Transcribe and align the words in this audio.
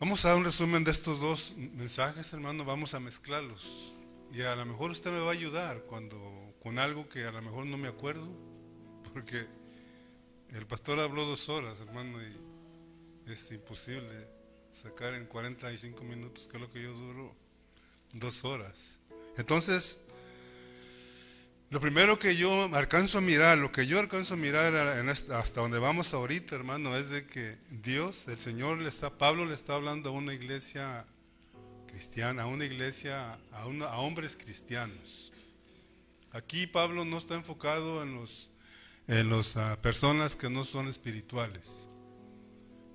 Vamos 0.00 0.24
a 0.24 0.28
dar 0.28 0.36
un 0.36 0.44
resumen 0.44 0.84
de 0.84 0.92
estos 0.92 1.18
dos 1.18 1.54
mensajes, 1.56 2.32
hermano, 2.32 2.64
vamos 2.64 2.94
a 2.94 3.00
mezclarlos. 3.00 3.92
Y 4.32 4.42
a 4.42 4.54
lo 4.54 4.64
mejor 4.64 4.92
usted 4.92 5.10
me 5.10 5.18
va 5.18 5.30
a 5.30 5.32
ayudar 5.32 5.82
cuando 5.82 6.54
con 6.62 6.78
algo 6.78 7.08
que 7.08 7.24
a 7.24 7.32
lo 7.32 7.42
mejor 7.42 7.66
no 7.66 7.76
me 7.78 7.88
acuerdo, 7.88 8.28
porque 9.12 9.44
el 10.50 10.66
pastor 10.68 11.00
habló 11.00 11.26
dos 11.26 11.48
horas, 11.48 11.80
hermano, 11.80 12.20
y 12.22 13.32
es 13.32 13.50
imposible 13.50 14.28
sacar 14.70 15.14
en 15.14 15.26
45 15.26 16.04
minutos, 16.04 16.46
que 16.46 16.58
es 16.58 16.60
lo 16.60 16.70
que 16.70 16.80
yo 16.80 16.92
duro, 16.92 17.34
dos 18.12 18.44
horas. 18.44 19.00
Entonces, 19.36 20.06
lo 21.70 21.80
primero 21.80 22.18
que 22.18 22.36
yo 22.36 22.74
alcanzo 22.74 23.18
a 23.18 23.20
mirar, 23.20 23.58
lo 23.58 23.70
que 23.70 23.86
yo 23.86 23.98
alcanzo 23.98 24.34
a 24.34 24.36
mirar 24.38 24.74
hasta 24.74 25.60
donde 25.60 25.78
vamos 25.78 26.14
ahorita, 26.14 26.54
hermano, 26.54 26.96
es 26.96 27.10
de 27.10 27.26
que 27.26 27.58
Dios, 27.70 28.26
el 28.28 28.38
Señor 28.38 28.78
le 28.78 28.88
está, 28.88 29.10
Pablo 29.10 29.44
le 29.44 29.54
está 29.54 29.74
hablando 29.74 30.08
a 30.08 30.12
una 30.12 30.32
iglesia 30.32 31.04
cristiana, 31.86 32.44
a 32.44 32.46
una 32.46 32.64
iglesia, 32.64 33.38
a, 33.52 33.66
hombres 33.98 34.34
cristianos. 34.36 35.32
Aquí 36.32 36.66
Pablo 36.66 37.04
no 37.04 37.18
está 37.18 37.34
enfocado 37.34 38.02
en 38.02 38.14
los 38.14 38.50
en 39.08 39.30
las 39.30 39.56
ah, 39.56 39.78
personas 39.80 40.36
que 40.36 40.50
no 40.50 40.64
son 40.64 40.86
espirituales. 40.86 41.88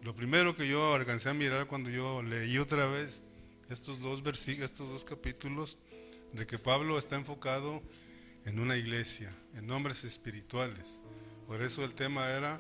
Lo 0.03 0.16
primero 0.16 0.55
que 0.55 0.67
yo 0.67 0.94
alcancé 0.94 1.30
a 1.30 1.34
mirar 1.34 1.66
cuando 1.66 1.90
yo 1.90 2.22
leí 2.22 2.59
otra 2.59 2.86
vez 2.86 3.23
estos 3.70 4.00
dos 4.00 4.22
versículos, 4.22 4.70
estos 4.70 4.90
dos 4.90 5.03
capítulos, 5.03 5.80
de 6.31 6.45
que 6.45 6.59
Pablo 6.59 7.00
está 7.00 7.16
enfocado 7.16 7.78
en 7.78 7.84
una 8.60 8.76
iglesia, 8.78 9.34
en 9.56 9.70
hombres 9.72 10.04
espirituales. 10.04 11.00
Por 11.48 11.62
eso 11.62 11.84
el 11.84 11.94
tema 11.94 12.30
era 12.30 12.60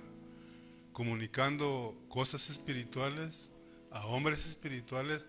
comunicando 0.91 1.95
cosas 2.09 2.49
espirituales 2.49 3.49
a 3.91 4.05
hombres 4.07 4.45
espirituales 4.45 5.25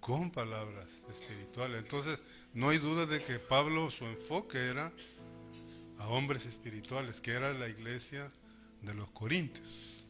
con 0.00 0.30
palabras 0.30 1.02
espirituales. 1.10 1.82
Entonces, 1.82 2.18
no 2.54 2.70
hay 2.70 2.78
duda 2.78 3.06
de 3.06 3.22
que 3.22 3.38
Pablo, 3.38 3.90
su 3.90 4.06
enfoque 4.06 4.58
era 4.58 4.92
a 5.98 6.08
hombres 6.08 6.46
espirituales, 6.46 7.20
que 7.20 7.32
era 7.32 7.52
la 7.52 7.68
iglesia 7.68 8.32
de 8.82 8.94
los 8.94 9.08
Corintios. 9.10 10.04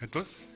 Entonces, 0.00 0.50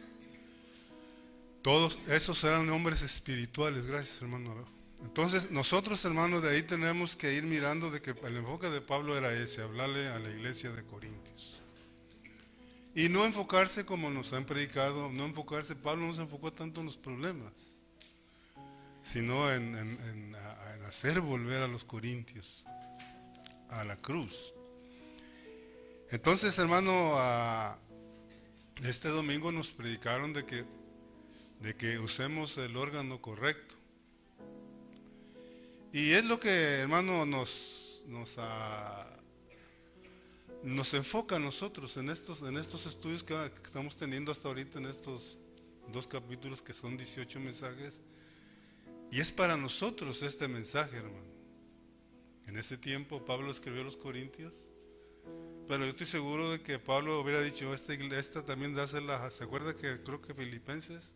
todos 1.62 1.96
esos 2.08 2.42
eran 2.44 2.68
hombres 2.70 3.02
espirituales, 3.02 3.86
gracias 3.86 4.20
hermano. 4.20 4.75
Entonces, 5.02 5.50
nosotros 5.50 6.04
hermanos 6.04 6.42
de 6.42 6.50
ahí 6.50 6.62
tenemos 6.62 7.16
que 7.16 7.34
ir 7.34 7.44
mirando 7.44 7.90
de 7.90 8.00
que 8.00 8.10
el 8.10 8.36
enfoque 8.36 8.70
de 8.70 8.80
Pablo 8.80 9.16
era 9.16 9.32
ese, 9.32 9.62
hablarle 9.62 10.08
a 10.08 10.18
la 10.18 10.30
iglesia 10.30 10.70
de 10.72 10.84
Corintios. 10.84 11.60
Y 12.94 13.10
no 13.10 13.26
enfocarse 13.26 13.84
como 13.84 14.08
nos 14.10 14.32
han 14.32 14.46
predicado, 14.46 15.10
no 15.10 15.26
enfocarse, 15.26 15.76
Pablo 15.76 16.06
no 16.06 16.14
se 16.14 16.22
enfocó 16.22 16.50
tanto 16.50 16.80
en 16.80 16.86
los 16.86 16.96
problemas, 16.96 17.52
sino 19.02 19.52
en, 19.52 20.34
hacer 20.86 21.20
volver 21.20 21.62
a 21.62 21.68
los 21.68 21.84
corintios 21.84 22.64
a 23.68 23.84
la 23.84 23.96
cruz. 23.96 24.54
Entonces, 26.10 26.58
hermano, 26.58 27.18
este 28.82 29.08
domingo 29.08 29.52
nos 29.52 29.72
predicaron 29.72 30.32
de 30.32 30.46
que, 30.46 30.64
de 31.60 31.74
que 31.74 31.98
usemos 31.98 32.56
el 32.56 32.76
órgano 32.76 33.20
correcto. 33.20 33.74
Y 35.92 36.12
es 36.12 36.24
lo 36.24 36.38
que, 36.38 36.50
hermano, 36.50 37.24
nos, 37.24 38.02
nos, 38.06 38.36
nos 40.62 40.94
enfoca 40.94 41.36
a 41.36 41.38
nosotros 41.38 41.96
en 41.96 42.10
estos, 42.10 42.42
en 42.42 42.56
estos 42.58 42.86
estudios 42.86 43.22
que, 43.22 43.34
que 43.34 43.62
estamos 43.64 43.96
teniendo 43.96 44.32
hasta 44.32 44.48
ahorita, 44.48 44.78
en 44.78 44.86
estos 44.86 45.38
dos 45.92 46.06
capítulos 46.06 46.60
que 46.62 46.74
son 46.74 46.96
18 46.96 47.40
mensajes. 47.40 48.02
Y 49.10 49.20
es 49.20 49.32
para 49.32 49.56
nosotros 49.56 50.22
este 50.22 50.48
mensaje, 50.48 50.96
hermano. 50.96 51.36
En 52.46 52.56
ese 52.56 52.76
tiempo 52.76 53.24
Pablo 53.24 53.50
escribió 53.50 53.82
a 53.82 53.84
los 53.84 53.96
Corintios, 53.96 54.54
pero 55.66 55.84
yo 55.84 55.90
estoy 55.90 56.06
seguro 56.06 56.52
de 56.52 56.60
que 56.60 56.78
Pablo 56.78 57.20
hubiera 57.20 57.42
dicho, 57.42 57.74
esta, 57.74 57.92
esta 57.94 58.44
también 58.44 58.74
dásela, 58.74 59.30
¿se 59.32 59.42
acuerda 59.42 59.74
que 59.74 60.00
creo 60.02 60.22
que 60.22 60.32
Filipenses? 60.32 61.14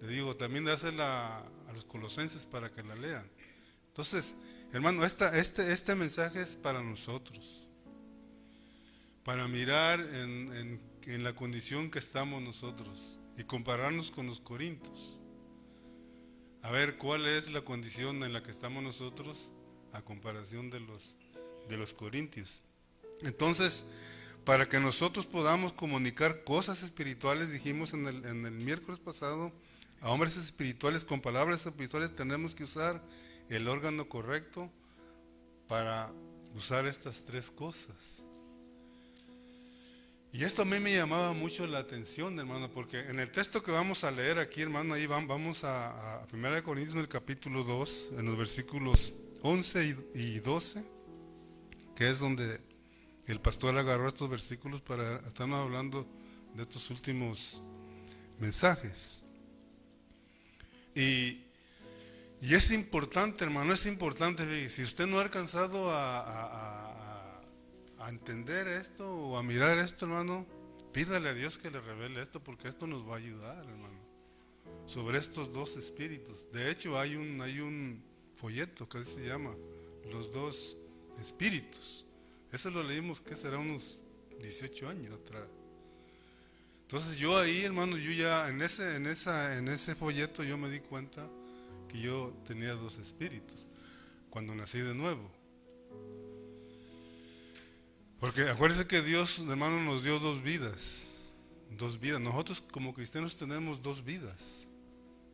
Le 0.00 0.08
digo, 0.08 0.36
también 0.36 0.64
dásela 0.64 1.38
a 1.40 1.72
los 1.72 1.84
colosenses 1.84 2.46
para 2.46 2.70
que 2.70 2.84
la 2.84 2.94
lean. 2.94 3.28
Entonces, 3.98 4.36
hermano, 4.72 5.04
este, 5.04 5.72
este 5.72 5.94
mensaje 5.96 6.40
es 6.40 6.54
para 6.54 6.84
nosotros, 6.84 7.66
para 9.24 9.48
mirar 9.48 9.98
en, 9.98 10.80
en 11.02 11.24
la 11.24 11.34
condición 11.34 11.90
que 11.90 11.98
estamos 11.98 12.40
nosotros 12.40 13.18
y 13.36 13.42
compararnos 13.42 14.12
con 14.12 14.28
los 14.28 14.38
corintios. 14.38 15.18
A 16.62 16.70
ver 16.70 16.96
cuál 16.96 17.26
es 17.26 17.50
la 17.50 17.62
condición 17.62 18.22
en 18.22 18.32
la 18.32 18.44
que 18.44 18.52
estamos 18.52 18.84
nosotros 18.84 19.50
a 19.92 20.00
comparación 20.00 20.70
de 20.70 20.78
los, 20.78 21.16
de 21.68 21.76
los 21.76 21.92
corintios. 21.92 22.60
Entonces, 23.22 23.84
para 24.44 24.68
que 24.68 24.78
nosotros 24.78 25.26
podamos 25.26 25.72
comunicar 25.72 26.44
cosas 26.44 26.84
espirituales, 26.84 27.50
dijimos 27.50 27.94
en 27.94 28.06
el, 28.06 28.24
en 28.24 28.46
el 28.46 28.52
miércoles 28.52 29.00
pasado, 29.00 29.52
a 30.00 30.10
hombres 30.10 30.36
espirituales 30.36 31.04
con 31.04 31.20
palabras 31.20 31.66
espirituales 31.66 32.14
tenemos 32.14 32.54
que 32.54 32.62
usar 32.62 33.02
el 33.48 33.68
órgano 33.68 34.08
correcto 34.08 34.70
para 35.66 36.10
usar 36.54 36.86
estas 36.86 37.24
tres 37.24 37.50
cosas. 37.50 38.24
Y 40.32 40.44
esto 40.44 40.62
a 40.62 40.64
mí 40.64 40.78
me 40.78 40.94
llamaba 40.94 41.32
mucho 41.32 41.66
la 41.66 41.78
atención, 41.78 42.38
hermano, 42.38 42.70
porque 42.70 43.00
en 43.00 43.18
el 43.18 43.30
texto 43.30 43.62
que 43.62 43.70
vamos 43.70 44.04
a 44.04 44.10
leer 44.10 44.38
aquí, 44.38 44.60
hermano, 44.60 44.94
ahí 44.94 45.06
vamos 45.06 45.64
a, 45.64 46.22
a 46.22 46.26
1 46.32 46.62
Corintios 46.62 46.94
en 46.94 47.00
el 47.00 47.08
capítulo 47.08 47.64
2, 47.64 48.10
en 48.18 48.26
los 48.26 48.36
versículos 48.36 49.14
11 49.42 49.96
y 50.14 50.38
12, 50.40 50.84
que 51.96 52.10
es 52.10 52.18
donde 52.18 52.60
el 53.26 53.40
pastor 53.40 53.76
agarró 53.78 54.08
estos 54.08 54.28
versículos 54.28 54.82
para 54.82 55.16
estar 55.26 55.50
hablando 55.50 56.06
de 56.54 56.62
estos 56.62 56.90
últimos 56.90 57.62
mensajes. 58.38 59.24
Y, 60.94 61.47
es 62.40 62.70
importante, 62.70 63.44
hermano, 63.44 63.72
es 63.72 63.86
importante. 63.86 64.68
Si 64.68 64.82
usted 64.82 65.06
no 65.06 65.18
ha 65.18 65.22
alcanzado 65.22 65.90
a, 65.90 66.94
a, 67.98 68.08
entender 68.08 68.66
esto 68.68 69.06
o 69.06 69.36
a 69.36 69.42
mirar 69.42 69.76
esto, 69.78 70.06
hermano, 70.06 70.46
pídale 70.92 71.28
a 71.28 71.34
Dios 71.34 71.58
que 71.58 71.70
le 71.70 71.80
revele 71.80 72.22
esto, 72.22 72.42
porque 72.42 72.68
esto 72.68 72.86
nos 72.86 73.06
va 73.06 73.14
a 73.14 73.18
ayudar, 73.18 73.58
hermano, 73.66 73.98
sobre 74.86 75.18
estos 75.18 75.52
dos 75.52 75.76
espíritus. 75.76 76.50
De 76.50 76.70
hecho, 76.70 76.98
hay 76.98 77.16
un, 77.16 77.40
hay 77.42 77.60
un, 77.60 78.02
folleto 78.38 78.88
que 78.88 79.04
se 79.04 79.26
llama 79.26 79.54
Los 80.10 80.32
dos 80.32 80.76
espíritus. 81.20 82.06
Eso 82.52 82.70
lo 82.70 82.82
leímos 82.82 83.20
que 83.20 83.34
será 83.34 83.58
unos 83.58 83.98
18 84.40 84.88
años 84.88 85.14
atrás. 85.14 85.44
Entonces 86.82 87.18
yo 87.18 87.36
ahí, 87.36 87.64
hermano, 87.64 87.98
yo 87.98 88.12
ya 88.12 88.48
en 88.48 88.62
ese, 88.62 88.96
en 88.96 89.06
esa, 89.06 89.58
en 89.58 89.68
ese 89.68 89.94
folleto 89.94 90.42
yo 90.42 90.56
me 90.56 90.70
di 90.70 90.80
cuenta 90.80 91.28
que 91.88 92.00
yo 92.00 92.32
tenía 92.46 92.74
dos 92.74 92.98
espíritus 92.98 93.66
cuando 94.30 94.54
nací 94.54 94.78
de 94.80 94.94
nuevo. 94.94 95.30
Porque 98.20 98.42
acuérdense 98.48 98.86
que 98.86 99.02
Dios, 99.02 99.38
hermano, 99.48 99.80
nos 99.82 100.02
dio 100.02 100.18
dos 100.18 100.42
vidas. 100.42 101.08
Dos 101.70 102.00
vidas. 102.00 102.20
Nosotros 102.20 102.62
como 102.70 102.94
cristianos 102.94 103.36
tenemos 103.36 103.82
dos 103.82 104.04
vidas. 104.04 104.66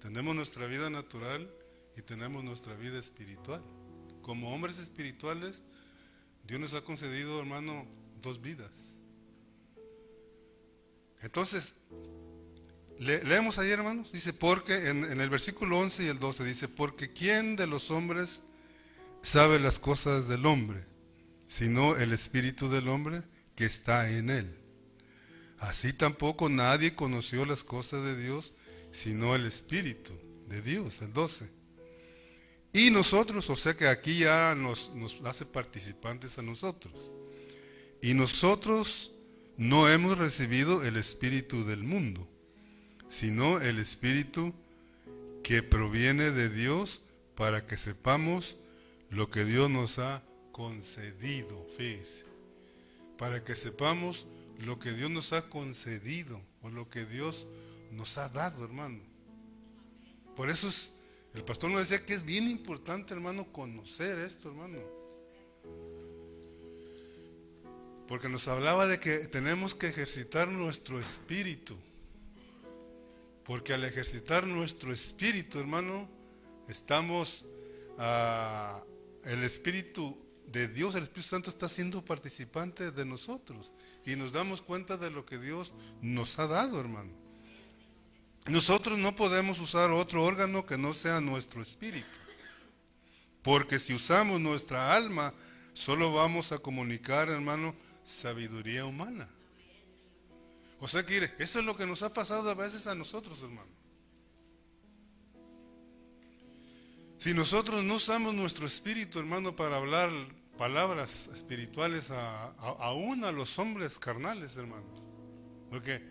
Tenemos 0.01 0.35
nuestra 0.37 0.67
vida 0.67 0.91
natural 0.91 1.49
y 1.97 2.03
tenemos 2.03 2.45
nuestra 2.45 2.75
vida 2.75 2.99
espiritual. 2.99 3.63
Como 4.21 4.53
hombres 4.55 4.79
espirituales, 4.79 5.63
Dios 6.47 6.61
nos 6.61 6.75
ha 6.75 6.83
concedido, 6.83 7.41
hermano, 7.41 7.87
dos 8.23 8.41
vidas. 8.41 8.71
Entonces, 11.23 11.77
leemos 12.99 13.59
ahí, 13.59 13.71
hermanos, 13.71 14.13
dice, 14.13 14.33
porque 14.33 14.89
en, 14.89 15.21
el 15.21 15.31
versículo 15.31 15.79
11 15.79 16.05
y 16.05 16.09
el 16.09 16.19
12 16.19 16.45
dice, 16.45 16.69
porque 16.69 17.13
¿quién 17.13 17.57
de 17.57 17.67
los 17.67 17.91
hombres 17.91 18.43
sabe 19.23 19.59
las 19.59 19.79
cosas 19.79 20.29
del 20.29 20.47
hombre, 20.47 20.85
sino 21.47 21.97
el 21.97 22.13
espíritu 22.13 22.69
del 22.69 22.89
hombre 22.89 23.23
que 23.55 23.65
está 23.65 24.11
en 24.11 24.31
él? 24.31 24.59
Así 25.59 25.93
tampoco 25.93 26.49
nadie 26.49 26.95
conoció 26.95 27.47
las 27.47 27.65
cosas 27.65 28.05
de 28.05 28.21
Dios, 28.21 28.53
sino 28.93 29.35
el 29.35 29.47
espíritu 29.47 30.13
de 30.49 30.63
Dios, 30.63 31.01
el 31.03 31.13
12. 31.13 31.51
Y 32.75 32.91
nosotros, 32.91 33.49
o 33.51 33.57
sea 33.57 33.77
que 33.77 33.87
aquí 33.87 34.19
ya 34.19 34.55
nos, 34.57 34.91
hace 35.25 35.47
participantes 35.47 36.39
a 36.39 36.43
nosotros. 36.43 36.93
Y 38.03 38.15
nosotros 38.15 39.13
no 39.57 39.89
hemos 39.89 40.19
recibido 40.19 40.85
el 40.85 40.97
espíritu 40.97 41.65
del 41.65 41.85
mundo, 41.85 42.29
sino 43.09 43.61
el 43.61 43.79
espíritu 43.79 44.53
que 45.43 45.63
proviene 45.63 46.31
de 46.31 46.49
Dios 46.49 47.01
para 47.35 47.67
que 47.67 47.77
sepamos 47.77 48.57
lo 49.11 49.31
que 49.31 49.45
Dios 49.45 49.71
nos 49.71 49.99
ha 49.99 50.23
concedido. 50.53 51.67
Fíjese, 51.77 52.25
para 53.19 53.45
que 53.45 53.55
sepamos 53.55 54.27
lo 54.59 54.79
que 54.79 54.93
Dios 54.93 55.11
nos 55.11 55.33
ha 55.33 55.49
concedido 55.49 56.41
o 56.63 56.71
lo 56.71 56.89
que 56.89 57.05
Dios 57.05 57.47
nos 57.93 58.19
ha 58.19 58.29
dado, 58.29 58.65
hermano. 58.65 59.01
Por 60.37 60.51
eso 60.51 60.69
el 61.35 61.45
pastor 61.45 61.71
nos 61.71 61.89
decía 61.89 62.05
que 62.05 62.15
es 62.15 62.25
bien 62.25 62.49
importante, 62.49 63.15
hermano, 63.15 63.45
conocer 63.53 64.19
esto, 64.21 64.49
hermano. 64.49 64.79
Porque 68.09 68.29
nos 68.29 68.47
hablaba 68.49 68.87
de 68.87 69.01
que 69.01 69.19
tenemos 69.29 69.75
que 69.75 69.89
ejercitar 69.89 70.49
nuestro 70.49 71.01
espíritu. 71.01 71.77
Porque 73.45 73.75
al 73.75 73.85
ejercitar 73.85 74.47
nuestro 74.47 74.93
espíritu, 74.93 75.59
hermano, 75.59 76.09
estamos, 76.69 77.45
ah, 77.99 78.83
el 79.25 79.43
espíritu 79.45 80.17
de 80.47 80.69
Dios, 80.69 80.95
el 80.95 81.05
Espíritu 81.05 81.29
Santo 81.29 81.51
está 81.51 81.69
siendo 81.69 82.05
participante 82.05 82.91
de 82.91 83.05
nosotros. 83.05 83.71
Y 84.07 84.17
nos 84.17 84.33
damos 84.33 84.63
cuenta 84.63 84.97
de 84.97 85.11
lo 85.11 85.27
que 85.27 85.39
Dios 85.39 85.73
nos 86.01 86.39
ha 86.39 86.47
dado, 86.47 86.81
hermano. 86.81 87.13
Nosotros 88.47 88.99
no 88.99 89.17
podemos 89.17 89.59
usar 89.59 89.91
otro 89.91 90.23
órgano 90.23 90.67
que 90.67 90.77
no 90.77 90.93
sea 90.93 91.21
nuestro 91.21 91.63
espíritu. 91.63 92.07
Porque 93.43 93.79
si 93.79 93.95
usamos 93.95 94.41
nuestra 94.41 94.95
alma, 94.95 95.35
solo 95.73 96.13
vamos 96.13 96.53
a 96.53 96.59
comunicar, 96.59 97.29
hermano, 97.29 97.75
sabiduría 98.05 98.85
humana. 98.85 99.29
O 100.85 100.87
sea 100.87 101.03
que 101.03 101.17
eso 101.39 101.61
es 101.61 101.65
lo 101.65 101.75
que 101.75 101.87
nos 101.87 102.03
ha 102.03 102.13
pasado 102.13 102.51
a 102.51 102.55
veces 102.55 102.87
a 102.87 102.95
nosotros, 102.95 103.41
hermano. 103.41 103.71
Si 107.17 107.33
nosotros 107.33 107.83
no 107.83 107.95
usamos 107.95 108.35
nuestro 108.35 108.67
espíritu, 108.67 109.19
hermano, 109.19 109.57
para 109.57 109.79
hablar 109.79 110.11
palabras 110.59 111.29
espirituales 111.29 112.11
a, 112.11 112.49
aún 112.59 113.25
a 113.25 113.33
los 113.33 113.59
hombres 113.59 113.99
carnales, 113.99 114.59
hermano. 114.59 114.85
Porque 115.71 116.03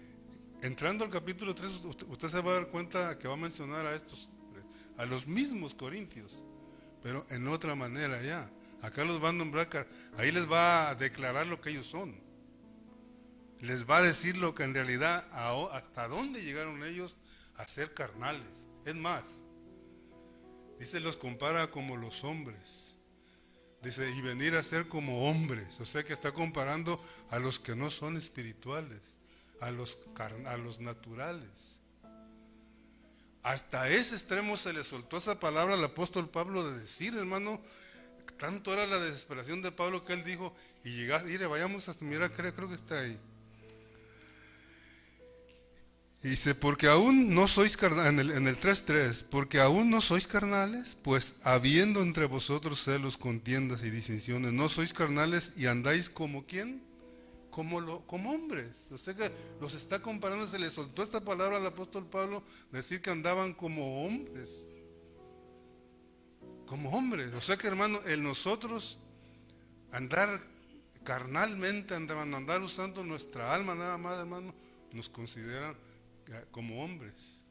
entrando 0.63 1.05
al 1.05 1.11
capítulo 1.11 1.53
3, 1.53 1.83
usted, 2.09 2.29
se 2.29 2.41
va 2.41 2.53
a 2.53 2.55
dar 2.55 2.67
cuenta 2.69 3.19
que 3.19 3.27
va 3.27 3.35
a 3.35 3.37
mencionar 3.37 3.85
a 3.85 3.93
estos, 3.93 4.27
a 4.97 5.05
los 5.05 5.27
mismos 5.27 5.75
corintios, 5.75 6.41
pero 7.03 7.27
en 7.29 7.47
otra 7.47 7.75
manera 7.75 8.19
ya. 8.23 8.49
Acá 8.81 9.05
los 9.05 9.23
va 9.23 9.29
a 9.29 9.33
nombrar, 9.33 9.87
ahí 10.17 10.31
les 10.31 10.51
va 10.51 10.89
a 10.89 10.95
declarar 10.95 11.45
lo 11.45 11.61
que 11.61 11.69
ellos 11.69 11.85
son. 11.85 12.22
Les 13.63 13.89
va 13.89 13.99
a 13.99 14.01
decir 14.01 14.35
lo 14.35 14.53
que 14.53 14.63
en 14.63 14.73
realidad, 14.73 15.25
hasta 15.71 16.09
dónde 16.09 16.43
llegaron 16.43 16.83
ellos 16.83 17.15
a 17.55 17.65
ser 17.65 17.93
carnales. 17.93 18.51
Es 18.83 18.93
más, 18.93 19.23
dice, 20.77 20.99
los 20.99 21.15
compara 21.15 21.71
como 21.71 21.95
los 21.95 22.25
hombres. 22.25 22.95
Dice, 23.81 24.11
y 24.11 24.19
venir 24.19 24.55
a 24.55 24.63
ser 24.63 24.89
como 24.89 25.29
hombres. 25.29 25.79
O 25.79 25.85
sea 25.85 26.03
que 26.03 26.11
está 26.11 26.33
comparando 26.33 27.01
a 27.29 27.39
los 27.39 27.57
que 27.57 27.73
no 27.73 27.89
son 27.89 28.17
espirituales, 28.17 28.99
a 29.61 29.71
los, 29.71 29.97
a 30.45 30.57
los 30.57 30.81
naturales. 30.81 31.79
Hasta 33.43 33.87
ese 33.87 34.15
extremo 34.15 34.57
se 34.57 34.73
le 34.73 34.83
soltó 34.83 35.15
esa 35.15 35.39
palabra 35.39 35.75
al 35.75 35.83
apóstol 35.85 36.29
Pablo 36.29 36.69
de 36.69 36.81
decir, 36.81 37.15
hermano, 37.15 37.61
tanto 38.37 38.73
era 38.73 38.85
la 38.85 38.99
desesperación 38.99 39.61
de 39.61 39.71
Pablo 39.71 40.03
que 40.03 40.11
él 40.11 40.25
dijo, 40.25 40.53
y 40.83 40.89
llegaste, 40.89 41.29
mire, 41.29 41.47
vayamos 41.47 41.87
hasta, 41.87 42.03
mira, 42.03 42.27
creo, 42.27 42.53
creo 42.53 42.67
que 42.67 42.75
está 42.75 42.99
ahí. 42.99 43.17
Dice, 46.29 46.55
porque 46.55 46.87
aún 46.87 47.33
no 47.33 47.47
sois 47.47 47.75
carnales, 47.77 48.13
en 48.13 48.19
el, 48.19 48.31
en 48.31 48.47
el 48.47 48.59
3.3, 48.59 49.25
porque 49.29 49.59
aún 49.59 49.89
no 49.89 50.01
sois 50.01 50.25
carnales, 50.25 50.97
pues 51.03 51.35
habiendo 51.43 52.01
entre 52.01 52.25
vosotros 52.25 52.83
celos, 52.83 53.17
contiendas 53.17 53.83
y 53.83 53.89
disensiones, 53.89 54.53
no 54.53 54.69
sois 54.69 54.93
carnales 54.93 55.53
y 55.57 55.67
andáis 55.67 56.09
como 56.09 56.45
quién? 56.45 56.81
Como, 57.51 57.81
lo, 57.81 58.01
como 58.07 58.31
hombres. 58.31 58.91
O 58.91 58.97
sea 58.97 59.13
que 59.13 59.31
los 59.61 59.75
está 59.75 60.01
comparando, 60.01 60.47
se 60.47 60.57
le 60.57 60.69
soltó 60.69 61.03
esta 61.03 61.21
palabra 61.21 61.57
al 61.57 61.65
apóstol 61.65 62.07
Pablo, 62.07 62.43
decir 62.71 63.01
que 63.01 63.11
andaban 63.11 63.53
como 63.53 64.05
hombres 64.05 64.67
como 66.73 66.89
hombres. 66.89 67.31
O 67.35 67.41
sea 67.41 67.55
que 67.55 67.67
hermano, 67.67 67.99
el 68.07 68.23
nosotros 68.23 68.97
andar 69.91 70.41
carnalmente, 71.03 71.93
andar, 71.93 72.17
andar 72.17 72.61
usando 72.61 73.03
nuestra 73.03 73.53
alma 73.53 73.75
nada 73.75 73.97
más, 73.99 74.19
hermano, 74.19 74.55
nos 74.91 75.07
consideran 75.07 75.75
como 76.51 76.83
hombres. 76.83 77.41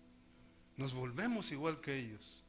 Nos 0.77 0.93
volvemos 0.93 1.53
igual 1.53 1.81
que 1.81 1.97
ellos. 1.97 2.43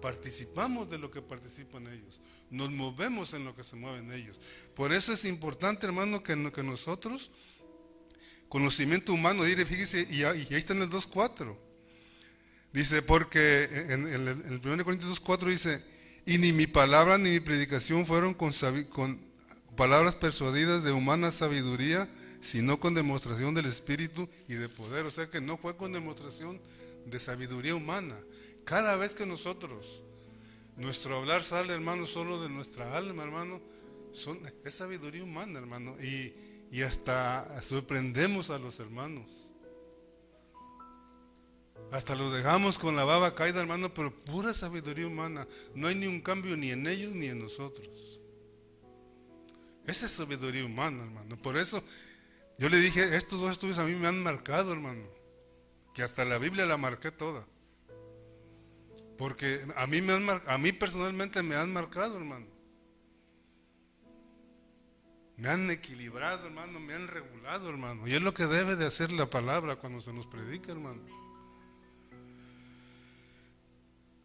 Participamos 0.00 0.88
de 0.90 0.98
lo 0.98 1.10
que 1.10 1.22
participan 1.22 1.86
ellos. 1.88 2.20
Nos 2.50 2.70
movemos 2.70 3.34
en 3.34 3.44
lo 3.44 3.54
que 3.54 3.64
se 3.64 3.76
mueven 3.76 4.12
ellos. 4.12 4.40
Por 4.74 4.92
eso 4.92 5.12
es 5.12 5.24
importante, 5.24 5.86
hermano, 5.86 6.22
que, 6.22 6.36
nosotros, 6.36 7.30
conocimiento 8.48 9.12
humano, 9.12 9.44
fíjese, 9.44 10.06
y, 10.10 10.22
ahí 10.22 10.46
está 10.50 10.72
en 10.72 10.82
el 10.82 10.90
2.4. 10.90 11.56
Dice, 12.72 13.02
porque 13.02 13.64
en 13.88 14.06
el 14.06 14.60
1 14.62 14.84
Corintios 14.84 15.22
2.4 15.22 15.46
dice, 15.46 15.82
y 16.28 16.36
ni 16.36 16.52
mi 16.52 16.66
palabra 16.66 17.16
ni 17.16 17.30
mi 17.30 17.40
predicación 17.40 18.04
fueron 18.04 18.34
con, 18.34 18.52
palabras 19.76 20.14
persuadidas 20.14 20.84
de 20.84 20.92
humana 20.92 21.30
sabiduría, 21.30 22.06
sino 22.40 22.78
con 22.78 22.94
demostración 22.94 23.54
del 23.54 23.66
Espíritu 23.66 24.28
y 24.48 24.54
de 24.54 24.68
poder. 24.68 25.06
O 25.06 25.10
sea 25.10 25.30
que 25.30 25.40
no 25.40 25.56
fue 25.56 25.76
con 25.76 25.92
demostración 25.92 26.60
de 27.06 27.20
sabiduría 27.20 27.74
humana. 27.74 28.16
Cada 28.64 28.96
vez 28.96 29.14
que 29.14 29.26
nosotros, 29.26 30.02
nuestro 30.76 31.16
hablar 31.16 31.42
sale, 31.42 31.72
hermano, 31.72 32.06
solo 32.06 32.42
de 32.42 32.48
nuestra 32.48 32.96
alma, 32.96 33.22
hermano, 33.22 33.60
son, 34.12 34.40
es 34.64 34.74
sabiduría 34.74 35.24
humana, 35.24 35.58
hermano. 35.58 35.96
Y, 36.02 36.34
y 36.70 36.82
hasta 36.82 37.62
sorprendemos 37.62 38.50
a 38.50 38.58
los 38.58 38.78
hermanos. 38.80 39.26
Hasta 41.90 42.14
los 42.14 42.32
dejamos 42.32 42.76
con 42.76 42.96
la 42.96 43.04
baba 43.04 43.34
caída, 43.34 43.60
hermano, 43.60 43.94
pero 43.94 44.14
pura 44.14 44.52
sabiduría 44.52 45.06
humana. 45.06 45.46
No 45.74 45.88
hay 45.88 45.94
ni 45.94 46.06
un 46.06 46.20
cambio 46.20 46.54
ni 46.56 46.70
en 46.70 46.86
ellos 46.86 47.14
ni 47.14 47.26
en 47.26 47.38
nosotros. 47.38 48.20
Esa 49.86 50.04
es 50.04 50.12
sabiduría 50.12 50.66
humana, 50.66 51.04
hermano. 51.04 51.38
Por 51.40 51.56
eso 51.56 51.82
yo 52.58 52.68
le 52.68 52.78
dije, 52.78 53.16
estos 53.16 53.40
dos 53.40 53.52
estudios 53.52 53.78
a 53.78 53.84
mí 53.84 53.94
me 53.94 54.08
han 54.08 54.20
marcado, 54.20 54.72
hermano. 54.72 55.06
Que 55.94 56.02
hasta 56.02 56.24
la 56.24 56.38
Biblia 56.38 56.66
la 56.66 56.76
marqué 56.76 57.12
toda. 57.12 57.46
Porque 59.16 59.60
a 59.76 59.86
mí, 59.86 60.00
me 60.00 60.12
han 60.12 60.42
a 60.44 60.58
mí 60.58 60.72
personalmente 60.72 61.42
me 61.42 61.54
han 61.54 61.72
marcado, 61.72 62.18
hermano. 62.18 62.46
Me 65.36 65.48
han 65.48 65.70
equilibrado, 65.70 66.46
hermano, 66.46 66.80
me 66.80 66.94
han 66.94 67.06
regulado, 67.06 67.68
hermano. 67.68 68.08
Y 68.08 68.14
es 68.14 68.22
lo 68.22 68.34
que 68.34 68.46
debe 68.46 68.74
de 68.74 68.86
hacer 68.86 69.12
la 69.12 69.30
palabra 69.30 69.76
cuando 69.76 70.00
se 70.00 70.12
nos 70.12 70.26
predica, 70.26 70.72
hermano. 70.72 71.00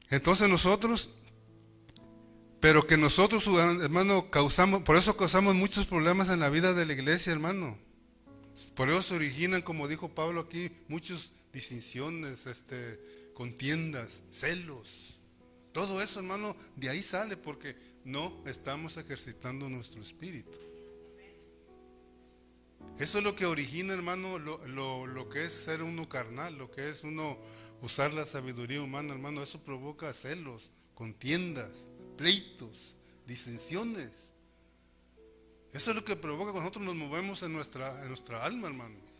Entonces 0.09 0.49
nosotros, 0.49 1.11
pero 2.59 2.85
que 2.87 2.97
nosotros, 2.97 3.47
hermano, 3.81 4.31
causamos, 4.31 4.81
por 4.81 4.95
eso 4.95 5.15
causamos 5.15 5.53
muchos 5.53 5.85
problemas 5.85 6.29
en 6.29 6.39
la 6.39 6.49
vida 6.49 6.73
de 6.73 6.87
la 6.87 6.93
iglesia, 6.93 7.31
hermano. 7.31 7.77
Por 8.75 8.89
eso 8.89 9.01
se 9.01 9.15
originan, 9.15 9.61
como 9.61 9.87
dijo 9.87 10.09
Pablo 10.09 10.41
aquí, 10.41 10.71
muchas 10.87 11.31
distinciones, 11.51 12.45
este, 12.45 12.99
contiendas, 13.33 14.23
celos. 14.31 15.19
Todo 15.71 16.01
eso, 16.01 16.19
hermano, 16.19 16.55
de 16.75 16.89
ahí 16.89 17.01
sale 17.01 17.35
porque 17.35 17.75
no 18.05 18.43
estamos 18.45 18.95
ejercitando 18.97 19.67
nuestro 19.69 20.01
espíritu. 20.01 20.59
Eso 22.99 23.17
es 23.17 23.23
lo 23.23 23.35
que 23.35 23.47
origina, 23.47 23.93
hermano, 23.93 24.37
lo, 24.37 24.67
lo, 25.07 25.29
que 25.29 25.45
es 25.45 25.53
ser 25.53 25.81
uno 25.81 26.07
carnal, 26.07 26.55
lo 26.55 26.69
que 26.69 26.89
es 26.89 27.03
uno 27.03 27.39
usar 27.81 28.13
la 28.13 28.23
sabiduría 28.23 28.83
humana, 28.83 29.13
hermano. 29.13 29.41
Eso 29.41 29.63
provoca 29.63 30.13
celos, 30.13 30.69
contiendas, 30.93 31.87
pleitos, 32.17 32.95
disensiones. 33.25 34.33
Eso 35.73 35.89
es 35.89 35.95
lo 35.95 36.05
que 36.05 36.15
provoca 36.15 36.51
cuando 36.51 36.69
nosotros 36.69 36.85
nos 36.85 36.95
movemos 36.95 37.41
en 37.41 37.53
nuestra, 37.53 38.01
en 38.01 38.09
nuestra 38.09 38.43
alma, 38.43 38.67
hermano. 38.67 39.13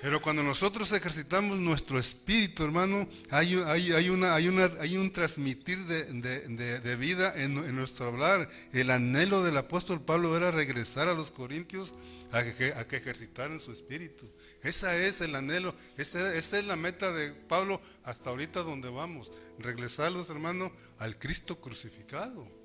Pero 0.00 0.22
cuando 0.22 0.44
nosotros 0.44 0.92
ejercitamos 0.92 1.58
nuestro 1.58 1.98
espíritu, 1.98 2.64
hermano, 2.64 3.08
hay, 3.30 3.54
hay, 3.54 4.10
una, 4.10 4.34
hay, 4.34 4.48
una, 4.48 4.70
hay 4.80 4.96
un 4.96 5.12
transmitir 5.12 5.84
de, 5.86 6.96
vida 6.96 7.34
en, 7.36 7.74
nuestro 7.74 8.08
hablar. 8.08 8.48
El 8.72 8.90
anhelo 8.90 9.42
del 9.42 9.56
apóstol 9.56 10.00
Pablo 10.00 10.36
era 10.36 10.52
regresar 10.52 11.08
a 11.08 11.14
los 11.14 11.32
corintios 11.32 11.94
a 12.30 12.44
que, 12.44 12.72
a 12.74 12.86
que 12.86 12.96
ejercitaran 12.96 13.58
su 13.58 13.72
espíritu. 13.72 14.30
Ese 14.62 15.08
es 15.08 15.20
el 15.20 15.34
anhelo, 15.34 15.74
esa, 15.96 16.32
esa 16.34 16.58
es 16.58 16.64
la 16.64 16.76
meta 16.76 17.12
de 17.12 17.32
Pablo 17.32 17.80
hasta 18.04 18.30
ahorita 18.30 18.62
donde 18.62 18.90
vamos. 18.90 19.32
Regresarlos, 19.58 20.30
hermano, 20.30 20.70
al 20.98 21.18
Cristo 21.18 21.60
crucificado. 21.60 22.57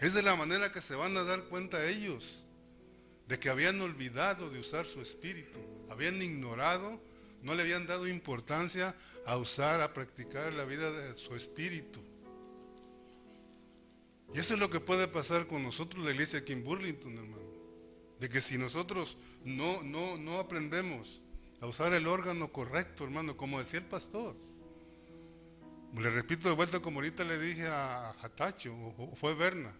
Es 0.00 0.14
de 0.14 0.22
la 0.22 0.34
manera 0.34 0.72
que 0.72 0.80
se 0.80 0.94
van 0.94 1.16
a 1.16 1.24
dar 1.24 1.44
cuenta 1.44 1.86
ellos 1.88 2.42
de 3.28 3.38
que 3.38 3.50
habían 3.50 3.80
olvidado 3.80 4.50
de 4.50 4.58
usar 4.58 4.86
su 4.86 5.00
espíritu, 5.00 5.60
habían 5.90 6.20
ignorado, 6.22 7.00
no 7.42 7.54
le 7.54 7.62
habían 7.62 7.86
dado 7.86 8.08
importancia 8.08 8.96
a 9.26 9.36
usar, 9.36 9.80
a 9.80 9.92
practicar 9.92 10.52
la 10.54 10.64
vida 10.64 10.90
de 10.90 11.16
su 11.16 11.36
espíritu. 11.36 12.00
Y 14.32 14.38
eso 14.38 14.54
es 14.54 14.60
lo 14.60 14.70
que 14.70 14.80
puede 14.80 15.06
pasar 15.06 15.46
con 15.46 15.62
nosotros, 15.62 16.04
la 16.04 16.12
iglesia 16.12 16.40
aquí 16.40 16.52
en 16.52 16.64
Burlington, 16.64 17.12
hermano. 17.12 17.50
De 18.18 18.28
que 18.28 18.40
si 18.40 18.58
nosotros 18.58 19.16
no, 19.44 19.82
no, 19.82 20.16
no 20.16 20.38
aprendemos 20.38 21.20
a 21.60 21.66
usar 21.66 21.92
el 21.92 22.06
órgano 22.06 22.50
correcto, 22.50 23.04
hermano, 23.04 23.36
como 23.36 23.58
decía 23.58 23.80
el 23.80 23.86
pastor. 23.86 24.34
Le 25.94 26.08
repito 26.08 26.48
de 26.48 26.54
vuelta 26.54 26.80
como 26.80 26.98
ahorita 26.98 27.24
le 27.24 27.38
dije 27.38 27.66
a, 27.66 28.14
Tacho, 28.34 28.74
o, 28.74 29.14
fue 29.16 29.34
Berna. 29.34 29.74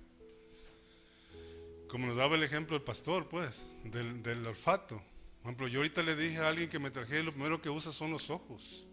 Como 1.91 2.07
nos 2.07 2.17
daba 2.17 2.37
el 2.37 2.45
ejemplo 2.45 2.77
el 2.77 2.83
pastor, 2.83 3.29
pues, 3.29 3.73
del, 3.83 4.47
olfato. 4.47 5.03
Por 5.43 5.47
ejemplo, 5.47 5.67
yo 5.67 5.81
ahorita 5.81 6.05
le 6.05 6.15
dije 6.15 6.39
a 6.39 6.49
alguien 6.49 6.69
que 6.69 6.79
me 6.79 6.93
traje, 6.93 7.23
lo 7.23 7.33
primero 7.33 7.61
que 7.61 7.69
usa 7.69 7.91
son 7.91 8.13
los 8.13 8.31
ojos. 8.31 8.87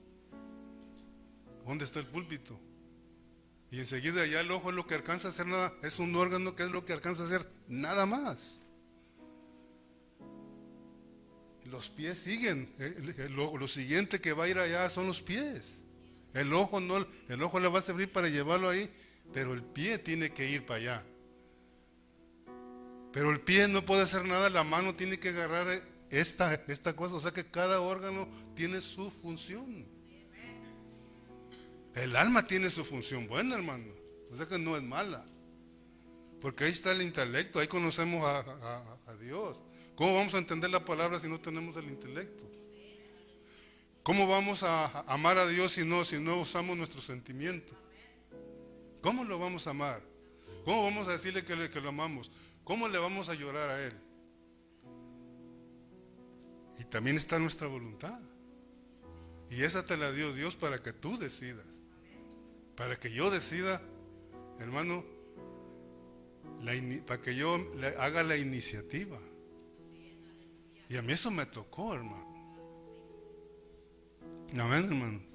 ¿Dónde 1.65 1.85
está 1.85 1.99
el 1.99 2.07
púlpito? 2.07 2.59
Y 3.69 3.79
enseguida 3.79 4.25
ya 4.25 4.39
el 4.39 4.49
ojo 4.49 4.69
es 4.69 4.75
lo 4.75 4.87
que 4.87 4.95
alcanza 4.95 5.27
a 5.27 5.31
hacer 5.31 5.45
nada, 5.45 5.73
es 5.83 5.99
un 5.99 6.15
órgano 6.15 6.55
que 6.55 6.63
es 6.63 6.69
lo 6.69 6.85
que 6.85 6.93
alcanza 6.93 7.23
a 7.23 7.25
hacer 7.27 7.45
nada 7.67 8.07
más. 8.07 8.63
Los 11.65 11.89
pies 11.89 12.17
siguen, 12.17 12.73
eh, 12.79 13.27
lo, 13.29 13.67
siguiente 13.67 14.21
que 14.21 14.33
va 14.33 14.45
a 14.45 14.47
ir 14.47 14.57
allá 14.57 14.89
son 14.89 15.05
los 15.05 15.21
pies. 15.21 15.83
El 16.33 16.51
ojo 16.53 16.79
no, 16.79 17.05
el 17.27 17.43
ojo 17.43 17.59
le 17.59 17.67
va 17.67 17.79
a 17.79 17.83
servir 17.83 18.11
para 18.11 18.29
llevarlo 18.29 18.69
ahí, 18.69 18.89
pero 19.33 19.53
el 19.53 19.61
pie 19.61 19.99
tiene 19.99 20.31
que 20.31 20.49
ir 20.49 20.65
para 20.65 20.79
allá. 20.79 21.05
Pero 23.17 23.31
el 23.31 23.39
pie 23.39 23.67
no 23.67 23.81
puede 23.81 24.03
hacer 24.03 24.25
nada, 24.25 24.47
la 24.47 24.63
mano 24.63 24.93
tiene 24.93 25.19
que 25.19 25.29
agarrar 25.29 25.81
esta, 26.11 26.53
esta 26.67 26.95
cosa, 26.95 27.15
o 27.15 27.19
sea 27.19 27.31
que 27.31 27.49
cada 27.49 27.81
órgano 27.81 28.27
tiene 28.53 28.79
su 28.79 29.09
función. 29.09 29.87
El 31.95 32.15
alma 32.15 32.45
tiene 32.45 32.69
su 32.69 32.85
función 32.85 33.27
buena, 33.27 33.55
hermano. 33.55 33.91
O 34.31 34.37
sea 34.37 34.47
que 34.47 34.59
no 34.59 34.77
es 34.77 34.83
mala. 34.83 35.25
Porque 36.39 36.65
ahí 36.65 36.71
está 36.71 36.91
el 36.91 37.01
intelecto, 37.01 37.59
ahí 37.59 37.67
conocemos 37.67 38.23
a, 38.23 39.15
Dios. 39.19 39.57
¿Cómo 39.95 40.13
vamos 40.13 40.35
a 40.35 40.37
entender 40.37 40.69
la 40.69 40.85
palabra 40.85 41.17
si 41.17 41.27
no 41.27 41.41
tenemos 41.41 41.75
el 41.77 41.85
intelecto? 41.85 42.43
¿Cómo 44.03 44.27
vamos 44.27 44.61
a 44.61 45.01
amar 45.11 45.39
a 45.39 45.47
Dios 45.47 45.71
si 45.71 45.83
no, 45.83 46.05
si 46.05 46.19
no 46.19 46.39
usamos 46.39 46.77
nuestro 46.77 47.01
sentimiento? 47.01 47.73
¿Cómo 49.01 49.23
lo 49.23 49.39
vamos 49.39 49.65
a 49.65 49.71
amar? 49.71 50.03
¿Cómo 50.63 50.83
vamos 50.83 51.07
a 51.07 51.13
decirle 51.13 51.43
que, 51.43 51.67
que 51.71 51.81
lo 51.81 51.89
amamos? 51.89 52.29
¿Cómo 52.67 52.87
le 52.87 52.99
vamos 52.99 53.29
a 53.29 53.33
llorar 53.33 53.69
a 53.69 53.83
Él? 53.83 53.93
Y 56.77 56.83
también 56.83 57.17
está 57.17 57.39
nuestra 57.39 57.67
voluntad. 57.67 58.19
Y 59.49 59.63
esa 59.63 59.87
te 59.87 59.97
la 59.97 60.11
dio 60.11 60.33
Dios 60.33 60.55
para 60.55 60.83
que 60.83 60.93
tú 60.93 61.17
decidas 61.17 61.65
para 62.77 62.99
que 62.99 63.11
yo 63.11 63.31
decida, 63.31 63.81
hermano, 64.59 65.03
para 67.07 67.21
que 67.21 67.35
yo 67.35 67.57
haga 67.97 68.23
la 68.23 68.37
iniciativa. 68.37 69.17
Y 70.87 70.95
a 70.95 71.01
mí 71.01 71.13
eso 71.13 71.31
me 71.31 71.47
tocó, 71.47 71.95
hermano. 71.95 72.27
Amén, 74.51 74.85
hermano. 74.85 75.26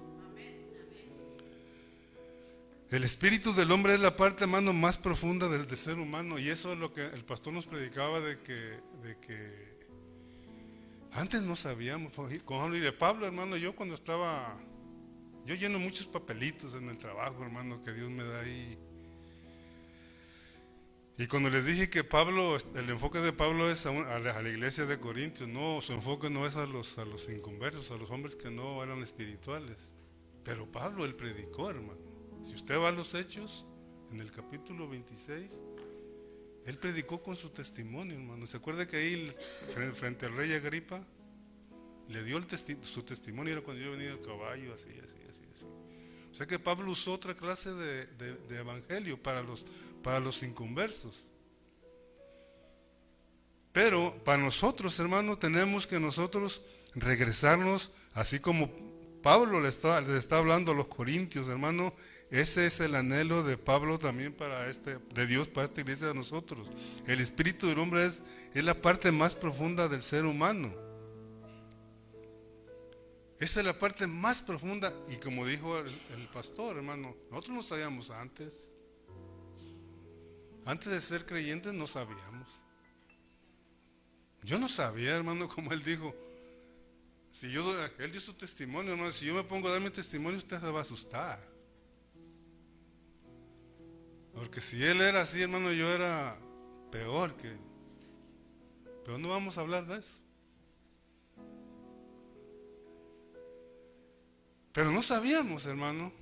El 2.93 3.05
espíritu 3.05 3.55
del 3.55 3.73
hombre 3.73 3.95
es 3.95 4.01
la 4.01 4.15
parte, 4.15 4.45
hermano, 4.45 4.75
más 4.75 4.99
profunda 4.99 5.49
del, 5.49 5.67
ser 5.79 5.99
humano. 5.99 6.39
Y 6.39 6.51
eso 6.51 6.75
es 6.75 6.79
lo 6.79 6.93
que 6.93 7.03
el 7.07 7.25
pastor 7.25 7.55
nos 7.55 7.65
predicaba 7.65 8.21
de 8.21 8.39
que, 8.41 8.53
de 9.03 9.17
que 9.19 9.79
antes 11.11 11.41
no 11.41 11.57
sabíamos. 11.57 12.13
Con 12.45 12.71
de 12.71 12.93
Pablo, 12.93 13.25
hermano, 13.25 13.57
yo 13.57 13.75
cuando 13.75 13.95
estaba 13.95 14.59
yo 15.47 15.55
lleno 15.55 15.79
muchos 15.79 16.05
papelitos 16.05 16.75
en 16.75 16.91
el 16.91 16.99
trabajo, 16.99 17.43
hermano, 17.43 17.83
que 17.83 17.95
Dios 17.95 18.11
me 18.11 18.25
da 18.25 18.41
ahí. 18.43 18.79
Y 21.17 21.27
cuando 21.29 21.49
les 21.49 21.65
dije 21.65 21.89
que 21.89 22.05
Pablo, 22.05 22.59
el 22.75 22.91
enfoque 22.91 23.21
de 23.21 23.33
Pablo 23.33 23.71
es 23.71 23.87
a, 23.87 24.19
la, 24.19 24.49
iglesia 24.49 24.85
de 24.85 25.01
Corintios, 25.01 25.49
no, 25.49 25.81
su 25.81 25.95
enfoque 25.95 26.29
no 26.29 26.45
es 26.45 26.57
a 26.57 26.67
los, 26.67 26.99
a 26.99 27.07
los 27.07 27.31
inconversos, 27.31 27.91
a 27.91 27.97
los 27.97 28.11
hombres 28.11 28.37
que 28.37 28.51
no 28.51 28.83
eran 28.83 29.01
espirituales. 29.01 29.79
Pero 30.45 30.71
Pablo, 30.71 31.07
él 31.07 31.15
predicó, 31.15 31.71
hermano. 31.71 32.12
Si 32.43 32.55
usted 32.55 32.79
va 32.79 32.89
a 32.89 32.93
los 32.93 33.15
hechos, 33.15 33.65
en 34.11 34.21
el 34.21 34.31
capítulo 34.33 34.89
26, 34.89 35.61
él 36.67 36.79
predicó 36.79 37.23
con 37.23 37.37
su 37.37 37.51
testimonio, 37.51 38.17
hermano. 38.17 38.47
¿Se 38.47 38.57
acuerda 38.57 38.87
que 38.87 38.97
ahí, 38.97 39.35
frente 39.95 40.27
al 40.27 40.37
rey 40.37 40.53
Agripa, 40.53 41.05
le 42.09 42.23
dio 42.23 42.41
su 42.83 43.03
testimonio? 43.03 43.53
Era 43.53 43.63
cuando 43.63 43.83
yo 43.83 43.93
venía 43.93 44.09
del 44.09 44.23
caballo, 44.23 44.75
así, 44.75 44.89
así. 44.91 45.23
O 46.33 46.35
sea 46.35 46.47
que 46.47 46.59
Pablo 46.59 46.91
usó 46.91 47.13
otra 47.13 47.37
clase 47.37 47.75
de, 47.75 48.59
evangelio 48.59 49.23
para 49.23 49.43
los, 49.43 49.67
para. 50.03 51.27
Pero 53.71 54.19
para 54.25 54.43
nosotros, 54.43 54.99
hermanos, 54.99 55.39
tenemos 55.39 55.87
que 55.87 56.01
nosotros 56.01 56.63
regresarnos, 56.95 57.93
así 58.15 58.41
como 58.41 58.71
Pablo 59.23 59.61
le 59.61 59.69
le 59.71 60.19
está 60.19 60.39
hablando 60.39 60.73
a 60.73 60.75
los 60.75 60.89
corintios, 60.89 61.49
hermano, 61.49 61.95
ese 62.33 62.65
es 62.65 62.81
el 62.81 62.95
anhelo 62.95 63.43
de 63.43 63.59
Pablo 63.59 63.99
también 63.99 64.33
para 64.33 64.67
este, 64.71 64.97
de 64.97 65.27
Dios 65.27 65.49
para 65.49 65.67
esta 65.67 65.83
iglesia 65.83 66.09
de 66.09 66.15
nosotros. 66.15 66.67
El 67.07 67.21
espíritu 67.21 67.67
del 67.67 67.79
hombre 67.79 68.07
es, 68.07 68.23
es 68.55 68.65
la 68.65 68.73
parte 68.73 69.13
más 69.13 69.35
profunda 69.35 69.87
del 69.87 70.01
ser 70.01 70.25
humano. 70.25 70.75
Esa 73.39 73.61
es 73.61 73.67
la 73.67 73.79
parte 73.79 74.07
más 74.07 74.41
profunda 74.41 74.95
y 75.11 75.17
como 75.17 75.45
dijo 75.45 75.79
el, 75.79 76.29
pastor, 76.33 76.79
hermano, 76.79 77.15
nosotros 77.31 77.55
no 77.55 77.63
sabíamos 77.63 78.09
antes. 78.09 78.71
Antes 80.65 80.91
de 80.91 81.03
ser 81.03 81.27
creyentes 81.27 81.75
no 81.75 81.87
sabíamos. 81.87 82.51
Yo 84.43 84.59
no 84.59 84.71
sabía, 84.71 85.15
hermano, 85.15 85.51
como 85.51 85.71
él 85.73 85.83
dijo. 85.83 86.15
Si 87.31 87.51
yo, 87.51 87.79
él 87.99 88.11
dio 88.11 88.23
su 88.23 88.33
testimonio, 88.33 88.93
hermano, 88.93 89.13
si 89.13 89.27
yo 89.27 89.35
me 89.35 89.45
pongo 89.45 89.69
a 89.69 89.73
dar 89.73 89.83
mi 89.83 89.91
testimonio, 89.91 90.39
usted 90.39 90.59
se 90.59 90.71
va 90.71 90.79
a 90.79 90.83
asustar. 90.83 91.52
Porque 94.35 94.61
si 94.61 94.83
él 94.83 95.01
era 95.01 95.23
así, 95.23 95.43
hermano, 95.43 95.73
yo 95.73 95.91
era 95.93 96.39
peor 96.91 97.37
que... 97.37 97.57
Pero 99.05 99.19
no 99.19 99.29
vamos 99.29 99.59
a 99.59 99.63
hablar 99.63 99.87
de 99.87 99.99
eso. 99.99 100.23
Pero 104.73 104.91
no 104.91 105.03
sabíamos, 105.03 105.67
hermano. 105.67 106.13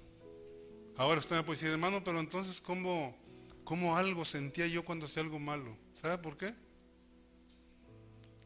Ahora 0.96 1.20
usted 1.20 1.36
me 1.36 1.42
puede 1.44 1.58
decir, 1.58 1.70
hermano, 1.70 2.02
pero 2.02 2.18
entonces, 2.18 2.60
¿cómo, 2.60 3.16
cómo 3.64 3.96
algo 3.96 4.24
sentía 4.24 4.66
yo 4.66 4.84
cuando 4.84 5.06
hacía 5.06 5.22
algo 5.22 5.38
malo? 5.38 5.76
¿Sabe 5.94 6.18
por 6.18 6.36
qué? 6.36 6.54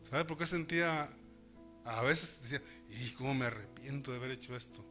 ¿Sabe 0.09 0.25
por 0.25 0.37
qué 0.37 0.47
sentía, 0.47 1.11
a 1.85 2.03
veces 2.03 2.43
decía, 2.43 2.63
y 2.91 3.11
cómo 3.13 3.35
me 3.35 3.47
arrepiento 3.47 4.11
de 4.11 4.19
haber 4.19 4.33
hecho 4.33 4.55
esto? 4.55 4.85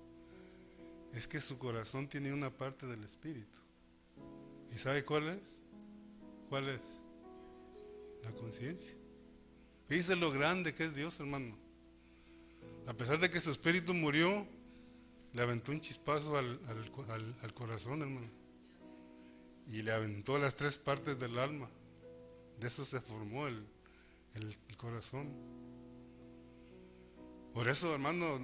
Es 1.13 1.27
que 1.27 1.39
su 1.39 1.59
corazón 1.59 2.07
tiene 2.07 2.33
una 2.33 2.49
parte 2.49 2.87
del 2.87 3.03
espíritu. 3.03 3.62
¿Y 4.73 4.77
sabe 4.77 5.05
cuál 5.05 5.29
es? 5.29 5.61
¿Cuál 6.49 6.69
es? 6.69 6.81
La 8.23 8.31
conciencia. 8.31 8.95
Fíjese 9.87 10.15
lo 10.15 10.31
grande 10.31 10.73
que 10.73 10.85
es 10.85 10.95
Dios, 10.95 11.19
hermano. 11.19 11.55
A 12.87 12.93
pesar 12.93 13.19
de 13.19 13.29
que 13.29 13.39
su 13.39 13.51
espíritu 13.51 13.93
murió, 13.93 14.47
le 15.33 15.41
aventó 15.41 15.71
un 15.71 15.81
chispazo 15.81 16.37
al, 16.37 17.53
corazón, 17.53 18.01
hermano. 18.01 18.29
Y 19.67 19.81
le 19.81 19.91
aventó 19.91 20.37
las 20.39 20.55
tres 20.55 20.77
partes 20.77 21.19
del 21.19 21.37
alma. 21.37 21.69
De 22.59 22.67
eso 22.67 22.83
se 22.83 22.99
formó 23.01 23.47
el, 23.47 23.67
corazón. 24.77 25.29
Por 27.53 27.69
eso, 27.69 27.93
hermano, 27.93 28.39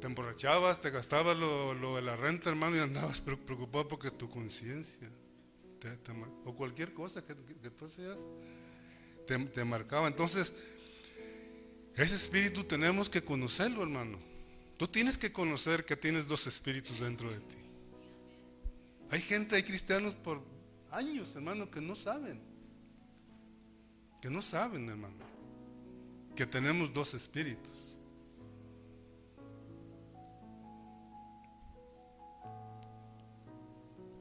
te 0.00 0.06
emborrachabas, 0.06 0.80
te 0.80 0.90
gastabas 0.90 1.36
lo, 1.36 1.96
de 1.96 2.02
la 2.02 2.16
renta, 2.16 2.50
hermano, 2.50 2.76
y 2.76 2.80
andabas 2.80 3.20
preocupado 3.20 3.88
porque 3.88 4.10
tu 4.10 4.28
conciencia, 4.30 5.10
o 6.44 6.54
cualquier 6.54 6.92
cosa 6.92 7.24
que, 7.24 7.34
tú 7.34 7.88
seas, 7.88 8.18
te, 9.26 9.38
te 9.46 9.64
marcaba. 9.64 10.08
Entonces, 10.08 10.52
ese 11.94 12.14
espíritu 12.14 12.64
tenemos 12.64 13.08
que 13.08 13.22
conocerlo, 13.22 13.82
hermano. 13.82 14.18
Tú 14.76 14.86
tienes 14.86 15.16
que 15.16 15.32
conocer 15.32 15.84
que 15.84 15.96
tienes 15.96 16.26
dos 16.26 16.46
espíritus 16.46 17.00
dentro 17.00 17.30
de 17.30 17.40
ti. 17.40 17.56
Hay 19.10 19.20
gente, 19.20 19.56
hay 19.56 19.62
cristianos 19.62 20.14
por 20.14 20.42
años, 20.90 21.34
hermano, 21.34 21.70
que 21.70 21.80
no 21.80 21.94
saben. 21.94 22.40
Que 24.20 24.28
no 24.28 24.42
saben, 24.42 24.88
hermano. 24.88 25.24
Que 26.34 26.46
tenemos 26.46 26.92
dos 26.92 27.14
espíritus. 27.14 27.95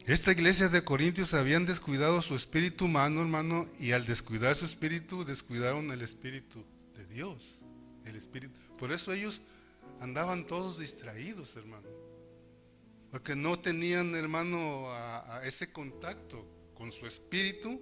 Esta 0.07 0.31
iglesia 0.31 0.69
de 0.69 0.83
Corintios 0.83 1.33
habían 1.33 1.65
descuidado 1.65 2.21
su 2.21 2.35
espíritu 2.35 2.85
humano, 2.85 3.21
hermano, 3.21 3.67
y 3.79 3.91
al 3.91 4.05
descuidar 4.05 4.55
su 4.55 4.65
espíritu, 4.65 5.25
descuidaron 5.25 5.89
el 5.89 6.03
espíritu 6.03 6.63
de 6.95 7.07
Dios. 7.07 7.57
El 8.05 8.15
espíritu. 8.15 8.53
Por 8.77 8.91
eso 8.91 9.13
ellos 9.13 9.41
andaban 10.00 10.45
todos 10.45 10.77
distraídos, 10.77 11.57
hermano. 11.57 11.88
Porque 13.09 13.35
no 13.35 13.57
tenían, 13.57 14.13
hermano, 14.13 14.91
a, 14.91 15.41
ese 15.43 15.71
contacto 15.71 16.45
con 16.75 16.91
su 16.91 17.07
espíritu 17.07 17.81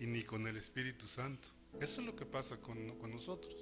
y 0.00 0.06
ni 0.06 0.22
con 0.22 0.46
el 0.46 0.56
Espíritu 0.56 1.06
Santo. 1.06 1.50
Eso 1.78 2.00
es 2.00 2.06
lo 2.06 2.16
que 2.16 2.24
pasa 2.24 2.56
con, 2.56 2.96
con 2.96 3.10
nosotros. 3.10 3.54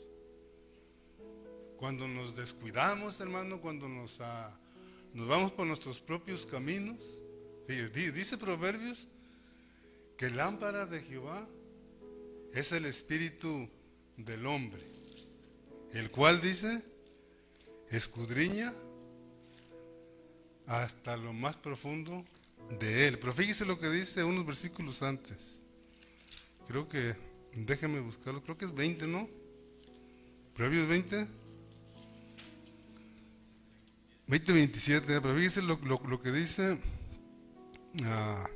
Cuando 1.76 2.06
nos 2.06 2.36
descuidamos, 2.36 3.18
hermano, 3.18 3.60
cuando 3.60 3.88
nos, 3.88 4.20
ah, 4.20 4.56
nos 5.12 5.26
vamos 5.26 5.50
por 5.50 5.66
nuestros 5.66 5.98
propios 5.98 6.46
caminos. 6.46 7.20
Dice 7.70 8.36
Proverbios 8.36 9.06
que 10.16 10.28
lámpara 10.30 10.86
de 10.86 11.00
Jehová 11.02 11.46
es 12.52 12.72
el 12.72 12.84
espíritu 12.84 13.68
del 14.16 14.44
hombre, 14.46 14.82
el 15.92 16.10
cual 16.10 16.40
dice, 16.40 16.82
escudriña 17.90 18.72
hasta 20.66 21.16
lo 21.16 21.32
más 21.32 21.56
profundo 21.56 22.24
de 22.78 23.08
él. 23.08 23.18
Pero 23.18 23.32
fíjese 23.32 23.64
lo 23.64 23.78
que 23.78 23.88
dice 23.88 24.24
unos 24.24 24.44
versículos 24.44 25.02
antes. 25.02 25.60
Creo 26.68 26.88
que, 26.88 27.14
déjeme 27.54 28.00
buscarlo, 28.00 28.42
creo 28.42 28.58
que 28.58 28.64
es 28.64 28.74
20, 28.74 29.06
¿no? 29.06 29.28
Proverbios 30.54 30.88
20. 30.88 31.26
20, 34.26 34.52
27, 34.52 35.20
pero 35.20 35.34
fíjese 35.34 35.62
lo, 35.62 35.76
lo, 35.82 36.22
que 36.22 36.30
dice. 36.30 36.78
Ah, 38.04 38.48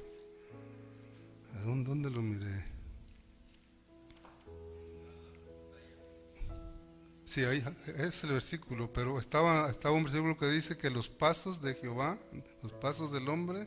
¿dónde, 1.65 1.89
¿Dónde 1.89 2.11
lo 2.11 2.23
miré? 2.23 2.75
Sí, 7.25 7.43
ahí 7.43 7.65
es 7.99 8.23
el 8.23 8.31
versículo, 8.31 8.93
pero 8.93 9.19
estaba, 9.19 9.69
estaba 9.69 9.97
un 9.97 10.05
versículo 10.05 10.37
que 10.39 10.47
dice 10.47 10.79
que 10.79 10.89
los 10.89 11.09
pasos 11.09 11.61
de 11.61 11.75
Jehová, 11.75 12.17
los 12.63 12.73
pasos 12.73 13.11
del 13.11 13.29
hombre, 13.29 13.67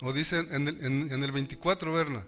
o 0.00 0.12
dice 0.12 0.38
en 0.38 0.68
el, 0.68 0.84
en, 0.84 1.24
el 1.24 1.32
24, 1.32 1.92
Berna. 1.92 2.24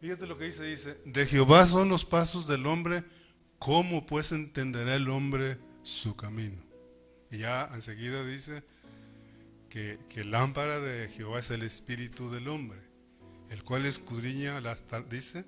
Fíjate 0.00 0.26
lo 0.26 0.38
que 0.38 0.44
dice, 0.44 0.62
dice, 0.62 0.94
de 1.04 1.26
Jehová 1.26 1.66
son 1.66 1.88
los 1.88 2.04
pasos 2.04 2.46
del 2.46 2.66
hombre, 2.66 3.04
¿cómo 3.58 4.06
pues 4.06 4.32
entenderá 4.32 4.94
el 4.94 5.10
hombre 5.10 5.58
su 5.82 6.16
camino? 6.16 6.62
Y 7.30 7.38
ya 7.38 7.68
enseguida 7.74 8.24
dice 8.24 8.62
que, 9.68 9.98
que 10.08 10.24
lámpara 10.24 10.80
de 10.80 11.08
Jehová 11.08 11.38
es 11.38 11.50
el 11.50 11.62
espíritu 11.62 12.30
del 12.30 12.48
hombre, 12.48 12.78
el 13.50 13.62
cual 13.62 13.86
escudriña, 13.86 14.60
dice, 15.10 15.44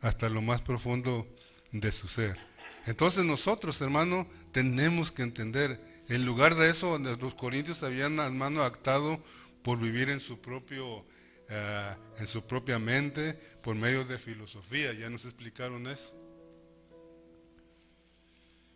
hasta 0.00 0.28
lo 0.28 0.42
más 0.42 0.62
profundo 0.62 1.26
de 1.72 1.92
su 1.92 2.08
ser. 2.08 2.38
Entonces 2.86 3.24
nosotros, 3.24 3.80
hermano, 3.80 4.26
tenemos 4.52 5.12
que 5.12 5.22
entender, 5.22 5.80
en 6.08 6.24
lugar 6.24 6.54
de 6.54 6.70
eso, 6.70 6.98
los 6.98 7.34
corintios 7.34 7.82
habían, 7.82 8.18
hermano, 8.18 8.62
actado 8.62 9.22
por 9.62 9.78
vivir 9.78 10.08
en 10.08 10.20
su 10.20 10.40
propio, 10.40 11.04
eh, 11.48 11.94
en 12.18 12.26
su 12.26 12.46
propia 12.46 12.78
mente, 12.78 13.34
por 13.62 13.76
medio 13.76 14.04
de 14.04 14.18
filosofía, 14.18 14.92
ya 14.92 15.10
nos 15.10 15.24
explicaron 15.24 15.86
eso. 15.86 16.16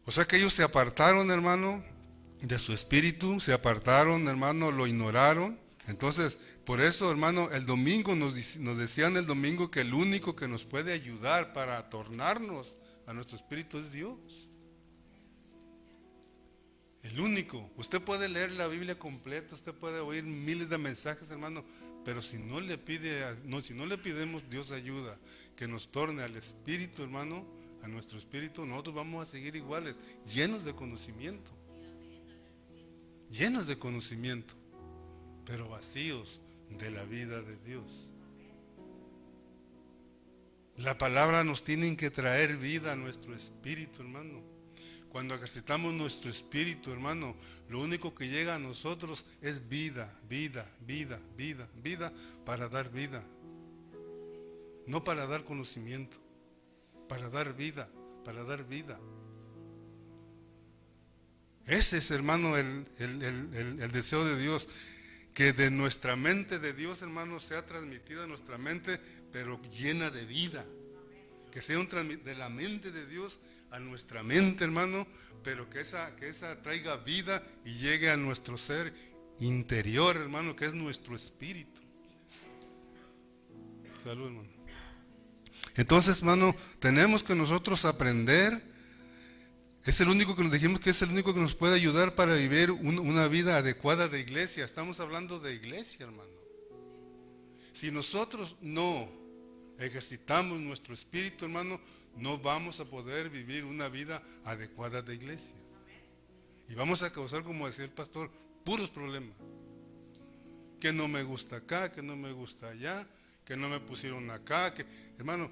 O 0.06 0.10
sea 0.10 0.26
que 0.26 0.36
ellos 0.36 0.52
se 0.52 0.62
apartaron, 0.62 1.30
hermano, 1.30 1.82
de 2.46 2.58
su 2.58 2.72
espíritu, 2.72 3.40
se 3.40 3.52
apartaron, 3.52 4.28
hermano, 4.28 4.70
lo 4.70 4.86
ignoraron, 4.86 5.58
entonces, 5.86 6.38
por 6.64 6.80
eso, 6.80 7.10
hermano, 7.10 7.50
el 7.52 7.66
domingo 7.66 8.14
nos, 8.14 8.34
decían 8.78 9.16
el 9.16 9.26
domingo 9.26 9.70
que 9.70 9.80
el 9.80 9.92
único 9.92 10.34
que 10.34 10.48
nos 10.48 10.64
puede 10.64 10.92
ayudar 10.92 11.52
para 11.52 11.90
tornarnos 11.90 12.78
a 13.06 13.12
nuestro 13.12 13.36
espíritu 13.36 13.78
es 13.78 13.92
Dios. 13.92 14.48
El 17.02 17.20
único. 17.20 17.70
Usted 17.76 18.00
puede 18.00 18.30
leer 18.30 18.52
la 18.52 18.66
Biblia 18.66 18.98
completa, 18.98 19.54
usted 19.54 19.74
puede 19.74 20.00
oír 20.00 20.24
miles 20.24 20.70
de 20.70 20.78
mensajes, 20.78 21.30
hermano, 21.30 21.62
pero 22.02 22.22
si 22.22 22.38
no 22.38 22.60
le 22.60 22.78
pide, 22.78 23.36
no, 23.44 23.60
si 23.60 23.74
no 23.74 23.84
le 23.84 23.98
pidemos 23.98 24.48
Dios 24.48 24.70
ayuda, 24.70 25.18
que 25.54 25.68
nos 25.68 25.92
torne 25.92 26.22
al 26.22 26.34
espíritu, 26.34 27.02
hermano, 27.02 27.44
a 27.82 27.88
nuestro 27.88 28.16
espíritu, 28.18 28.64
nosotros 28.64 28.94
vamos 28.94 29.22
a 29.22 29.30
seguir 29.30 29.54
iguales, 29.54 29.96
llenos 30.26 30.64
de 30.64 30.74
conocimiento. 30.74 31.50
Llenos 33.36 33.66
de 33.66 33.76
conocimiento 33.76 34.54
pero 35.44 35.68
vacíos 35.68 36.40
de 36.70 36.88
la 36.92 37.02
vida 37.02 37.42
de 37.42 37.56
Dios. 37.64 38.08
La 40.76 40.96
palabra 40.98 41.42
nos 41.42 41.64
tiene 41.64 41.96
que 41.96 42.12
traer 42.12 42.56
vida 42.56 42.92
a 42.92 42.96
nuestro 42.96 43.34
espíritu, 43.34 44.02
hermano. 44.02 44.40
Cuando 45.08 45.34
ejercitamos 45.34 45.92
nuestro 45.92 46.30
espíritu, 46.30 46.92
hermano, 46.92 47.34
lo 47.68 47.80
único 47.80 48.14
que 48.14 48.28
llega 48.28 48.54
a 48.54 48.60
nosotros 48.60 49.26
es 49.42 49.68
vida, 49.68 50.16
vida, 50.28 50.72
vida, 50.86 51.20
vida, 51.36 51.68
vida 51.82 52.12
para 52.44 52.68
dar 52.68 52.92
vida. 52.92 53.26
No 54.86 55.02
para 55.02 55.26
dar 55.26 55.42
conocimiento, 55.42 56.18
para 57.08 57.28
dar 57.30 57.52
vida, 57.52 57.90
para 58.24 58.44
dar 58.44 58.62
vida. 58.64 59.00
Ese 61.66 61.98
es, 61.98 62.10
hermano, 62.10 62.56
el, 62.56 62.86
el 62.98 63.92
deseo 63.92 64.24
de 64.24 64.38
Dios 64.38 64.68
que 65.34 65.52
de 65.52 65.70
nuestra 65.70 66.14
mente 66.14 66.60
de 66.60 66.72
Dios, 66.72 67.02
hermano, 67.02 67.40
sea 67.40 67.66
transmitida 67.66 68.24
a 68.24 68.26
nuestra 68.28 68.56
mente, 68.56 69.00
pero 69.32 69.60
llena 69.72 70.10
de 70.10 70.24
vida. 70.24 70.64
Que 71.50 71.60
sea 71.60 71.78
un 71.78 71.88
de 71.88 72.34
la 72.36 72.48
mente 72.48 72.92
de 72.92 73.06
Dios 73.06 73.40
a 73.70 73.80
nuestra 73.80 74.22
mente, 74.22 74.64
hermano, 74.64 75.06
pero 75.42 75.68
que 75.68 75.80
esa, 75.80 76.14
que 76.16 76.28
esa 76.28 76.62
traiga 76.62 76.96
vida 76.96 77.42
y 77.64 77.74
llegue 77.74 78.10
a 78.10 78.16
nuestro 78.16 78.56
ser 78.56 78.92
interior, 79.40 80.16
hermano, 80.16 80.54
que 80.54 80.66
es 80.66 80.74
nuestro 80.74 81.16
espíritu. 81.16 81.82
Salud, 84.02 84.26
hermano. 84.26 84.48
Entonces, 85.76 86.18
hermano, 86.18 86.54
tenemos 86.78 87.24
que 87.24 87.34
nosotros 87.34 87.84
aprender 87.84 88.62
es 89.84 90.00
el 90.00 90.08
único 90.08 90.34
que 90.34 90.42
nos 90.42 90.52
dijimos 90.52 90.80
que 90.80 90.90
es 90.90 91.02
el 91.02 91.10
único 91.10 91.34
que 91.34 91.40
nos 91.40 91.54
puede 91.54 91.74
ayudar 91.74 92.14
para 92.14 92.34
vivir 92.34 92.70
una 92.70 93.28
vida 93.28 93.58
adecuada 93.58 94.08
de 94.08 94.20
iglesia. 94.20 94.64
Estamos 94.64 94.98
hablando 94.98 95.38
de 95.38 95.52
iglesia, 95.54 96.06
hermano. 96.06 96.30
Si 97.72 97.90
nosotros 97.90 98.56
no 98.62 99.06
ejercitamos 99.78 100.58
nuestro 100.58 100.94
espíritu, 100.94 101.44
hermano, 101.44 101.78
no 102.16 102.38
vamos 102.38 102.80
a 102.80 102.86
poder 102.86 103.28
vivir 103.28 103.64
una 103.64 103.88
vida 103.90 104.22
adecuada 104.44 105.02
de 105.02 105.16
iglesia. 105.16 105.56
Y 106.68 106.74
vamos 106.74 107.02
a 107.02 107.12
causar, 107.12 107.42
como 107.42 107.66
decía 107.66 107.84
el 107.84 107.90
pastor, 107.90 108.30
puros 108.64 108.88
problemas. 108.88 109.36
Que 110.80 110.94
no 110.94 111.08
me 111.08 111.22
gusta 111.24 111.56
acá, 111.56 111.92
que 111.92 112.02
no 112.02 112.16
me 112.16 112.32
gusta 112.32 112.68
allá, 112.68 113.06
que 113.44 113.54
no 113.54 113.68
me 113.68 113.80
pusieron 113.80 114.30
acá, 114.30 114.72
que, 114.72 114.86
hermano, 115.18 115.50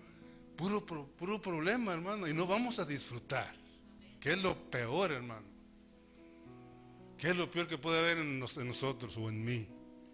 puro, 0.57 0.87
puro 0.87 1.43
problema, 1.43 1.93
hermano, 1.93 2.27
y 2.27 2.33
no 2.33 2.47
vamos 2.47 2.79
a 2.79 2.87
disfrutar. 2.87 3.62
¿Qué 4.23 4.35
es 4.35 4.39
lo 4.39 4.57
peor, 4.71 5.11
hermano? 5.11 5.49
¿Qué 7.19 7.31
es 7.31 7.37
lo 7.37 7.51
peor 7.51 7.67
que 7.67 7.77
puede 7.77 7.99
haber 7.99 8.19
en, 8.19 8.39
nosotros 8.39 9.17
o 9.17 9.29
en 9.29 9.45
mí? 9.45 9.69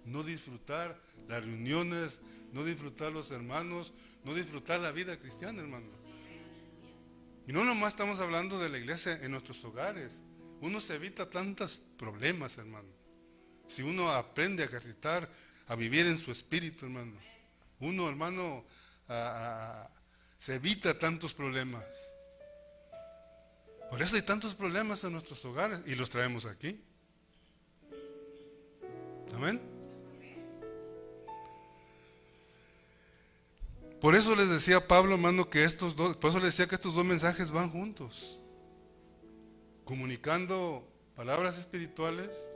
No 0.06 0.22
disfrutar 0.22 0.98
las 1.28 1.44
reuniones, 1.44 2.18
no 2.54 2.64
disfrutar 2.64 3.12
los 3.12 3.30
hermanos, 3.32 3.92
no 4.24 4.32
disfrutar 4.32 4.80
la 4.80 4.92
vida 4.92 5.18
cristiana, 5.18 5.60
hermano. 5.60 5.88
Y 7.46 7.52
no 7.52 7.64
nomás 7.64 7.92
estamos 7.92 8.18
hablando 8.20 8.58
de 8.58 8.70
la 8.70 8.78
iglesia 8.78 9.12
en 9.22 9.32
nuestros 9.32 9.62
hogares. 9.64 10.22
Uno 10.62 10.80
se 10.80 10.94
evita 10.94 11.28
tantos 11.28 11.76
problemas, 11.98 12.56
hermano. 12.56 12.88
Si 13.66 13.82
uno 13.82 14.10
aprende 14.10 14.62
a 14.62 14.66
ejercitar, 14.66 15.28
a 15.66 15.74
vivir 15.74 16.06
en 16.06 16.16
su 16.16 16.32
espíritu, 16.32 16.86
hermano. 16.86 17.20
Uno, 17.80 18.08
hermano, 18.08 18.64
se 20.38 20.54
evita 20.54 20.98
tantos 20.98 21.34
problemas. 21.34 21.84
Por 23.90 24.02
eso 24.02 24.16
hay 24.16 24.22
tantos 24.22 24.54
problemas 24.54 25.02
en 25.04 25.12
nuestros 25.12 25.44
hogares 25.44 25.82
y 25.86 25.94
los 25.94 26.10
traemos 26.10 26.46
aquí. 26.46 26.80
Amén. 29.34 29.60
Por 34.00 34.14
eso 34.14 34.36
les 34.36 34.48
decía 34.48 34.86
Pablo, 34.86 35.14
hermano, 35.14 35.50
que 35.50 35.64
estos 35.64 35.96
dos, 35.96 36.16
por 36.16 36.30
eso 36.30 36.38
les 36.38 36.48
decía 36.48 36.68
que 36.68 36.76
estos 36.76 36.94
dos 36.94 37.04
mensajes 37.04 37.50
van 37.50 37.70
juntos. 37.70 38.38
Comunicando 39.84 40.86
palabras 41.16 41.58
espirituales 41.58 42.48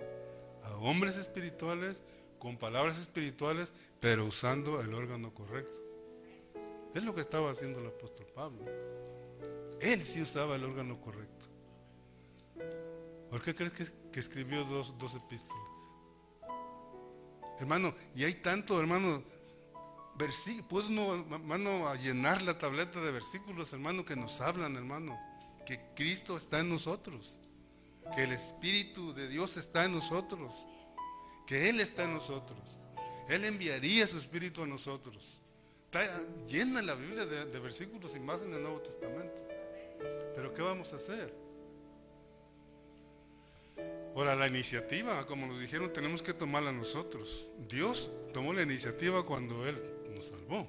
a 0.62 0.77
hombres 0.77 1.16
espirituales 1.16 2.01
con 2.38 2.57
palabras 2.57 2.99
espirituales, 2.99 3.73
pero 4.01 4.25
usando 4.25 4.81
el 4.81 4.95
órgano 4.95 5.33
correcto. 5.35 5.81
Es 6.95 7.03
lo 7.03 7.14
que 7.14 7.21
estaba 7.21 7.51
haciendo 7.51 7.81
el 7.81 7.87
apóstol 7.87 8.27
Pablo. 8.35 8.64
Él 9.83 10.03
sí 10.05 10.23
usaba 10.23 10.57
el 10.57 10.64
órgano 10.64 11.01
correcto. 11.01 11.47
¿Por 13.31 13.42
qué 13.42 13.55
crees 13.55 13.73
que, 14.12 14.21
escribió 14.21 14.64
dos, 14.64 15.14
epístolas? 15.14 15.62
Hermano, 17.59 17.95
y 18.14 18.25
hay 18.25 18.35
tanto, 18.35 18.79
hermano, 18.79 19.23
puede 20.68 20.87
uno, 20.88 21.14
hermano, 21.14 21.88
a 21.88 21.97
llenar 21.97 22.42
la 22.42 22.59
tableta 22.59 23.01
de 23.01 23.12
versículos, 23.12 23.73
hermano, 23.73 24.05
que 24.05 24.16
nos 24.16 24.40
hablan, 24.40 24.77
hermano, 24.77 25.18
que 25.66 25.81
Cristo 25.95 26.37
está 26.37 26.61
en 26.61 26.71
nosotros, 26.71 27.38
que 28.14 28.25
el 28.25 28.33
Espíritu 28.33 29.12
de 29.12 29.29
Dios 29.29 29.57
está 29.57 29.85
en 29.85 29.92
nosotros, 29.92 30.53
que 31.47 31.68
Él 31.68 31.81
está 31.81 32.05
en 32.05 32.14
nosotros. 32.14 32.79
Él 33.29 33.45
enviaría 33.45 34.07
su 34.07 34.18
Espíritu 34.18 34.62
a 34.62 34.66
nosotros 34.66 35.42
Está 35.92 36.25
llena 36.47 36.81
la 36.81 36.95
Biblia 36.95 37.27
de, 37.27 37.45
de 37.45 37.61
versículos 37.61 38.16
y 38.16 38.21
más 38.21 38.40
en 38.47 38.55
el 38.55 38.62
Nuevo 38.62 38.81
Testamento. 38.81 39.47
Pero 40.35 40.53
¿qué 40.55 40.62
vamos 40.62 40.93
a 40.93 40.97
hacer? 40.97 41.43
Ahora, 44.15 44.37
la 44.37 44.47
iniciativa, 44.47 45.27
como 45.27 45.47
nos 45.47 45.61
dijeron, 45.61 45.93
tenemos 45.93 46.23
que 46.23 46.35
tomarla 46.35 46.71
nosotros. 46.71 47.47
Dios 47.69 48.11
tomó 48.35 48.53
la 48.53 48.62
iniciativa 48.62 49.25
cuando 49.25 49.67
Él 49.67 49.83
nos 50.15 50.27
salvó. 50.27 50.69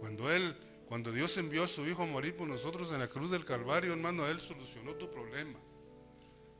Cuando 0.00 0.32
Él, 0.32 0.56
cuando 0.88 1.12
Dios 1.12 1.36
envió 1.36 1.62
a 1.62 1.68
su 1.68 1.86
Hijo 1.86 2.02
a 2.02 2.06
morir 2.06 2.34
por 2.34 2.48
nosotros 2.48 2.90
en 2.92 2.98
la 2.98 3.08
cruz 3.08 3.30
del 3.30 3.44
Calvario, 3.44 3.92
hermano, 3.92 4.26
Él 4.26 4.40
solucionó 4.40 4.94
tu 4.94 5.10
problema 5.10 5.58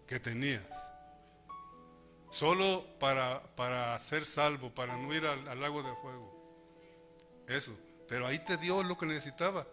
que 0.06 0.20
tenías. 0.20 0.68
Solo 2.30 2.86
para, 3.00 3.42
para 3.56 3.98
ser 3.98 4.24
salvo, 4.24 4.70
para 4.70 4.96
no 4.96 5.12
ir 5.12 5.26
al, 5.26 5.60
lago 5.60 5.82
de 5.82 5.94
fuego. 5.96 6.32
Eso. 7.48 7.76
Pero 8.08 8.26
ahí 8.26 8.38
te 8.44 8.56
dio 8.58 8.82
lo 8.82 8.96
que 8.96 9.06
necesitaba. 9.06 9.66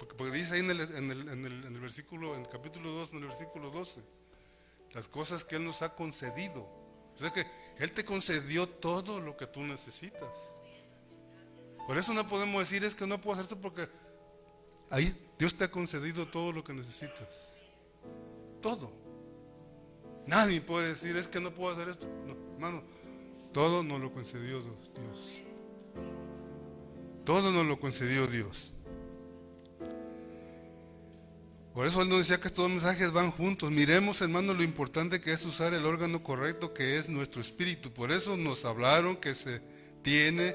Porque, 0.00 0.30
dice 0.30 0.54
ahí 0.54 0.60
en 0.60 0.70
el, 0.70 0.80
en, 0.80 1.10
el, 1.10 1.28
en, 1.28 1.44
el, 1.44 1.80
versículo, 1.80 2.34
en 2.34 2.42
el 2.42 2.48
capítulo 2.48 2.90
2, 2.92 3.12
en 3.12 3.18
el 3.18 3.24
versículo 3.26 3.70
12, 3.70 4.02
las 4.92 5.06
cosas 5.08 5.44
que 5.44 5.56
Él 5.56 5.64
nos 5.64 5.82
ha 5.82 5.94
concedido. 5.94 6.62
O 7.14 7.18
sea 7.18 7.30
que 7.30 7.46
Él 7.78 7.92
te 7.92 8.04
concedió 8.04 8.66
todo 8.66 9.20
lo 9.20 9.36
que 9.36 9.46
tú 9.46 9.60
necesitas. 9.60 10.54
Por 11.86 11.98
eso 11.98 12.14
no 12.14 12.26
podemos 12.26 12.60
decir 12.60 12.82
es 12.82 12.94
que 12.94 13.06
no 13.06 13.20
puedo 13.20 13.34
hacer 13.34 13.44
esto 13.44 13.60
porque 13.60 13.88
ahí 14.90 15.14
Dios 15.38 15.54
te 15.54 15.64
ha 15.64 15.70
concedido 15.70 16.26
todo 16.26 16.50
lo 16.50 16.64
que 16.64 16.72
necesitas. 16.72 17.58
Todo. 18.62 18.92
Nadie 20.26 20.62
puede 20.62 20.88
decir 20.88 21.16
es 21.16 21.28
que 21.28 21.40
no 21.40 21.52
puedo 21.52 21.74
hacer 21.74 21.88
esto. 21.88 22.06
No, 22.26 22.36
hermano, 22.54 22.82
todo 23.52 23.82
nos 23.82 24.00
lo 24.00 24.12
concedió 24.12 24.62
Dios. 24.62 25.42
Todo 27.24 27.52
nos 27.52 27.66
lo 27.66 27.78
concedió 27.78 28.26
Dios. 28.26 28.72
Por 31.80 31.86
eso 31.86 32.02
él 32.02 32.10
nos 32.10 32.18
decía 32.18 32.38
que 32.38 32.48
estos 32.48 32.68
mensajes 32.68 33.10
van 33.10 33.30
juntos. 33.30 33.70
Miremos, 33.70 34.20
hermano, 34.20 34.52
lo 34.52 34.62
importante 34.62 35.18
que 35.22 35.32
es 35.32 35.46
usar 35.46 35.72
el 35.72 35.86
órgano 35.86 36.22
correcto 36.22 36.74
que 36.74 36.98
es 36.98 37.08
nuestro 37.08 37.40
espíritu. 37.40 37.90
Por 37.90 38.12
eso 38.12 38.36
nos 38.36 38.66
hablaron 38.66 39.16
que 39.16 39.34
se 39.34 39.62
tiene 40.02 40.54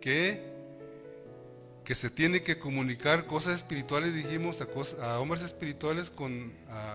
que 0.00 0.40
que 1.84 1.96
se 1.96 2.08
tiene 2.08 2.44
que 2.44 2.60
comunicar 2.60 3.26
cosas 3.26 3.56
espirituales, 3.56 4.14
dijimos, 4.14 4.60
a, 5.00 5.18
hombres 5.18 5.42
espirituales 5.42 6.08
con, 6.08 6.52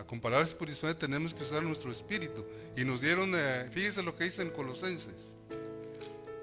con, 0.08 0.22
palabras 0.22 0.52
espirituales 0.52 0.98
tenemos 0.98 1.34
que 1.34 1.44
usar 1.44 1.62
nuestro 1.62 1.92
espíritu. 1.92 2.46
Y 2.78 2.86
nos 2.86 3.02
dieron, 3.02 3.34
eh, 3.36 3.70
fíjese 3.74 4.04
lo 4.04 4.16
que 4.16 4.24
dice 4.24 4.42
en 4.42 4.52
Colosenses. 4.52 5.36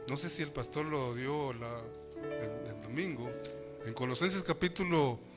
No 0.06 0.18
sé 0.18 0.28
si 0.28 0.42
el 0.42 0.50
pastor 0.50 0.84
lo 0.84 1.14
dio 1.14 1.52
el, 1.52 1.60
domingo. 2.82 3.30
En 3.86 3.94
Colosenses 3.94 4.42
capítulo 4.42 5.31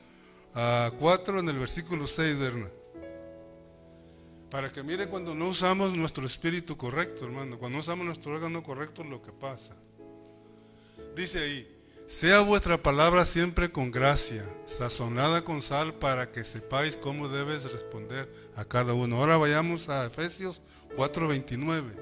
4, 0.56 1.40
en 1.40 1.48
el 1.50 1.58
versículo 1.58 2.06
6, 2.06 2.38
Berna. 2.38 2.68
Para 4.50 4.72
que 4.72 4.82
mire 4.82 5.06
cuando 5.08 5.34
no 5.34 5.48
usamos 5.48 5.92
nuestro 5.92 6.24
espíritu 6.24 6.78
correcto, 6.78 7.26
hermano, 7.26 7.58
cuando 7.58 7.76
no 7.76 7.80
usamos 7.80 8.06
nuestro 8.06 8.32
órgano 8.32 8.62
correcto, 8.62 9.04
lo 9.04 9.20
que 9.20 9.32
pasa. 9.32 9.76
Dice 11.14 11.40
ahí, 11.40 11.76
sea 12.06 12.40
vuestra 12.40 12.82
palabra 12.82 13.26
siempre 13.26 13.70
con 13.70 13.90
gracia, 13.90 14.44
sazonada 14.64 15.44
con 15.44 15.60
sal, 15.60 15.92
para 15.92 16.32
que 16.32 16.42
sepáis 16.42 16.96
cómo 16.96 17.28
debes 17.28 17.70
responder 17.70 18.32
a 18.54 18.64
cada 18.64 18.94
uno. 18.94 19.16
Ahora 19.16 19.36
vayamos 19.36 19.90
a 19.90 20.06
Efesios 20.06 20.62
4:29. 20.96 21.92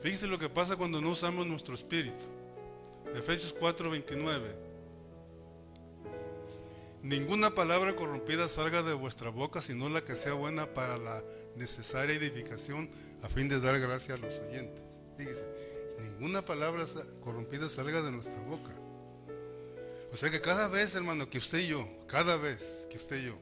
Fíjense 0.00 0.26
lo 0.26 0.38
que 0.38 0.48
pasa 0.48 0.76
cuando 0.76 1.02
no 1.02 1.10
usamos 1.10 1.46
nuestro 1.46 1.74
espíritu. 1.74 2.24
Efesios 3.14 3.54
4:29. 3.60 4.71
Ninguna 7.02 7.50
palabra 7.50 7.96
corrompida 7.96 8.46
salga 8.46 8.84
de 8.84 8.94
vuestra 8.94 9.30
boca, 9.30 9.60
sino 9.60 9.88
la 9.88 10.04
que 10.04 10.14
sea 10.14 10.34
buena 10.34 10.72
para 10.72 10.98
la 10.98 11.24
necesaria 11.56 12.14
edificación, 12.14 12.88
a 13.22 13.28
fin 13.28 13.48
de 13.48 13.58
dar 13.58 13.80
gracia 13.80 14.14
a 14.14 14.18
los 14.18 14.38
oyentes. 14.38 14.84
Fíjense, 15.16 15.44
ninguna 16.00 16.44
palabra 16.44 16.86
corrompida 17.20 17.68
salga 17.68 18.02
de 18.02 18.12
nuestra 18.12 18.40
boca. 18.42 18.70
O 20.12 20.16
sea 20.16 20.30
que 20.30 20.40
cada 20.40 20.68
vez, 20.68 20.94
hermano, 20.94 21.28
que 21.28 21.38
usted 21.38 21.58
y 21.58 21.68
yo, 21.68 21.88
cada 22.06 22.36
vez 22.36 22.86
que 22.88 22.98
usted 22.98 23.16
y 23.16 23.26
yo, 23.26 23.38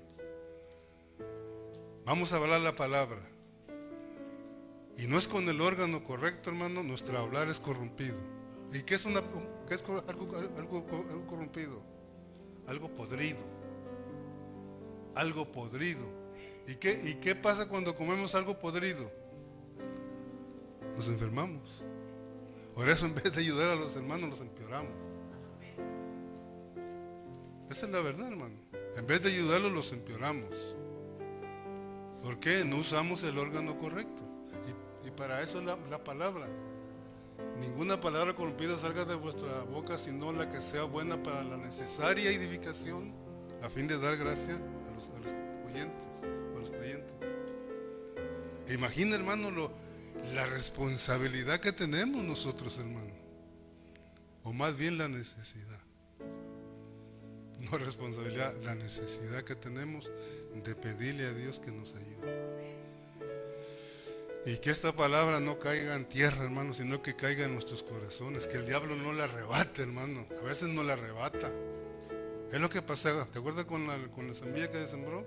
vamos 2.07 2.33
a 2.33 2.37
hablar 2.37 2.63
la 2.63 2.75
palabra, 2.75 3.21
y 4.97 5.07
no 5.07 5.19
es 5.19 5.29
con 5.29 5.47
el 5.51 5.61
órgano 5.61 6.03
correcto, 6.03 6.49
hermano, 6.49 6.83
nuestro 6.83 7.19
hablar 7.19 7.49
es 7.49 7.61
corrompido. 7.61 8.17
¿Y 8.73 8.85
qué 8.85 8.95
es, 8.95 9.05
una, 9.05 9.23
qué 9.69 9.75
es 9.75 9.83
algo, 9.83 10.37
algo 10.37 11.27
corrompido? 11.27 12.00
Algo 12.67 12.89
podrido. 12.89 13.41
Algo 15.15 15.51
podrido. 15.51 16.07
¿Y 16.67 16.77
qué, 16.77 17.01
¿Y 17.05 17.15
qué 17.15 17.35
pasa 17.35 17.69
cuando 17.69 17.97
comemos 17.97 18.35
algo 18.35 18.59
podrido? 18.59 19.11
Nos 20.95 21.09
enfermamos. 21.09 21.85
Por 22.75 22.89
eso 22.89 23.07
en 23.07 23.15
vez 23.15 23.33
de 23.33 23.41
ayudar 23.41 23.71
a 23.71 23.75
los 23.75 23.97
hermanos, 23.97 24.31
nos 24.31 24.41
empeoramos. 24.41 24.93
Esa 27.69 27.87
es 27.87 27.93
la 27.93 28.01
verdad, 28.01 28.29
hermano. 28.29 28.57
En 28.97 29.07
vez 29.07 29.23
de 29.23 29.31
ayudarlos, 29.31 29.73
los 29.73 29.93
empeoramos. 29.93 30.77
¿Por 32.23 32.39
qué? 32.41 32.65
No 32.65 32.77
usamos 32.77 33.23
el 33.23 33.39
órgano 33.39 33.79
correcto. 33.79 34.23
Y, 35.07 35.11
para 35.11 35.43
eso 35.43 35.61
la 35.63 36.05
palabra. 36.05 36.47
Ninguna 37.61 38.01
palabra 38.01 38.35
corrompida 38.35 38.79
salga 38.79 39.05
de 39.05 39.15
vuestra 39.15 39.63
boca, 39.63 39.99
sino 39.99 40.33
la 40.33 40.51
que 40.51 40.61
sea 40.61 40.85
buena 40.85 41.23
para 41.23 41.45
la 41.45 41.57
necesaria 41.57 42.31
edificación, 42.31 43.13
a 43.63 43.69
fin 43.69 43.87
de 43.87 43.99
dar 43.99 44.17
gracia 44.17 44.55
a 44.55 44.95
los, 44.95 45.09
oyentes, 45.71 46.07
a 46.23 46.59
los 46.59 46.71
creyentes. 46.71 47.13
Imagina, 48.71 49.17
hermano, 49.17 49.51
lo, 49.51 49.73
la 50.35 50.47
responsabilidad 50.47 51.61
que 51.61 51.73
tenemos 51.73 52.25
nosotros, 52.25 52.79
hermano. 52.79 53.13
O 54.43 54.53
más 54.53 54.77
bien 54.77 54.97
la 54.97 55.09
necesidad 55.09 55.81
no 57.61 57.79
responsabilidad, 57.79 58.55
la 58.65 58.75
necesidad 58.75 59.45
que 59.45 59.55
tenemos 59.55 60.11
de 60.65 60.75
pedirle 60.75 61.27
a 61.27 61.33
Dios 61.33 61.61
que 61.61 61.71
nos 61.71 61.95
ayude. 61.95 62.60
Y 64.47 64.57
que 64.57 64.71
esta 64.71 64.93
palabra 64.93 65.39
no 65.39 65.59
caiga 65.59 65.95
en 65.95 66.07
tierra, 66.07 66.45
hermano, 66.45 66.73
sino 66.73 67.03
que 67.03 67.15
caiga 67.15 67.45
en 67.45 67.53
nuestros 67.53 67.83
corazones. 67.83 68.47
Que 68.47 68.57
el 68.59 68.67
diablo 68.67 68.97
no 68.97 69.13
la 69.13 69.25
arrebate, 69.25 69.83
hermano. 69.83 70.27
A 70.41 70.45
veces 70.45 70.69
no 70.69 70.83
la 70.83 70.95
arrebata. 70.95 71.53
Es 72.51 72.59
lo 72.59 72.71
que 72.71 72.81
pasa. 72.81 73.27
¿Te 73.31 73.39
acuerdas 73.39 73.67
con 73.67 73.87
la, 73.87 73.99
con 74.09 74.27
la 74.29 74.35
semilla 74.35 74.71
que 74.71 74.87
sembró? 74.87 75.27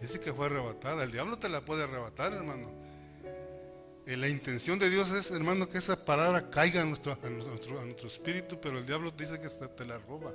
Dice 0.00 0.20
que 0.20 0.32
fue 0.32 0.46
arrebatada. 0.46 1.02
El 1.02 1.10
diablo 1.10 1.36
te 1.38 1.48
la 1.48 1.62
puede 1.62 1.82
arrebatar, 1.82 2.32
hermano. 2.32 2.72
Y 4.06 4.16
la 4.16 4.28
intención 4.28 4.78
de 4.78 4.88
Dios 4.88 5.10
es, 5.10 5.30
hermano, 5.30 5.68
que 5.68 5.78
esa 5.78 6.04
palabra 6.04 6.50
caiga 6.50 6.84
nuestro, 6.84 7.16
a 7.20 7.28
nuestro, 7.28 7.80
a 7.80 7.84
nuestro 7.84 8.08
espíritu, 8.08 8.60
pero 8.60 8.78
el 8.78 8.86
diablo 8.86 9.12
dice 9.12 9.40
que 9.40 9.48
te 9.48 9.84
la 9.84 9.98
roba. 9.98 10.32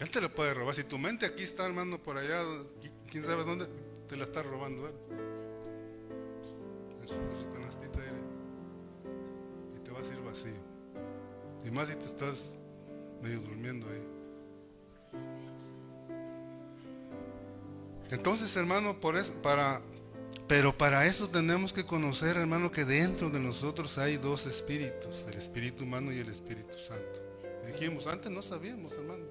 Él 0.00 0.10
te 0.10 0.20
lo 0.20 0.32
puede 0.32 0.54
robar. 0.54 0.74
Si 0.74 0.84
tu 0.84 0.96
mente 0.96 1.26
aquí 1.26 1.42
está, 1.42 1.64
hermano, 1.66 2.00
por 2.00 2.18
allá, 2.18 2.44
quién 3.10 3.24
sabe 3.24 3.42
dónde, 3.42 3.66
te 4.08 4.16
la 4.16 4.24
está 4.24 4.42
robando 4.42 4.88
él. 4.88 4.94
En 7.00 7.08
su, 7.36 7.50
canastita 7.52 7.98
y 9.76 9.80
te 9.80 9.90
va 9.90 9.98
a 9.98 10.02
ir 10.02 10.20
vacío. 10.24 10.52
Y 11.64 11.70
más 11.70 11.88
si 11.88 11.96
te 11.96 12.06
estás 12.06 12.58
medio 13.22 13.40
durmiendo 13.40 13.88
ahí. 13.88 14.06
Entonces, 18.10 18.56
hermano, 18.56 18.98
por 19.00 19.16
eso, 19.16 19.32
para, 19.42 19.82
pero 20.46 20.76
para 20.76 21.06
eso 21.06 21.28
tenemos 21.28 21.72
que 21.72 21.84
conocer, 21.84 22.36
hermano, 22.36 22.72
que 22.72 22.84
dentro 22.84 23.28
de 23.28 23.38
nosotros 23.38 23.98
hay 23.98 24.16
dos 24.16 24.46
espíritus, 24.46 25.26
el 25.28 25.34
espíritu 25.34 25.84
humano 25.84 26.12
y 26.12 26.18
el 26.18 26.28
espíritu 26.28 26.78
santo. 26.78 27.20
Dijimos, 27.66 28.06
antes 28.06 28.30
no 28.32 28.40
sabíamos, 28.40 28.92
hermano. 28.94 29.24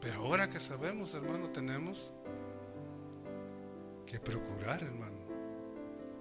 Pero 0.00 0.20
ahora 0.20 0.48
que 0.48 0.58
sabemos, 0.58 1.14
hermano, 1.14 1.50
tenemos 1.50 2.10
que 4.14 4.20
procurar, 4.20 4.80
hermano, 4.80 5.18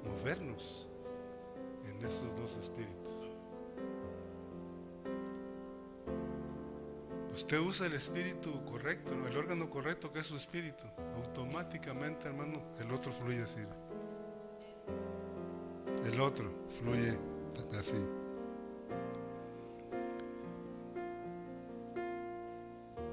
movernos 0.03 0.87
en 1.85 2.03
esos 2.03 2.35
dos 2.35 2.57
espíritus. 2.57 3.13
Usted 7.31 7.59
usa 7.59 7.85
el 7.85 7.93
espíritu 7.93 8.65
correcto, 8.65 9.13
el 9.27 9.37
órgano 9.37 9.69
correcto 9.69 10.11
que 10.11 10.21
es 10.21 10.25
su 10.25 10.35
espíritu. 10.35 10.85
Automáticamente, 11.17 12.27
hermano, 12.27 12.63
el 12.79 12.91
otro 12.91 13.13
fluye 13.13 13.43
así. 13.43 13.61
El 16.03 16.19
otro 16.19 16.51
fluye 16.79 17.15
así. 17.79 18.03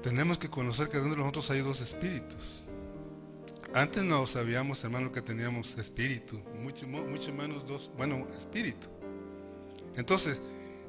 tenemos 0.01 0.39
que 0.39 0.49
conocer 0.49 0.89
que 0.89 0.97
dentro 0.97 1.13
de 1.13 1.19
nosotros 1.19 1.51
hay 1.51 1.61
dos 1.61 1.79
espíritus. 1.79 2.63
Antes 3.73 4.03
no 4.03 4.27
sabíamos, 4.27 4.83
hermano, 4.83 5.11
que 5.11 5.21
teníamos 5.21 5.77
espíritu, 5.77 6.39
mucho, 6.61 6.87
mucho 6.87 7.33
menos 7.33 7.65
dos, 7.65 7.89
bueno, 7.95 8.27
espíritu. 8.37 8.87
Entonces, 9.95 10.39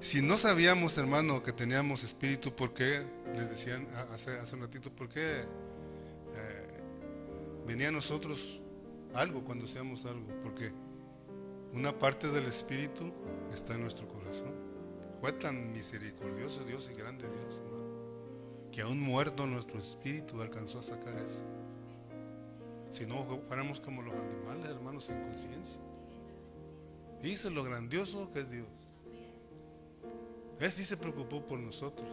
Si 0.02 0.20
no 0.20 0.36
sabíamos, 0.36 0.98
hermano, 0.98 1.44
que 1.44 1.52
teníamos 1.52 2.02
espíritu, 2.02 2.52
¿por 2.52 2.74
qué? 2.74 3.06
Les 3.36 3.48
decían 3.48 3.86
hace, 4.12 4.32
un 4.52 4.62
ratito, 4.62 4.90
¿por 4.90 5.08
qué 5.08 5.42
eh, 5.42 6.80
venía 7.68 7.86
a 7.86 7.92
nosotros 7.92 8.60
algo 9.14 9.44
cuando 9.44 9.66
hacíamos 9.66 10.04
algo? 10.04 10.26
Porque 10.42 10.72
una 11.72 11.96
parte 11.96 12.26
del 12.32 12.46
espíritu 12.46 13.12
está 13.52 13.76
en 13.76 13.82
nuestro 13.82 14.08
corazón. 14.08 14.52
Fue 15.20 15.32
tan 15.34 15.72
misericordioso 15.72 16.64
Dios 16.64 16.90
y 16.92 16.98
grande 16.98 17.28
Dios, 17.28 17.62
hermano, 17.64 18.70
que 18.72 18.80
aún 18.80 18.98
muerto 18.98 19.46
nuestro 19.46 19.78
espíritu 19.78 20.42
alcanzó 20.42 20.80
a 20.80 20.82
sacar 20.82 21.16
eso. 21.18 21.44
Si 22.92 23.06
no 23.06 23.24
fuéramos 23.48 23.80
como 23.80 24.02
los 24.02 24.14
animales, 24.14 24.70
hermanos, 24.70 25.06
sin 25.06 25.18
conciencia. 25.22 25.80
Dice 27.22 27.50
lo 27.50 27.64
grandioso 27.64 28.30
que 28.32 28.40
es 28.40 28.50
Dios. 28.50 28.68
Él 30.60 30.70
sí 30.70 30.84
se 30.84 30.98
preocupó 30.98 31.44
por 31.44 31.58
nosotros. 31.58 32.08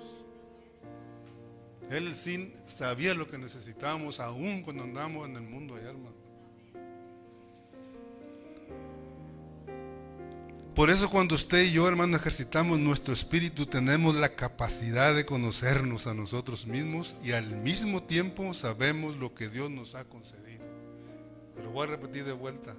Él 1.92 2.16
sí 2.16 2.54
sabía 2.66 3.14
lo 3.14 3.28
que 3.28 3.38
necesitábamos, 3.38 4.22
aún 4.22 4.62
cuando 4.64 4.84
andamos 4.86 5.28
en 5.28 5.36
el 5.36 5.42
mundo 5.42 5.78
hermano. 5.78 6.18
Por 10.76 10.90
eso 10.90 11.10
cuando 11.10 11.36
usted 11.36 11.64
y 11.66 11.72
yo, 11.72 11.90
hermano, 11.90 12.16
ejercitamos 12.16 12.80
nuestro 12.80 13.14
espíritu, 13.14 13.66
tenemos 13.66 14.16
la 14.16 14.30
capacidad 14.30 15.14
de 15.14 15.26
conocernos 15.26 16.08
a 16.08 16.14
nosotros 16.14 16.66
mismos 16.66 17.18
y 17.22 17.34
al 17.34 17.58
mismo 17.58 18.02
tiempo 18.04 18.54
sabemos 18.54 19.18
lo 19.18 19.36
que 19.36 19.50
Dios 19.50 19.70
nos 19.70 19.96
ha 19.96 20.06
concedido. 20.06 20.59
Pero 21.70 21.78
voy 21.78 21.88
a 21.88 21.92
repetir 21.92 22.26
de 22.26 22.34
vuelta. 22.34 22.74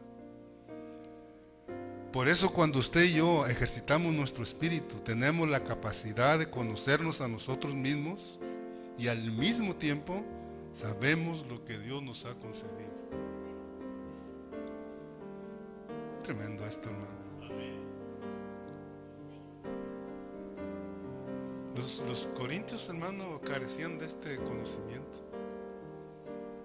Por 2.13 2.27
eso 2.27 2.53
cuando 2.53 2.81
usted 2.81 3.05
y 3.05 3.13
yo 3.13 3.47
ejercitamos 3.47 4.13
nuestro 4.13 4.43
espíritu, 4.43 4.97
tenemos 4.97 5.49
la 5.49 5.63
capacidad 5.63 6.41
de 6.41 6.51
conocernos 6.51 7.21
a 7.21 7.29
nosotros 7.29 7.73
mismos 7.73 8.41
y 8.99 9.07
al 9.07 9.31
mismo 9.31 9.77
tiempo 9.77 10.25
sabemos 10.73 11.47
lo 11.47 11.65
que 11.65 11.79
Dios 11.79 12.03
nos 12.03 12.25
ha 12.25 12.35
concedido. 12.35 12.91
Tremendo 16.25 16.67
esto, 16.67 16.89
hermano. 16.89 17.21
Los, 21.77 22.29
corintios, 22.37 22.89
hermano, 22.89 23.41
carecían 23.41 24.01
de 24.01 24.07
este 24.07 24.37
conocimiento. 24.39 25.30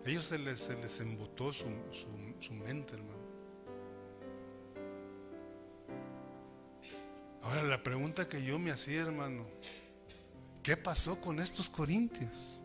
Ellos 0.06 0.26
se 0.26 0.38
les, 0.38 0.60
se 0.60 0.76
les 0.76 1.00
embotó 1.00 1.52
su, 1.52 1.66
su 2.40 2.54
mente, 2.54 2.94
hermano. 2.94 3.26
Ahora 7.42 7.64
la 7.64 7.82
pregunta 7.82 8.28
que 8.28 8.44
yo 8.44 8.58
me 8.58 8.72
hacía, 8.72 9.02
hermano, 9.02 9.46
¿qué 10.64 10.78
pasó 10.78 11.20
con 11.22 11.40
estos 11.40 11.70
corintios? 11.70 12.60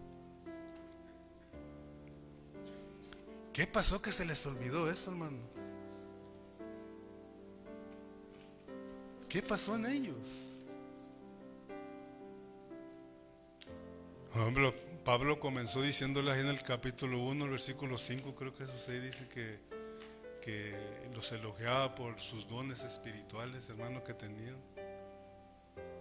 ¿Qué 3.53 3.67
pasó 3.67 4.01
que 4.01 4.13
se 4.13 4.25
les 4.25 4.47
olvidó 4.47 4.91
eso, 4.91 5.11
hermano? 5.11 5.39
¿Qué 9.29 9.43
pasó 9.43 9.77
en 9.77 9.87
ellos? 9.87 10.17
Por 14.33 14.43
ejemplo, 14.43 14.75
Pablo 15.05 15.41
comenzó 15.41 15.81
diciéndole 15.81 16.39
en 16.39 16.49
el 16.49 16.63
capítulo 16.63 17.21
1, 17.21 17.47
el 17.47 17.51
versículo 17.53 17.97
5, 17.97 18.35
creo 18.35 18.55
que 18.55 18.65
eso 18.65 18.77
se 18.77 19.01
dice 19.01 19.29
que, 19.29 19.59
que 20.43 20.75
los 21.15 21.33
elogiaba 21.33 21.95
por 21.95 22.19
sus 22.19 22.47
dones 22.47 22.85
espirituales, 22.85 23.71
hermano, 23.71 24.05
que 24.05 24.13
tenían. 24.13 24.57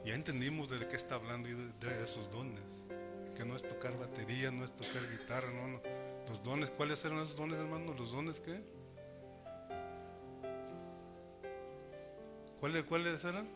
Ya 0.06 0.16
entendimos 0.16 0.70
de 0.70 0.86
qué 0.86 0.98
está 0.98 1.16
hablando 1.16 1.48
y 1.48 1.54
de, 1.54 2.04
esos 2.04 2.30
dones. 2.30 2.64
Que 3.38 3.46
no 3.46 3.56
es 3.56 3.64
tocar 3.64 3.98
batería, 3.98 4.52
no 4.52 4.66
es 4.66 4.72
tocar 4.74 5.02
guitarra, 5.10 5.50
no, 5.50 5.68
no. 5.68 5.82
Los 6.28 6.44
dones, 6.44 6.70
¿cuáles 6.70 7.04
eran 7.06 7.20
esos 7.20 7.38
dones, 7.38 7.58
hermano? 7.58 7.94
¿Los 7.94 8.12
dones 8.12 8.42
qué? 8.42 8.62
¿Cuáles, 12.60 12.84
cuáles 12.84 13.24
eran? 13.24 13.48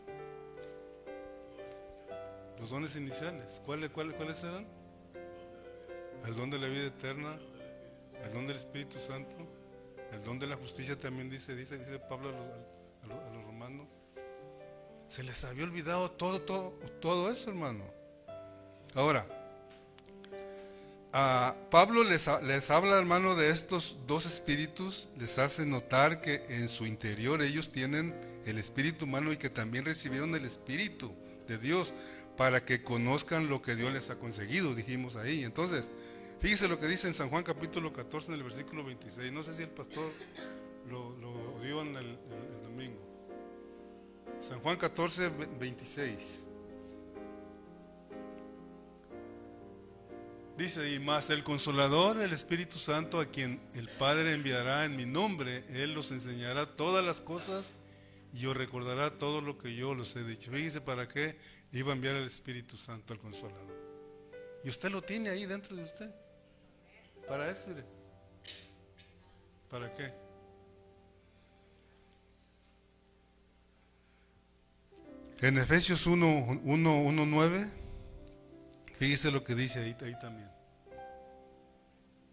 Los 2.58 2.70
dones 2.70 2.96
iniciales. 2.96 3.60
¿Cuáles, 3.66 3.90
cuáles, 3.90 4.16
cuáles 4.16 4.42
eran? 4.42 4.83
El 6.26 6.34
don 6.36 6.50
de 6.50 6.58
la 6.58 6.68
vida 6.68 6.86
eterna, 6.86 7.38
el 8.22 8.32
don 8.32 8.46
del 8.46 8.56
Espíritu 8.56 8.98
Santo, 8.98 9.36
el 10.12 10.24
don 10.24 10.38
de 10.38 10.46
la 10.46 10.56
justicia 10.56 10.98
también 10.98 11.28
dice, 11.28 11.54
dice, 11.54 11.76
dice 11.76 11.98
Pablo 11.98 12.30
a 12.30 13.34
los 13.34 13.44
romanos. 13.44 13.86
Se 15.08 15.22
les 15.22 15.44
había 15.44 15.64
olvidado 15.64 16.10
todo, 16.10 16.40
todo, 16.40 16.70
todo 17.00 17.30
eso, 17.30 17.50
hermano. 17.50 17.84
Ahora, 18.94 19.26
Pablo 21.70 22.02
les, 22.04 22.28
les 22.42 22.70
habla, 22.70 22.98
hermano, 22.98 23.34
de 23.34 23.50
estos 23.50 23.96
dos 24.06 24.26
espíritus, 24.26 25.08
les 25.18 25.38
hace 25.38 25.66
notar 25.66 26.20
que 26.20 26.42
en 26.48 26.68
su 26.68 26.86
interior 26.86 27.42
ellos 27.42 27.70
tienen 27.70 28.14
el 28.46 28.58
espíritu 28.58 29.04
humano 29.04 29.32
y 29.32 29.36
que 29.36 29.50
también 29.50 29.84
recibieron 29.84 30.34
el 30.34 30.44
espíritu 30.44 31.12
de 31.46 31.58
Dios 31.58 31.92
para 32.36 32.64
que 32.64 32.82
conozcan 32.82 33.48
lo 33.48 33.62
que 33.62 33.76
Dios 33.76 33.92
les 33.92 34.10
ha 34.10 34.16
conseguido, 34.16 34.74
dijimos 34.74 35.16
ahí. 35.16 35.44
Entonces, 35.44 35.88
fíjese 36.44 36.68
lo 36.68 36.78
que 36.78 36.86
dice 36.86 37.06
en 37.06 37.14
San 37.14 37.30
Juan 37.30 37.42
capítulo 37.42 37.90
14 37.90 38.32
en 38.32 38.34
el 38.34 38.42
versículo 38.42 38.84
26. 38.84 39.32
No 39.32 39.42
sé 39.42 39.54
si 39.54 39.62
el 39.62 39.70
pastor 39.70 40.12
lo, 40.90 41.16
dio 41.62 41.80
en 41.80 41.96
el 41.96 42.18
domingo. 42.62 43.00
San 44.40 44.60
Juan 44.60 44.76
14, 44.76 45.30
26. 45.58 46.44
Dice, 50.58 50.92
y 50.92 50.98
más 50.98 51.30
el 51.30 51.42
consolador, 51.42 52.20
el 52.20 52.34
Espíritu 52.34 52.76
Santo, 52.76 53.20
a 53.20 53.24
quien 53.24 53.58
el 53.74 53.88
Padre 53.88 54.34
enviará 54.34 54.84
en 54.84 54.96
mi 54.96 55.06
nombre, 55.06 55.64
Él 55.70 55.94
los 55.94 56.10
enseñará 56.10 56.76
todas 56.76 57.02
las 57.02 57.22
cosas 57.22 57.72
y 58.34 58.44
os 58.44 58.54
recordará 58.54 59.18
todo 59.18 59.40
lo 59.40 59.56
que 59.56 59.74
yo 59.74 59.94
los 59.94 60.14
he 60.14 60.22
dicho. 60.22 60.52
Fíjese 60.52 60.82
para 60.82 61.08
qué 61.08 61.38
iba 61.72 61.92
a 61.92 61.96
enviar 61.96 62.16
el 62.16 62.26
Espíritu 62.26 62.76
Santo 62.76 63.14
al 63.14 63.18
consolador. 63.18 63.74
Y 64.62 64.68
usted 64.68 64.90
lo 64.90 65.00
tiene 65.00 65.30
ahí 65.30 65.46
dentro 65.46 65.74
de 65.74 65.84
usted. 65.84 66.23
Para 67.28 67.50
eso, 67.50 67.64
mire. 67.68 67.84
¿Para 69.70 69.92
qué? 69.94 70.12
En 75.40 75.58
Efesios 75.58 76.06
1, 76.06 76.60
1, 76.64 77.02
1 77.02 77.26
9, 77.26 77.66
fíjese 78.96 79.30
lo 79.30 79.42
que 79.44 79.54
dice 79.54 79.80
ahí, 79.80 79.96
ahí 80.00 80.18
también. 80.18 80.50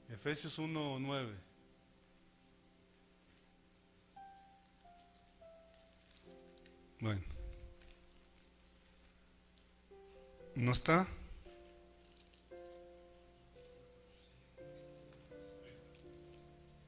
Efesios 0.10 0.60
1, 0.60 0.99
9. 0.99 1.36
Bueno. 6.99 7.21
¿No 10.56 10.71
está? 10.71 11.08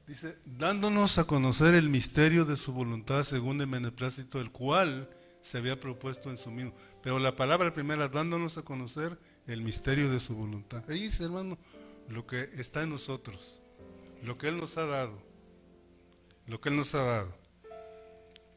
Dice, 0.06 0.36
dándonos 0.44 1.16
a 1.16 1.26
conocer 1.26 1.74
el 1.74 1.88
misterio 1.88 2.44
de 2.44 2.56
su 2.56 2.72
voluntad 2.72 3.24
según 3.24 3.60
el 3.60 3.66
beneplácito, 3.66 4.38
el 4.38 4.50
cual 4.50 5.08
se 5.40 5.58
había 5.58 5.80
propuesto 5.80 6.30
en 6.30 6.36
su 6.36 6.50
mismo. 6.50 6.74
Pero 7.02 7.18
la 7.18 7.36
palabra 7.36 7.72
primera, 7.72 8.08
dándonos 8.08 8.58
a 8.58 8.62
conocer 8.62 9.18
el 9.46 9.62
misterio 9.62 10.10
de 10.10 10.20
su 10.20 10.34
voluntad. 10.34 10.84
Ahí 10.90 11.00
dice, 11.00 11.24
hermano, 11.24 11.58
lo 12.08 12.26
que 12.26 12.40
está 12.56 12.82
en 12.82 12.90
nosotros, 12.90 13.60
lo 14.22 14.36
que 14.36 14.48
Él 14.48 14.58
nos 14.58 14.76
ha 14.76 14.84
dado, 14.84 15.22
lo 16.46 16.60
que 16.60 16.68
Él 16.68 16.76
nos 16.76 16.94
ha 16.94 17.02
dado. 17.02 17.38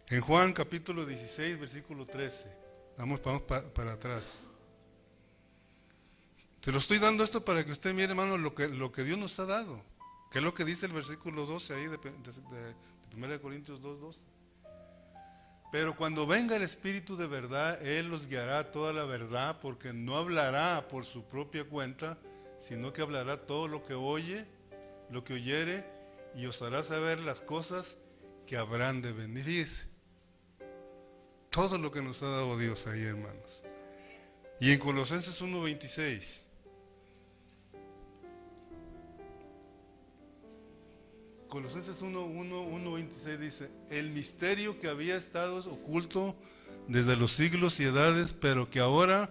En 0.08 0.20
Juan 0.22 0.52
capítulo 0.54 1.06
16, 1.06 1.60
versículo 1.60 2.06
13, 2.06 2.50
vamos, 2.98 3.22
vamos 3.24 3.44
para 3.44 3.94
atrás. 3.94 4.48
Te 6.60 6.74
lo 6.74 6.80
estoy 6.80 7.00
dando 7.00 7.24
esto 7.24 7.46
para 7.46 7.64
que 7.64 7.72
usted 7.72 7.94
mire, 7.94 8.10
hermano, 8.10 8.38
lo 8.38 8.54
que, 8.54 8.68
lo 8.68 8.92
que 8.92 9.06
Dios 9.06 9.18
nos 9.18 9.40
ha 9.40 9.46
dado. 9.46 9.82
Que 10.32 10.40
es 10.40 10.44
lo 10.44 10.54
que 10.54 10.66
dice 10.66 10.86
el 10.86 10.94
versículo 10.94 11.46
12 11.46 11.74
ahí 11.74 11.88
de, 11.88 11.98
de, 11.98 13.22
de, 13.22 13.28
de 13.28 13.40
Corintios 13.40 13.82
2, 13.82 14.02
12. 14.02 14.20
Pero 15.72 15.96
cuando 15.96 16.26
venga 16.26 16.56
el 16.56 16.64
Espíritu 16.64 17.18
de 17.18 17.28
verdad, 17.28 17.82
Él 17.86 18.10
los 18.10 18.28
guiará 18.28 18.72
toda 18.72 18.94
la 18.94 19.04
verdad, 19.04 19.60
porque 19.62 19.92
no 19.92 20.18
hablará 20.18 20.88
por 20.88 21.06
su 21.06 21.26
propia 21.26 21.66
cuenta, 21.66 22.18
sino 22.58 22.94
que 22.94 23.02
hablará 23.02 23.46
todo 23.46 23.68
lo 23.68 23.86
que 23.86 23.94
oye, 23.94 24.46
lo 25.10 25.24
que 25.24 25.34
oyere, 25.34 25.86
y 26.36 26.46
os 26.46 26.62
hará 26.62 26.84
saber 26.84 27.20
las 27.20 27.42
cosas 27.42 27.98
que 28.46 28.58
habrán 28.58 29.02
de 29.02 29.12
venir. 29.12 29.68
todo 31.50 31.78
lo 31.78 31.92
que 31.92 32.02
nos 32.02 32.22
ha 32.24 32.30
dado 32.30 32.58
Dios 32.58 32.88
ahí, 32.88 33.04
hermanos. 33.04 33.64
Y 34.60 34.72
en 34.72 34.80
Colosenses 34.80 35.42
1.26. 35.42 36.47
Colosenses 41.50 42.02
1, 42.02 42.26
1, 42.26 42.62
1, 42.62 42.92
26 42.92 43.40
dice, 43.40 43.72
el 43.90 44.10
misterio 44.10 44.80
que 44.80 44.90
había 44.90 45.16
estado 45.16 45.58
oculto 45.58 46.36
desde 46.88 47.16
los 47.16 47.32
siglos 47.32 47.80
y 47.80 47.84
edades, 47.84 48.34
pero 48.34 48.70
que 48.70 48.80
ahora 48.80 49.30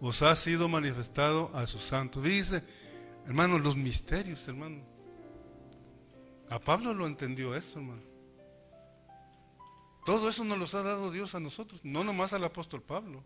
os 0.00 0.22
ha 0.22 0.34
sido 0.36 0.68
manifestado 0.68 1.50
a 1.54 1.66
sus 1.66 1.82
santos. 1.82 2.22
Dice, 2.22 2.62
hermano, 3.26 3.58
los 3.58 3.76
misterios, 3.76 4.46
hermano. 4.46 4.82
A 6.48 6.58
Pablo 6.60 6.94
lo 6.94 7.06
entendió 7.06 7.54
eso, 7.54 7.80
hermano. 7.80 8.02
Todo 10.04 10.28
eso 10.28 10.44
nos 10.44 10.58
los 10.58 10.74
ha 10.74 10.82
dado 10.82 11.10
Dios 11.10 11.34
a 11.34 11.40
nosotros, 11.40 11.84
no 11.84 12.02
nomás 12.02 12.32
al 12.32 12.44
apóstol 12.44 12.82
Pablo, 12.82 13.22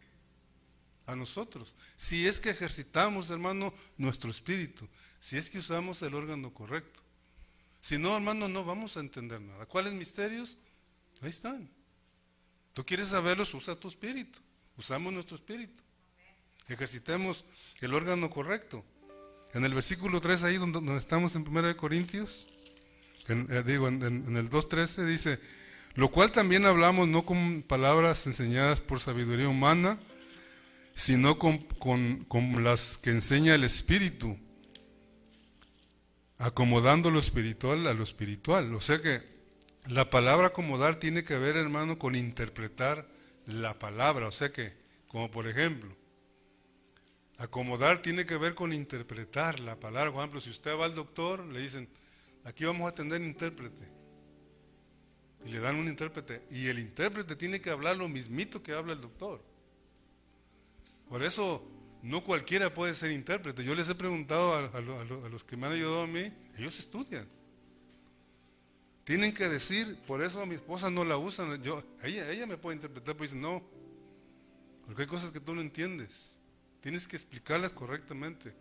a 1.06 1.16
nosotros. 1.16 1.74
Si 1.96 2.26
es 2.26 2.40
que 2.40 2.50
ejercitamos, 2.50 3.30
hermano, 3.30 3.72
nuestro 3.96 4.30
espíritu, 4.30 4.86
si 5.20 5.36
es 5.36 5.48
que 5.48 5.58
usamos 5.58 6.02
el 6.02 6.14
órgano 6.14 6.52
correcto. 6.52 7.05
Si 7.86 7.98
no, 7.98 8.16
hermano, 8.16 8.48
no 8.48 8.64
vamos 8.64 8.96
a 8.96 9.00
entender 9.00 9.40
nada. 9.40 9.64
¿Cuáles 9.66 9.92
misterios? 9.92 10.58
Ahí 11.20 11.30
están. 11.30 11.70
Tú 12.72 12.84
quieres 12.84 13.06
saberlos, 13.06 13.54
usa 13.54 13.76
tu 13.76 13.86
espíritu. 13.86 14.40
Usamos 14.76 15.12
nuestro 15.12 15.36
espíritu. 15.36 15.84
Ejercitemos 16.66 17.44
el 17.80 17.94
órgano 17.94 18.28
correcto. 18.28 18.84
En 19.54 19.64
el 19.64 19.72
versículo 19.72 20.20
3, 20.20 20.42
ahí 20.42 20.56
donde, 20.56 20.96
estamos 20.96 21.36
en 21.36 21.46
1 21.46 21.76
Corintios, 21.76 22.48
eh, 23.28 23.62
digo, 23.64 23.86
en, 23.86 24.02
en 24.02 24.36
el 24.36 24.50
2.13 24.50 25.04
dice, 25.04 25.38
lo 25.94 26.10
cual 26.10 26.32
también 26.32 26.66
hablamos 26.66 27.06
no 27.06 27.24
con 27.24 27.62
palabras 27.62 28.26
enseñadas 28.26 28.80
por 28.80 28.98
sabiduría 28.98 29.48
humana, 29.48 29.96
sino 30.96 31.38
con, 31.38 31.64
las 32.64 32.98
que 32.98 33.10
enseña 33.10 33.54
el 33.54 33.62
Espíritu, 33.62 34.36
acomodando 36.38 37.10
lo 37.10 37.18
espiritual 37.18 37.86
a 37.86 37.94
lo 37.94 38.02
espiritual. 38.02 38.74
O 38.74 38.80
sea 38.80 39.00
que 39.00 39.22
la 39.86 40.10
palabra 40.10 40.48
acomodar 40.48 40.96
tiene 40.96 41.24
que 41.24 41.38
ver, 41.38 41.56
hermano, 41.56 41.98
con 41.98 42.14
interpretar 42.14 43.06
la 43.46 43.78
palabra. 43.78 44.28
O 44.28 44.32
sea 44.32 44.52
que, 44.52 44.72
como 45.08 45.30
por 45.30 45.46
ejemplo, 45.46 45.94
acomodar 47.38 48.02
tiene 48.02 48.26
que 48.26 48.36
ver 48.36 48.54
con 48.54 48.72
interpretar 48.72 49.60
la 49.60 49.78
palabra. 49.78 50.12
Por 50.12 50.20
ejemplo, 50.20 50.40
si 50.40 50.50
usted 50.50 50.76
va 50.76 50.86
al 50.86 50.94
doctor, 50.94 51.44
le 51.46 51.60
dicen, 51.60 51.88
aquí 52.44 52.64
vamos 52.64 52.86
a 52.86 52.90
atender 52.90 53.22
intérprete 53.22 53.96
y 55.44 55.50
le 55.50 55.60
dan 55.60 55.76
un 55.76 55.86
intérprete. 55.86 56.42
Y 56.50 56.66
el 56.66 56.78
intérprete 56.78 57.36
tiene 57.36 57.60
que 57.60 57.70
hablar 57.70 57.96
lo 57.96 58.08
mismito 58.08 58.62
que 58.62 58.72
habla 58.72 58.92
el 58.94 59.00
doctor. 59.00 59.40
Por 61.08 61.22
eso 61.22 61.62
no 62.02 62.22
cualquiera 62.22 62.72
puede 62.72 62.94
ser 62.94 63.10
intérprete. 63.10 63.64
Yo 63.64 63.74
les 63.74 63.88
he 63.88 63.94
preguntado 63.94 64.54
a, 64.54 64.80
los 65.30 65.44
que 65.44 65.56
me 65.56 65.66
han 65.66 65.72
ayudado 65.72 66.02
a 66.02 66.06
mí, 66.06 66.32
ellos 66.56 66.78
estudian. 66.78 67.26
Tienen 69.04 69.32
que 69.32 69.48
decir, 69.48 69.96
por 70.06 70.22
eso 70.22 70.44
mi 70.46 70.56
esposa 70.56 70.90
no 70.90 71.04
la 71.04 71.16
usan. 71.16 71.62
Yo, 71.62 71.82
ella, 72.02 72.30
ella 72.30 72.46
me 72.46 72.56
puede 72.56 72.76
interpretar, 72.76 73.16
pues 73.16 73.30
dice, 73.30 73.40
no. 73.40 73.62
Porque 74.84 75.02
hay 75.02 75.08
cosas 75.08 75.30
que 75.30 75.40
tú 75.40 75.54
no 75.54 75.60
entiendes. 75.60 76.38
Tienes 76.80 77.06
que 77.06 77.16
explicarlas 77.16 77.72
correctamente. 77.72 78.54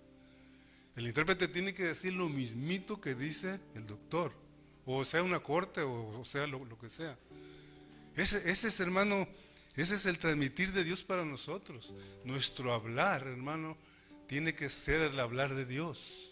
El 0.95 1.07
intérprete 1.07 1.47
tiene 1.47 1.73
que 1.73 1.83
decir 1.83 2.13
lo 2.13 2.29
mismito 2.29 3.01
que 3.01 3.15
dice 3.15 3.59
el 3.73 3.85
doctor 3.85 4.31
o 4.85 5.03
sea 5.03 5.23
una 5.23 5.39
corte, 5.39 5.81
o, 5.81 6.23
sea 6.25 6.45
lo, 6.47 6.77
que 6.79 6.89
sea. 6.89 7.17
Ese, 8.15 8.49
ese 8.49 8.67
es, 8.67 8.79
hermano, 8.79 9.27
ese 9.75 9.95
es 9.95 10.05
el 10.05 10.17
transmitir 10.17 10.71
de 10.71 10.83
Dios 10.83 11.03
para 11.03 11.25
nosotros. 11.25 11.93
Nuestro 12.23 12.73
hablar, 12.73 13.27
hermano, 13.27 13.77
tiene 14.27 14.55
que 14.55 14.69
ser 14.69 15.01
el 15.01 15.19
hablar 15.19 15.53
de 15.53 15.65
Dios. 15.65 16.31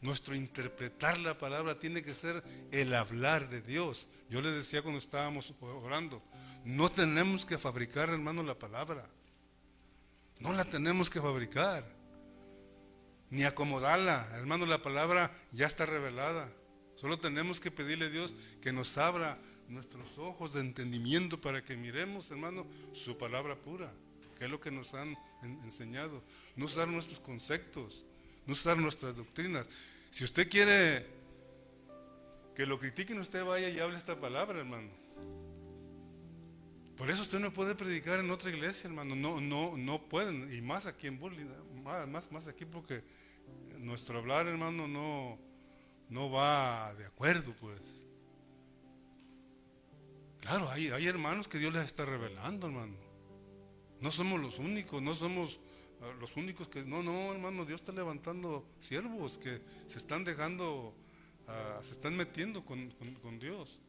Nuestro 0.00 0.34
interpretar 0.34 1.18
la 1.18 1.38
palabra 1.38 1.78
tiene 1.78 2.02
que 2.02 2.14
ser 2.14 2.42
el 2.70 2.94
hablar 2.94 3.48
de 3.50 3.60
Dios. 3.60 4.08
Yo 4.30 4.40
les 4.40 4.54
decía 4.54 4.82
cuando 4.82 4.98
estábamos 4.98 5.52
orando, 5.60 6.22
no 6.64 6.90
tenemos 6.90 7.44
que 7.44 7.58
fabricar, 7.58 8.10
hermano, 8.10 8.42
la 8.42 8.58
palabra. 8.58 9.08
No 10.38 10.52
la 10.52 10.64
tenemos 10.64 11.10
que 11.10 11.20
fabricar. 11.20 11.84
Ni 13.30 13.44
acomodarla. 13.44 14.28
Hermano, 14.34 14.66
la 14.66 14.82
palabra 14.82 15.32
ya 15.52 15.66
está 15.66 15.86
revelada. 15.86 16.52
Solo 16.94 17.18
tenemos 17.18 17.60
que 17.60 17.70
pedirle 17.70 18.06
a 18.06 18.10
Dios 18.10 18.34
que 18.60 18.72
nos 18.72 18.96
abra 18.98 19.38
nuestros 19.68 20.18
ojos 20.18 20.52
de 20.52 20.60
entendimiento 20.60 21.40
para 21.40 21.64
que 21.64 21.76
miremos, 21.76 22.30
hermano, 22.30 22.66
su 22.92 23.16
palabra 23.16 23.56
pura, 23.56 23.92
que 24.38 24.44
es 24.44 24.50
lo 24.50 24.60
que 24.60 24.70
nos 24.70 24.94
han 24.94 25.16
enseñado. 25.64 26.22
No 26.54 26.66
usar 26.66 26.88
nuestros 26.88 27.20
conceptos, 27.20 28.04
no 28.46 28.52
usar 28.52 28.78
nuestras 28.78 29.16
doctrinas. 29.16 29.66
Si 30.10 30.24
usted 30.24 30.48
quiere 30.48 31.06
que 32.54 32.66
lo 32.66 32.78
critiquen, 32.78 33.18
usted 33.18 33.44
vaya 33.44 33.68
y 33.68 33.78
hable 33.78 33.98
esta 33.98 34.18
palabra, 34.18 34.60
hermano. 34.60 34.88
Por 36.96 37.10
eso 37.10 37.22
usted 37.22 37.38
no 37.38 37.52
puede 37.52 37.74
predicar 37.74 38.20
en 38.20 38.30
otra 38.30 38.50
iglesia, 38.50 38.88
hermano. 38.88 39.14
No, 39.14 39.40
no, 39.40 39.76
no 39.76 40.00
pueden. 40.00 40.50
Y 40.56 40.62
más 40.62 40.86
aquí 40.86 41.06
en 41.06 41.18
Burley, 41.18 41.46
más, 41.84 42.32
más 42.32 42.48
aquí 42.48 42.64
porque 42.64 43.02
nuestro 43.78 44.18
hablar, 44.18 44.46
hermano, 44.46 44.88
no, 44.88 45.38
no 46.08 46.30
va 46.30 46.94
de 46.94 47.04
acuerdo, 47.04 47.54
pues. 47.60 48.05
Claro, 50.46 50.70
hay, 50.70 51.06
hermanos 51.08 51.48
que 51.48 51.58
Dios 51.58 51.74
les 51.74 51.84
está 51.84 52.04
revelando, 52.04 52.68
hermano. 52.68 52.94
No 54.00 54.12
somos 54.12 54.40
los 54.40 54.60
únicos, 54.60 55.02
no 55.02 55.12
somos 55.12 55.58
ah, 56.00 56.12
los 56.20 56.36
únicos 56.36 56.68
que... 56.68 56.84
No, 56.84 57.02
no, 57.02 57.32
hermano, 57.32 57.64
Dios 57.64 57.80
está 57.80 57.90
levantando 57.90 58.64
siervos 58.78 59.38
que 59.38 59.60
se 59.88 59.98
están 59.98 60.22
dejando, 60.22 60.94
ah, 61.48 61.80
se 61.82 61.94
están 61.94 62.16
metiendo 62.16 62.64
con, 62.64 62.94
Dios. 63.40 63.80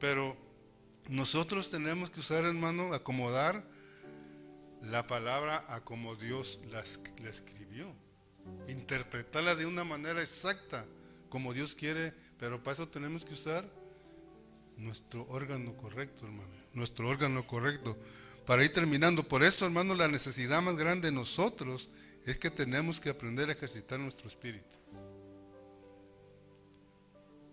Pero 0.00 0.36
nosotros 1.08 1.70
tenemos 1.70 2.10
que 2.10 2.18
usar, 2.18 2.44
hermano, 2.44 2.92
acomodar 2.92 3.64
la 4.82 5.06
palabra 5.06 5.64
a 5.68 5.82
como 5.82 6.16
Dios 6.16 6.58
la, 6.72 6.82
la 7.22 7.30
escribió. 7.30 7.86
Interpretarla 8.66 9.54
de 9.54 9.64
una 9.64 9.84
manera 9.84 10.20
exacta 10.20 10.88
como 11.28 11.52
Dios 11.52 11.76
quiere, 11.76 12.14
pero 12.36 12.60
para 12.64 12.74
eso 12.74 12.88
tenemos 12.88 13.24
que 13.24 13.34
usar 13.34 13.83
nuestro 14.76 15.26
órgano 15.28 15.76
correcto, 15.76 16.26
hermano, 16.26 16.50
nuestro 16.72 17.08
órgano 17.08 17.46
correcto. 17.46 17.96
Para 18.46 18.64
ir 18.64 18.72
terminando, 18.72 19.22
por 19.22 19.42
eso, 19.42 19.64
hermano, 19.64 19.94
la 19.94 20.08
necesidad 20.08 20.60
más 20.60 20.76
grande 20.76 21.08
de 21.08 21.14
nosotros 21.14 21.88
es 22.26 22.36
que 22.36 22.50
tenemos 22.50 23.00
que 23.00 23.10
aprender 23.10 23.48
a 23.48 23.52
ejercitar 23.52 23.98
nuestro 23.98 24.28
espíritu. 24.28 24.76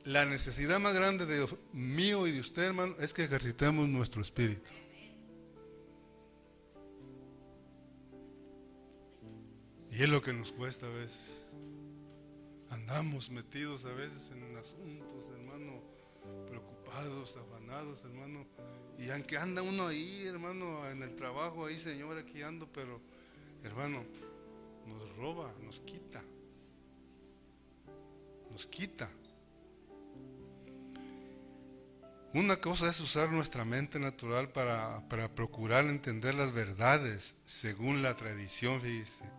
La 0.03 0.25
necesidad 0.25 0.79
más 0.79 0.93
grande 0.95 1.25
de 1.25 1.47
mío 1.73 2.25
y 2.27 2.31
de 2.31 2.39
usted, 2.39 2.63
hermano, 2.63 2.95
es 2.99 3.13
que 3.13 3.23
ejercitemos 3.23 3.87
nuestro 3.87 4.21
espíritu. 4.21 4.71
Y 9.91 10.03
es 10.03 10.09
lo 10.09 10.21
que 10.21 10.33
nos 10.33 10.51
cuesta 10.51 10.87
a 10.87 10.89
veces. 10.89 11.45
Andamos 12.69 13.29
metidos 13.29 13.85
a 13.85 13.93
veces 13.93 14.31
en 14.31 14.57
asuntos, 14.57 15.10
preocupados, 16.91 17.37
afanados, 17.37 18.03
hermano. 18.03 18.45
Y 18.99 19.09
aunque 19.09 19.37
anda 19.37 19.61
uno 19.61 19.87
ahí, 19.87 20.25
hermano, 20.27 20.87
en 20.89 21.01
el 21.01 21.15
trabajo, 21.15 21.65
ahí, 21.65 21.77
Señor, 21.79 22.17
aquí 22.17 22.41
ando, 22.41 22.67
pero, 22.71 22.99
hermano, 23.63 24.03
nos 24.87 25.15
roba, 25.15 25.51
nos 25.63 25.79
quita. 25.81 26.21
Nos 28.51 28.65
quita. 28.67 29.09
Una 32.33 32.55
cosa 32.57 32.87
es 32.87 32.99
usar 33.01 33.29
nuestra 33.29 33.65
mente 33.65 33.99
natural 33.99 34.49
para, 34.49 35.05
para, 35.09 35.33
procurar 35.35 35.85
entender 35.85 36.33
las 36.33 36.53
verdades 36.53 37.35
según 37.45 38.01
la 38.01 38.15
tradición, 38.15 38.81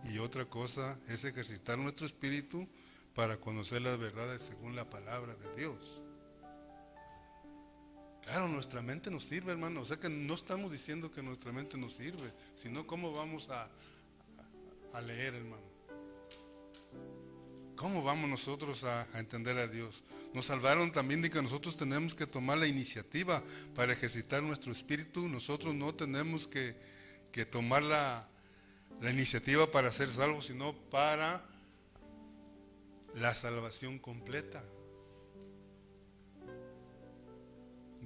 Y 0.03 0.19
otra 0.19 0.45
cosa 0.45 0.99
es 1.07 1.23
ejercitar 1.23 1.79
nuestro 1.79 2.05
espíritu 2.05 2.67
para 3.15 3.37
conocer 3.37 3.81
las 3.81 3.97
verdades 3.97 4.43
según 4.43 4.75
la 4.75 4.89
palabra 4.89 5.33
de 5.35 5.55
Dios. 5.55 6.02
Claro, 8.25 8.47
nuestra 8.47 8.81
mente 8.81 9.11
nos 9.11 9.25
sirve, 9.25 9.51
hermano. 9.51 9.81
O 9.81 9.85
sea 9.85 9.97
que 9.97 10.09
no 10.09 10.33
estamos 10.33 10.71
diciendo 10.71 11.11
que 11.11 11.21
nuestra 11.21 11.51
mente 11.51 11.77
nos 11.77 11.93
sirve, 11.93 12.31
sino 12.55 12.87
cómo 12.87 13.11
vamos 13.11 13.49
a, 13.49 13.69
a 14.93 15.01
leer, 15.01 15.35
hermano. 15.35 15.73
¿Cómo 17.75 18.03
vamos 18.03 18.29
nosotros 18.29 18.83
a, 18.85 19.07
entender 19.15 19.57
a 19.57 19.67
Dios? 19.67 20.03
Nos 20.33 20.45
salvaron 20.45 20.91
también 20.91 21.21
de 21.21 21.29
que 21.29 21.41
nosotros 21.41 21.75
tenemos 21.75 22.15
que 22.15 22.25
tomar 22.25 22.57
la 22.57 22.67
iniciativa 22.67 23.43
para 23.75 23.93
ejercitar 23.93 24.41
nuestro 24.41 24.71
espíritu. 24.71 25.27
Nosotros 25.27 25.75
no 25.75 25.93
tenemos 25.93 26.47
que, 26.47 26.77
que 27.31 27.45
tomar 27.45 27.83
la, 27.83 28.27
la 29.01 29.11
iniciativa 29.11 29.69
para 29.69 29.91
ser 29.91 30.09
salvos, 30.09 30.45
sino 30.45 30.73
para 30.73 31.43
la 33.15 33.33
salvación 33.33 33.99
completa. 33.99 34.63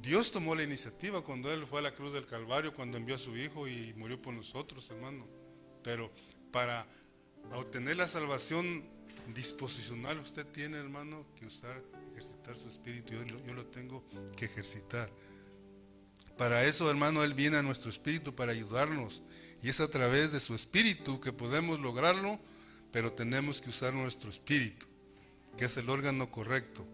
Dios 0.01 0.31
tomó 0.31 0.55
la 0.55 0.63
iniciativa 0.63 1.23
cuando 1.23 1.51
Él 1.51 1.65
fue 1.65 1.79
a 1.79 1.83
la 1.83 1.95
cruz 1.95 2.13
del 2.13 2.25
Calvario, 2.25 2.73
cuando 2.73 2.97
envió 2.97 3.15
a 3.15 3.19
su 3.19 3.35
Hijo 3.35 3.67
y 3.67 3.93
murió 3.95 4.21
por 4.21 4.33
nosotros, 4.33 4.89
hermano. 4.91 5.27
Pero 5.83 6.11
para 6.51 6.85
obtener 7.53 7.97
la 7.97 8.07
salvación 8.07 8.87
disposicional, 9.33 10.19
usted 10.19 10.45
tiene, 10.47 10.77
hermano, 10.77 11.25
que 11.39 11.47
usar, 11.47 11.81
ejercitar 12.11 12.57
su 12.57 12.67
espíritu. 12.67 13.13
Yo, 13.13 13.25
yo 13.25 13.53
lo 13.53 13.65
tengo 13.65 14.03
que 14.35 14.45
ejercitar. 14.45 15.09
Para 16.37 16.65
eso, 16.65 16.89
hermano, 16.89 17.23
Él 17.23 17.33
viene 17.33 17.57
a 17.57 17.63
nuestro 17.63 17.89
espíritu 17.89 18.35
para 18.35 18.51
ayudarnos. 18.51 19.23
Y 19.63 19.69
es 19.69 19.79
a 19.79 19.89
través 19.89 20.31
de 20.31 20.39
su 20.39 20.53
espíritu 20.53 21.19
que 21.19 21.33
podemos 21.33 21.79
lograrlo, 21.79 22.39
pero 22.91 23.11
tenemos 23.11 23.59
que 23.59 23.69
usar 23.69 23.93
nuestro 23.93 24.29
espíritu, 24.29 24.85
que 25.57 25.65
es 25.65 25.75
el 25.77 25.89
órgano 25.89 26.29
correcto. 26.29 26.85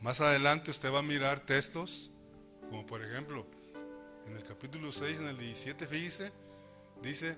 Más 0.00 0.20
adelante 0.22 0.70
usted 0.70 0.92
va 0.92 1.00
a 1.00 1.02
mirar 1.02 1.40
textos, 1.40 2.10
como 2.70 2.86
por 2.86 3.02
ejemplo, 3.02 3.46
en 4.26 4.36
el 4.36 4.44
capítulo 4.44 4.90
6, 4.90 5.20
en 5.20 5.26
el 5.28 5.38
17, 5.38 5.86
fíjese, 5.86 6.32
dice, 7.02 7.36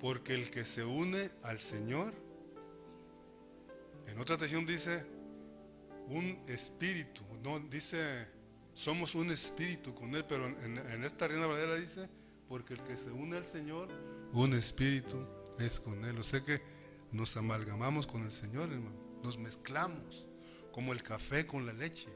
porque 0.00 0.34
el 0.34 0.50
que 0.50 0.64
se 0.64 0.84
une 0.84 1.30
al 1.42 1.60
Señor, 1.60 2.12
en 4.06 4.18
otra 4.18 4.36
tradición 4.36 4.66
dice, 4.66 5.06
un 6.08 6.42
espíritu, 6.46 7.22
no 7.42 7.60
dice 7.60 8.28
somos 8.74 9.14
un 9.14 9.30
espíritu 9.30 9.94
con 9.94 10.14
Él, 10.14 10.24
pero 10.24 10.46
en, 10.46 11.04
esta 11.04 11.28
Reina 11.28 11.46
Valera 11.46 11.74
dice, 11.74 12.08
porque 12.48 12.74
el 12.74 12.82
que 12.82 12.96
se 12.96 13.10
une 13.10 13.36
al 13.36 13.44
Señor, 13.44 13.88
un 14.32 14.54
espíritu 14.54 15.18
es 15.58 15.78
con 15.80 16.04
Él. 16.04 16.16
O 16.18 16.22
sea 16.22 16.40
que 16.40 16.60
nos 17.12 17.36
amalgamamos 17.36 18.06
con 18.06 18.22
el 18.22 18.30
Señor, 18.30 18.72
hermano. 18.72 18.96
Nos 19.22 19.38
mezclamos, 19.38 20.26
como 20.72 20.92
el 20.92 21.02
café 21.02 21.46
con 21.46 21.66
la 21.66 21.72
leche. 21.72 22.08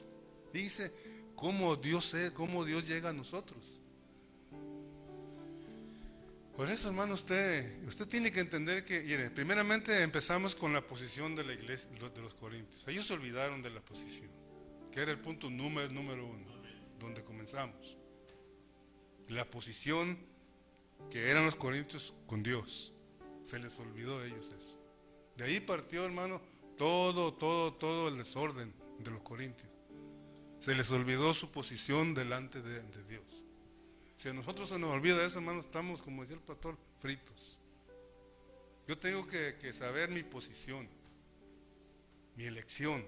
Dice 0.53 0.93
cómo 1.35 1.77
Dios 1.77 2.15
es, 2.15 2.31
cómo 2.31 2.65
Dios 2.65 2.87
llega 2.87 3.11
a 3.11 3.13
nosotros. 3.13 3.81
Por 6.57 6.71
eso, 6.71 6.89
hermano, 6.89 7.15
usted, 7.15 7.83
usted 7.85 8.07
tiene 8.07 8.31
que 8.31 8.39
entender 8.39 8.85
que, 8.85 9.03
mire, 9.03 9.31
primeramente 9.31 10.03
empezamos 10.03 10.55
con 10.55 10.73
la 10.73 10.87
posición 10.87 11.35
de 11.35 11.45
la 11.45 11.53
iglesia, 11.53 11.91
de 11.91 12.23
los 12.23 12.35
corintios. 12.35 12.87
Ellos 12.87 13.07
se 13.07 13.15
olvidaron 13.15 13.61
de 13.61 13.71
la 13.71 13.81
posición, 13.81 14.31
que 14.93 15.01
era 15.01 15.11
el 15.11 15.19
punto 15.19 15.51
número, 15.51 15.93
número 15.93 16.25
uno, 16.25 16.47
donde 17.01 17.25
comenzamos. 17.25 17.97
La 19.29 19.45
posición 19.51 20.17
que 21.11 21.29
eran 21.29 21.45
los 21.45 21.57
corintios 21.57 22.15
con 22.27 22.43
Dios. 22.43 22.93
Se 23.43 23.59
les 23.59 23.79
olvidó 23.81 24.21
a 24.21 24.27
ellos 24.27 24.51
eso. 24.57 24.81
De 25.37 25.45
ahí 25.45 25.61
partió, 25.61 26.05
hermano, 26.05 26.41
todo, 26.77 27.35
todo, 27.35 27.75
todo 27.75 28.09
el 28.09 28.17
desorden 28.17 28.73
de 29.01 29.11
los 29.11 29.23
corintios. 29.23 29.74
Se 30.65 30.75
les 30.75 30.91
olvidó 30.93 31.35
su 31.35 31.51
posición 31.51 32.15
delante 32.15 32.63
de 32.63 33.05
Dios. 33.05 33.45
Si 34.17 34.31
a 34.31 34.33
nosotros 34.33 34.67
se 34.71 34.79
nos 34.79 34.95
olvida 34.95 35.23
eso, 35.23 35.39
hermano, 35.39 35.61
estamos, 35.61 36.01
como 36.01 36.23
decía 36.23 36.37
el 36.37 36.43
pastor, 36.43 36.79
fritos. 37.01 37.61
Yo 38.89 38.97
tengo 38.97 39.27
que, 39.27 39.73
saber 39.75 40.09
mi 40.09 40.23
posición, 40.23 40.89
mi 42.35 42.45
elección. 42.45 43.05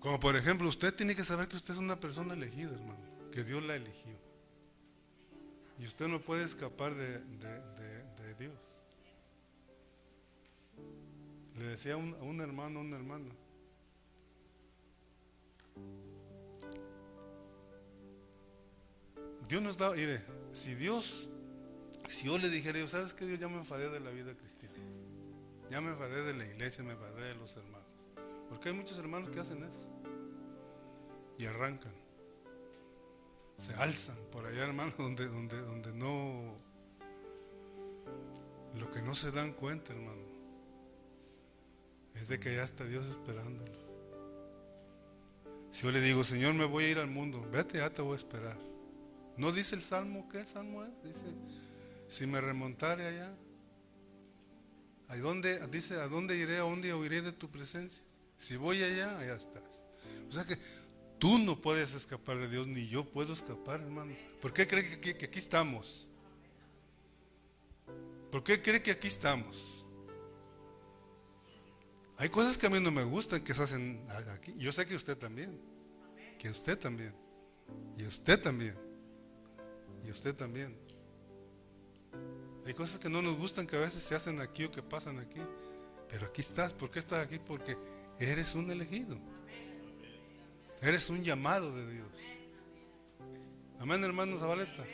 Como 0.00 0.18
por 0.18 0.34
ejemplo, 0.34 0.66
usted 0.66 0.94
tiene 0.94 1.14
que 1.14 1.24
saber 1.24 1.46
que 1.46 1.56
usted 1.56 1.74
es 1.74 1.78
una 1.78 2.00
persona 2.00 2.32
elegida, 2.32 2.72
hermano, 2.72 3.30
que 3.30 3.44
Dios 3.44 3.62
la 3.62 3.76
eligió. 3.76 4.18
Y 5.78 5.84
usted 5.84 6.08
no 6.08 6.22
puede 6.22 6.44
escapar 6.44 6.94
de, 6.94 7.20
Dios. 8.38 8.54
Le 11.58 11.64
decía 11.64 11.92
a 11.92 11.96
un, 11.98 12.14
a 12.14 12.22
un 12.22 12.40
hermano, 12.40 12.78
a 12.78 12.82
una 12.82 12.96
hermana, 12.96 13.28
Dios 19.48 19.60
nos 19.60 19.76
da, 19.76 19.90
mire, 19.90 20.22
si 20.52 20.74
Dios, 20.74 21.28
si 22.08 22.26
yo 22.26 22.38
le 22.38 22.48
dijera, 22.48 22.78
yo, 22.78 22.88
¿sabes 22.88 23.12
que 23.12 23.26
Dios 23.26 23.38
ya 23.38 23.48
me 23.48 23.58
enfadé 23.58 23.90
de 23.90 24.00
la 24.00 24.10
vida 24.10 24.34
cristiana? 24.34 24.74
Ya 25.70 25.80
me 25.80 25.90
enfadé 25.90 26.22
de 26.22 26.34
la 26.34 26.46
iglesia, 26.46 26.82
me 26.84 26.92
enfadé 26.92 27.22
de 27.22 27.34
los 27.34 27.56
hermanos. 27.56 27.86
Porque 28.48 28.70
hay 28.70 28.74
muchos 28.74 28.98
hermanos 28.98 29.30
que 29.30 29.40
hacen 29.40 29.62
eso. 29.62 29.88
Y 31.38 31.46
arrancan. 31.46 31.92
Se 33.56 33.74
alzan 33.74 34.16
por 34.30 34.46
allá, 34.46 34.64
hermanos, 34.64 34.96
donde, 34.98 35.26
donde, 35.28 35.60
donde 35.60 35.94
no... 35.94 36.54
Lo 38.78 38.90
que 38.90 39.02
no 39.02 39.14
se 39.14 39.30
dan 39.32 39.52
cuenta, 39.52 39.92
hermano, 39.92 40.22
es 42.14 42.28
de 42.28 42.40
que 42.40 42.54
ya 42.54 42.62
está 42.62 42.84
Dios 42.84 43.06
esperándolo. 43.06 43.81
Si 45.72 45.84
yo 45.84 45.90
le 45.90 46.00
digo, 46.02 46.22
Señor, 46.22 46.52
me 46.54 46.66
voy 46.66 46.84
a 46.84 46.88
ir 46.90 46.98
al 46.98 47.08
mundo, 47.08 47.48
vete, 47.50 47.78
ya 47.78 47.90
te 47.90 48.02
voy 48.02 48.12
a 48.12 48.18
esperar. 48.18 48.56
¿No 49.38 49.50
dice 49.52 49.74
el 49.74 49.82
Salmo 49.82 50.28
qué 50.30 50.40
el 50.40 50.46
Salmo 50.46 50.84
es? 50.84 50.90
Dice, 51.02 51.24
si 52.08 52.26
me 52.26 52.40
remontare 52.40 53.06
allá, 53.06 53.34
¿a 55.08 55.16
dónde, 55.16 55.66
dice, 55.68 55.94
¿a 55.94 56.08
dónde 56.08 56.36
iré? 56.36 56.58
¿A 56.58 56.60
dónde 56.60 56.92
oiré 56.92 57.22
de 57.22 57.32
tu 57.32 57.50
presencia? 57.50 58.04
Si 58.36 58.56
voy 58.56 58.82
allá, 58.82 59.18
allá 59.18 59.34
estás. 59.34 59.62
O 60.28 60.32
sea 60.32 60.44
que 60.44 60.58
tú 61.18 61.38
no 61.38 61.58
puedes 61.58 61.94
escapar 61.94 62.36
de 62.38 62.50
Dios, 62.50 62.66
ni 62.66 62.88
yo 62.88 63.04
puedo 63.04 63.32
escapar, 63.32 63.80
hermano. 63.80 64.14
¿Por 64.42 64.52
qué 64.52 64.68
cree 64.68 65.00
que, 65.00 65.16
que 65.16 65.24
aquí 65.24 65.38
estamos? 65.38 66.06
¿Por 68.30 68.44
qué 68.44 68.60
cree 68.60 68.82
que 68.82 68.90
aquí 68.90 69.08
estamos? 69.08 69.81
Hay 72.22 72.28
cosas 72.28 72.56
que 72.56 72.68
a 72.68 72.70
mí 72.70 72.78
no 72.78 72.92
me 72.92 73.02
gustan 73.02 73.42
que 73.42 73.52
se 73.52 73.64
hacen 73.64 74.00
aquí. 74.32 74.54
Yo 74.56 74.70
sé 74.70 74.86
que 74.86 74.94
usted 74.94 75.18
también. 75.18 75.60
Que 76.38 76.48
usted 76.50 76.78
también. 76.78 77.12
Y 77.96 78.04
usted 78.04 78.40
también. 78.40 78.78
Y 80.06 80.10
usted 80.12 80.32
también. 80.32 80.78
Hay 82.64 82.74
cosas 82.74 83.00
que 83.00 83.08
no 83.08 83.22
nos 83.22 83.36
gustan 83.36 83.66
que 83.66 83.74
a 83.74 83.80
veces 83.80 84.04
se 84.04 84.14
hacen 84.14 84.40
aquí 84.40 84.62
o 84.62 84.70
que 84.70 84.82
pasan 84.82 85.18
aquí. 85.18 85.40
Pero 86.10 86.26
aquí 86.26 86.42
estás. 86.42 86.72
¿Por 86.72 86.92
qué 86.92 87.00
estás 87.00 87.26
aquí? 87.26 87.40
Porque 87.44 87.76
eres 88.20 88.54
un 88.54 88.70
elegido. 88.70 89.18
Eres 90.80 91.10
un 91.10 91.24
llamado 91.24 91.74
de 91.74 91.92
Dios. 91.92 92.08
Amén, 93.80 94.04
hermano 94.04 94.38
Zabaleta. 94.38 94.84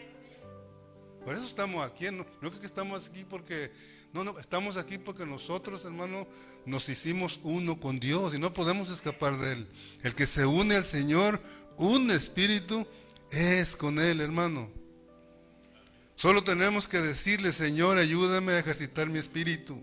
Por 1.29 1.37
eso 1.37 1.47
estamos 1.47 1.85
aquí. 1.85 2.07
No, 2.11 2.25
no 2.41 2.59
que 2.59 2.65
estamos 2.65 3.07
aquí 3.07 3.23
porque. 3.29 3.71
No, 4.15 4.25
no, 4.25 4.39
estamos 4.39 4.79
aquí 4.79 4.97
porque 4.97 5.27
nosotros, 5.27 5.85
hermano, 5.85 6.27
nos 6.65 6.89
hicimos 6.89 7.41
uno 7.43 7.79
con 7.79 8.01
Dios 8.01 8.35
y 8.35 8.39
no 8.39 8.55
podemos 8.55 8.89
escapar 8.89 9.37
de 9.37 9.53
Él. 9.53 9.69
El 10.03 10.15
que 10.15 10.27
se 10.27 10.47
une 10.47 10.77
al 10.77 10.87
Señor, 10.87 11.39
un 11.77 12.11
espíritu, 12.11 12.87
es 13.31 13.77
con 13.77 13.99
Él, 13.99 14.23
hermano. 14.23 14.71
Solo 16.15 16.43
tenemos 16.43 16.89
que 16.89 17.03
decirle, 17.03 17.53
Señor, 17.53 17.99
ayúdame 17.99 18.53
a 18.55 18.61
ejercitar 18.61 19.11
mi 19.11 19.19
espíritu 19.19 19.79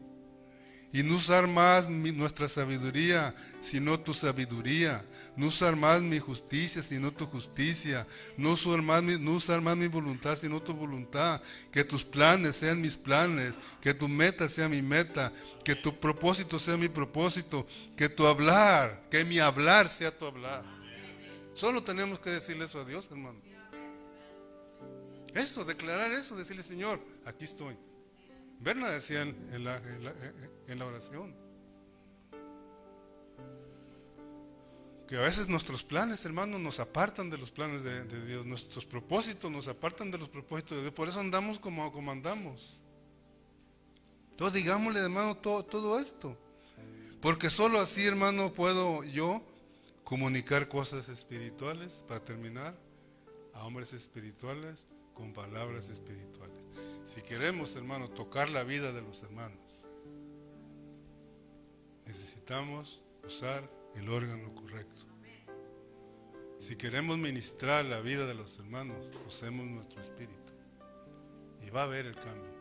y 0.92 1.04
no 1.04 1.16
usar 1.16 1.46
más 1.46 1.90
nuestra 1.90 2.48
sabiduría, 2.48 3.36
sino 3.62 4.00
tu 4.00 4.14
sabiduría. 4.14 5.04
No 5.36 5.48
usar 5.48 5.76
más 5.76 6.02
mi 6.02 6.20
justicia, 6.20 6.82
sino 6.82 7.12
tu 7.12 7.26
justicia. 7.26 8.08
No 8.38 8.52
usar, 8.52 8.82
más 8.82 9.04
mi, 9.04 9.88
voluntad, 9.88 10.38
sino 10.38 10.62
tu 10.62 10.74
voluntad. 10.74 11.42
Que 11.72 11.84
tus 11.84 12.04
planes 12.04 12.56
sean 12.56 12.82
mis 12.82 12.96
planes. 12.96 13.56
Que 13.82 13.94
tu 13.94 14.08
meta 14.08 14.48
sea 14.48 14.70
mi 14.70 14.82
meta. 14.82 15.34
Que 15.66 15.76
tu 15.76 16.00
propósito 16.00 16.60
sea 16.60 16.78
mi 16.78 16.88
propósito. 16.88 17.68
Que 17.98 18.08
tu 18.08 18.26
hablar, 18.26 19.08
que 19.12 19.26
mi 19.26 19.40
hablar 19.40 19.90
sea 19.90 20.18
tu 20.18 20.26
hablar. 20.26 20.64
Solo 21.54 21.84
tenemos 21.84 22.20
que 22.20 22.30
decirle 22.30 22.66
eso 22.66 22.80
a 22.80 22.86
Dios, 22.86 23.08
hermano. 23.12 23.42
Eso, 25.34 25.66
declarar 25.66 26.14
eso, 26.14 26.38
decirle, 26.38 26.64
Señor, 26.64 27.02
aquí 27.26 27.44
estoy. 27.44 27.76
Berna 28.62 28.90
decía 28.90 29.22
en, 29.22 29.64
la, 29.64 29.78
en, 29.78 30.04
la, 30.06 30.14
oración. 30.74 31.36
Que 35.08 35.18
a 35.18 35.22
veces 35.22 35.48
nuestros 35.48 35.84
planes, 35.84 36.26
hermanos, 36.26 36.60
nos 36.60 36.80
apartan 36.80 37.30
de 37.30 37.38
los 37.38 37.52
planes 37.52 37.84
de, 37.84 38.26
Dios. 38.26 38.46
Nuestros 38.46 38.86
propósitos 38.86 39.52
nos 39.52 39.68
apartan 39.68 40.10
de 40.10 40.18
los 40.18 40.30
propósitos 40.30 40.78
de 40.78 40.84
Dios. 40.84 40.94
Por 40.94 41.08
eso 41.08 41.20
andamos 41.20 41.60
como, 41.60 41.92
como 41.92 42.12
andamos. 42.12 42.80
Entonces 44.32 44.56
digámosle, 44.56 45.00
hermano, 45.00 45.36
todo, 45.36 45.64
todo 45.64 46.00
esto. 46.00 46.36
Porque 47.22 47.50
solo 47.50 47.80
así, 47.80 48.04
hermano, 48.06 48.52
puedo 48.52 49.04
yo 49.04 49.44
comunicar 50.04 50.68
cosas 50.68 51.08
espirituales, 51.10 52.04
para 52.08 52.20
terminar, 52.20 52.76
a 53.54 53.66
hombres 53.66 53.94
espirituales, 53.94 54.88
con 55.14 55.34
palabras 55.34 55.90
espirituales. 55.90 56.66
Si 57.06 57.22
queremos, 57.22 57.76
hermanos, 57.76 58.14
tocar 58.14 58.50
la 58.50 58.64
vida 58.64 58.92
de 58.92 59.02
los 59.02 59.24
hermanos, 59.24 59.58
necesitamos 62.06 63.02
usar 63.26 63.70
el 63.96 64.10
órgano 64.10 64.54
correcto. 64.54 65.06
Si 66.58 66.76
queremos 66.78 67.18
ministrar 67.18 67.86
la 67.86 68.00
vida 68.00 68.26
de 68.26 68.34
los 68.34 68.58
hermanos, 68.58 68.98
usemos 69.28 69.68
nuestro 69.68 70.02
espíritu. 70.02 70.54
Y 71.62 71.70
va 71.70 71.82
a 71.82 71.84
haber 71.84 72.08
el 72.08 72.16
cambio. 72.16 72.56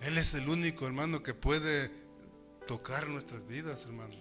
Él 0.00 0.18
es 0.18 0.34
el 0.34 0.48
único 0.48 0.86
hermano 0.86 1.22
que 1.22 1.34
puede 1.34 1.90
tocar 2.66 3.08
nuestras 3.08 3.46
vidas, 3.46 3.86
hermano. 3.86 4.14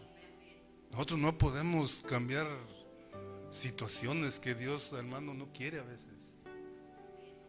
Nosotros 0.91 1.19
no 1.19 1.37
podemos 1.37 2.03
cambiar 2.07 2.47
situaciones 3.49 4.39
que 4.39 4.55
Dios, 4.55 4.93
hermano, 4.93 5.33
no 5.33 5.51
quiere 5.51 5.79
a 5.79 5.83
veces. 5.83 6.07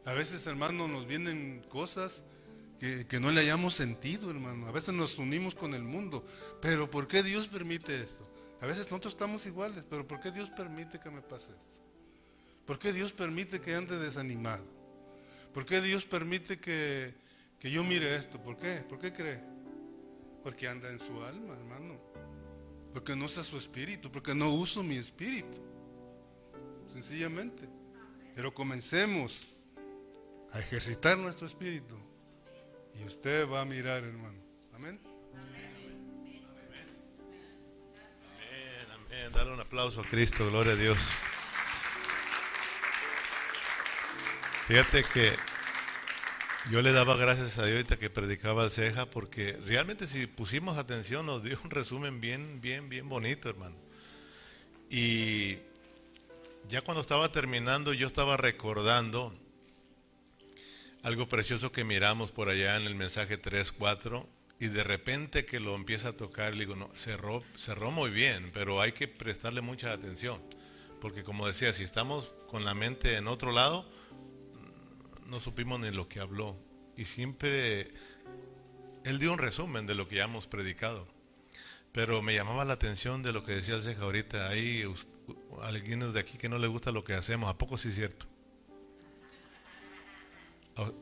A 0.04 0.14
veces, 0.14 0.46
hermano, 0.46 0.88
nos 0.88 1.06
vienen 1.06 1.64
cosas 1.68 2.24
que, 3.08 3.20
no 3.20 3.30
le 3.30 3.42
hayamos 3.42 3.74
sentido, 3.74 4.28
hermano. 4.28 4.66
A 4.66 4.72
veces 4.72 4.92
nos 4.92 5.16
unimos 5.18 5.54
con 5.54 5.72
el 5.72 5.82
mundo. 5.82 6.24
Pero 6.60 6.90
¿por 6.90 7.06
qué 7.06 7.22
Dios 7.22 7.46
permite 7.46 7.94
esto? 8.02 8.28
A 8.60 8.66
veces 8.66 8.90
nosotros 8.90 9.14
estamos 9.14 9.46
iguales, 9.46 9.84
pero 9.88 10.06
¿por 10.06 10.20
qué 10.20 10.32
Dios 10.32 10.50
permite 10.50 10.98
que 10.98 11.08
me 11.08 11.22
pase 11.22 11.52
esto? 11.52 11.80
¿Por 12.66 12.80
qué 12.80 12.92
Dios 12.92 13.12
permite 13.12 13.60
que 13.60 13.76
ande 13.76 13.96
desanimado? 13.98 14.64
¿Por 15.54 15.64
qué 15.64 15.80
Dios 15.80 16.04
permite 16.04 16.58
que, 16.58 17.14
que 17.60 17.70
yo 17.70 17.84
mire 17.84 18.16
esto? 18.16 18.42
¿Por 18.42 18.58
qué? 18.58 18.84
¿Por 18.88 18.98
qué 18.98 19.12
cree? 19.12 19.40
Porque 20.42 20.66
anda 20.66 20.90
en 20.90 20.98
su 20.98 21.22
alma, 21.22 21.54
hermano. 21.54 22.00
Porque 22.92 23.14
no 23.14 23.26
usa 23.26 23.44
su 23.44 23.56
espíritu, 23.58 24.10
porque 24.10 24.34
no 24.34 24.52
uso 24.52 24.82
mi 24.82 24.96
espíritu. 24.96 25.60
Sencillamente. 26.92 27.68
Pero 28.34 28.52
comencemos 28.52 29.46
a 30.50 30.58
ejercitar 30.58 31.16
nuestro 31.16 31.46
espíritu. 31.46 31.96
Y 33.00 33.04
usted 33.04 33.48
va 33.48 33.62
a 33.62 33.64
mirar, 33.64 34.04
hermano. 34.04 34.38
Amén. 34.74 35.00
Amén, 35.34 35.96
amén. 38.94 39.32
Dale 39.32 39.52
un 39.52 39.60
aplauso 39.60 40.00
a 40.00 40.04
Cristo, 40.08 40.48
gloria 40.50 40.72
a 40.72 40.76
Dios. 40.76 41.08
Fíjate 44.66 45.04
que 45.04 45.34
yo 46.70 46.80
le 46.80 46.92
daba 46.92 47.16
gracias 47.16 47.58
a 47.58 47.64
Dios 47.64 47.76
ahorita 47.76 47.98
que 47.98 48.08
predicaba 48.08 48.62
al 48.62 48.70
ceja 48.70 49.06
porque 49.06 49.58
realmente 49.66 50.06
si 50.06 50.26
pusimos 50.26 50.78
atención 50.78 51.26
nos 51.26 51.42
dio 51.42 51.58
un 51.64 51.70
resumen 51.70 52.20
bien, 52.20 52.60
bien, 52.60 52.88
bien 52.88 53.08
bonito, 53.08 53.48
hermano. 53.48 53.74
Y 54.88 55.58
ya 56.68 56.82
cuando 56.82 57.00
estaba 57.00 57.32
terminando 57.32 57.92
yo 57.92 58.06
estaba 58.06 58.36
recordando 58.36 59.34
algo 61.02 61.26
precioso 61.28 61.72
que 61.72 61.84
miramos 61.84 62.30
por 62.30 62.48
allá 62.48 62.76
en 62.76 62.86
el 62.86 62.94
mensaje 62.94 63.36
3, 63.36 63.72
4 63.72 64.28
y 64.60 64.68
de 64.68 64.84
repente 64.84 65.44
que 65.44 65.58
lo 65.58 65.74
empieza 65.74 66.10
a 66.10 66.16
tocar, 66.16 66.52
le 66.52 66.60
digo, 66.60 66.76
no, 66.76 66.88
cerró, 66.94 67.42
cerró 67.56 67.90
muy 67.90 68.10
bien, 68.10 68.50
pero 68.54 68.80
hay 68.80 68.92
que 68.92 69.08
prestarle 69.08 69.60
mucha 69.60 69.92
atención. 69.92 70.40
Porque 71.00 71.24
como 71.24 71.48
decía, 71.48 71.72
si 71.72 71.82
estamos 71.82 72.32
con 72.46 72.64
la 72.64 72.74
mente 72.74 73.16
en 73.16 73.26
otro 73.26 73.50
lado, 73.50 73.84
no 75.26 75.40
supimos 75.40 75.80
ni 75.80 75.90
lo 75.90 76.08
que 76.08 76.20
habló. 76.20 76.56
Y 76.96 77.06
siempre 77.06 77.90
él 79.02 79.18
dio 79.18 79.32
un 79.32 79.38
resumen 79.38 79.84
de 79.86 79.96
lo 79.96 80.06
que 80.06 80.16
ya 80.16 80.24
hemos 80.24 80.46
predicado. 80.46 81.08
Pero 81.90 82.22
me 82.22 82.34
llamaba 82.34 82.64
la 82.64 82.74
atención 82.74 83.24
de 83.24 83.32
lo 83.32 83.44
que 83.44 83.52
decía 83.52 83.74
el 83.74 83.82
Ceja 83.82 84.02
ahorita. 84.02 84.48
Hay 84.48 84.84
alguien 85.62 86.12
de 86.12 86.20
aquí 86.20 86.38
que 86.38 86.48
no 86.48 86.58
le 86.58 86.68
gusta 86.68 86.92
lo 86.92 87.02
que 87.02 87.14
hacemos. 87.14 87.50
¿A 87.50 87.58
poco 87.58 87.76
sí 87.76 87.88
es 87.88 87.96
cierto? 87.96 88.31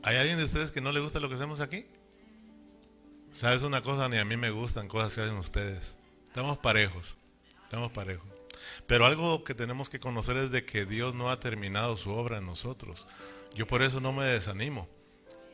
¿Hay 0.03 0.17
alguien 0.17 0.37
de 0.37 0.43
ustedes 0.43 0.71
que 0.71 0.81
no 0.81 0.91
le 0.91 0.99
gusta 0.99 1.19
lo 1.19 1.29
que 1.29 1.35
hacemos 1.35 1.61
aquí? 1.61 1.85
¿Sabes 3.33 3.63
una 3.63 3.81
cosa? 3.81 4.09
Ni 4.09 4.17
a 4.17 4.25
mí 4.25 4.35
me 4.35 4.49
gustan 4.49 4.87
cosas 4.87 5.15
que 5.15 5.21
hacen 5.21 5.37
ustedes. 5.37 5.97
Estamos 6.25 6.57
parejos. 6.57 7.17
Estamos 7.63 7.91
parejos. 7.91 8.27
Pero 8.87 9.05
algo 9.05 9.43
que 9.43 9.55
tenemos 9.55 9.89
que 9.89 9.99
conocer 9.99 10.37
es 10.37 10.51
de 10.51 10.65
que 10.65 10.85
Dios 10.85 11.15
no 11.15 11.29
ha 11.29 11.39
terminado 11.39 11.95
su 11.95 12.11
obra 12.11 12.39
en 12.39 12.45
nosotros. 12.45 13.07
Yo 13.53 13.67
por 13.67 13.81
eso 13.81 14.01
no 14.01 14.11
me 14.11 14.25
desanimo. 14.25 14.89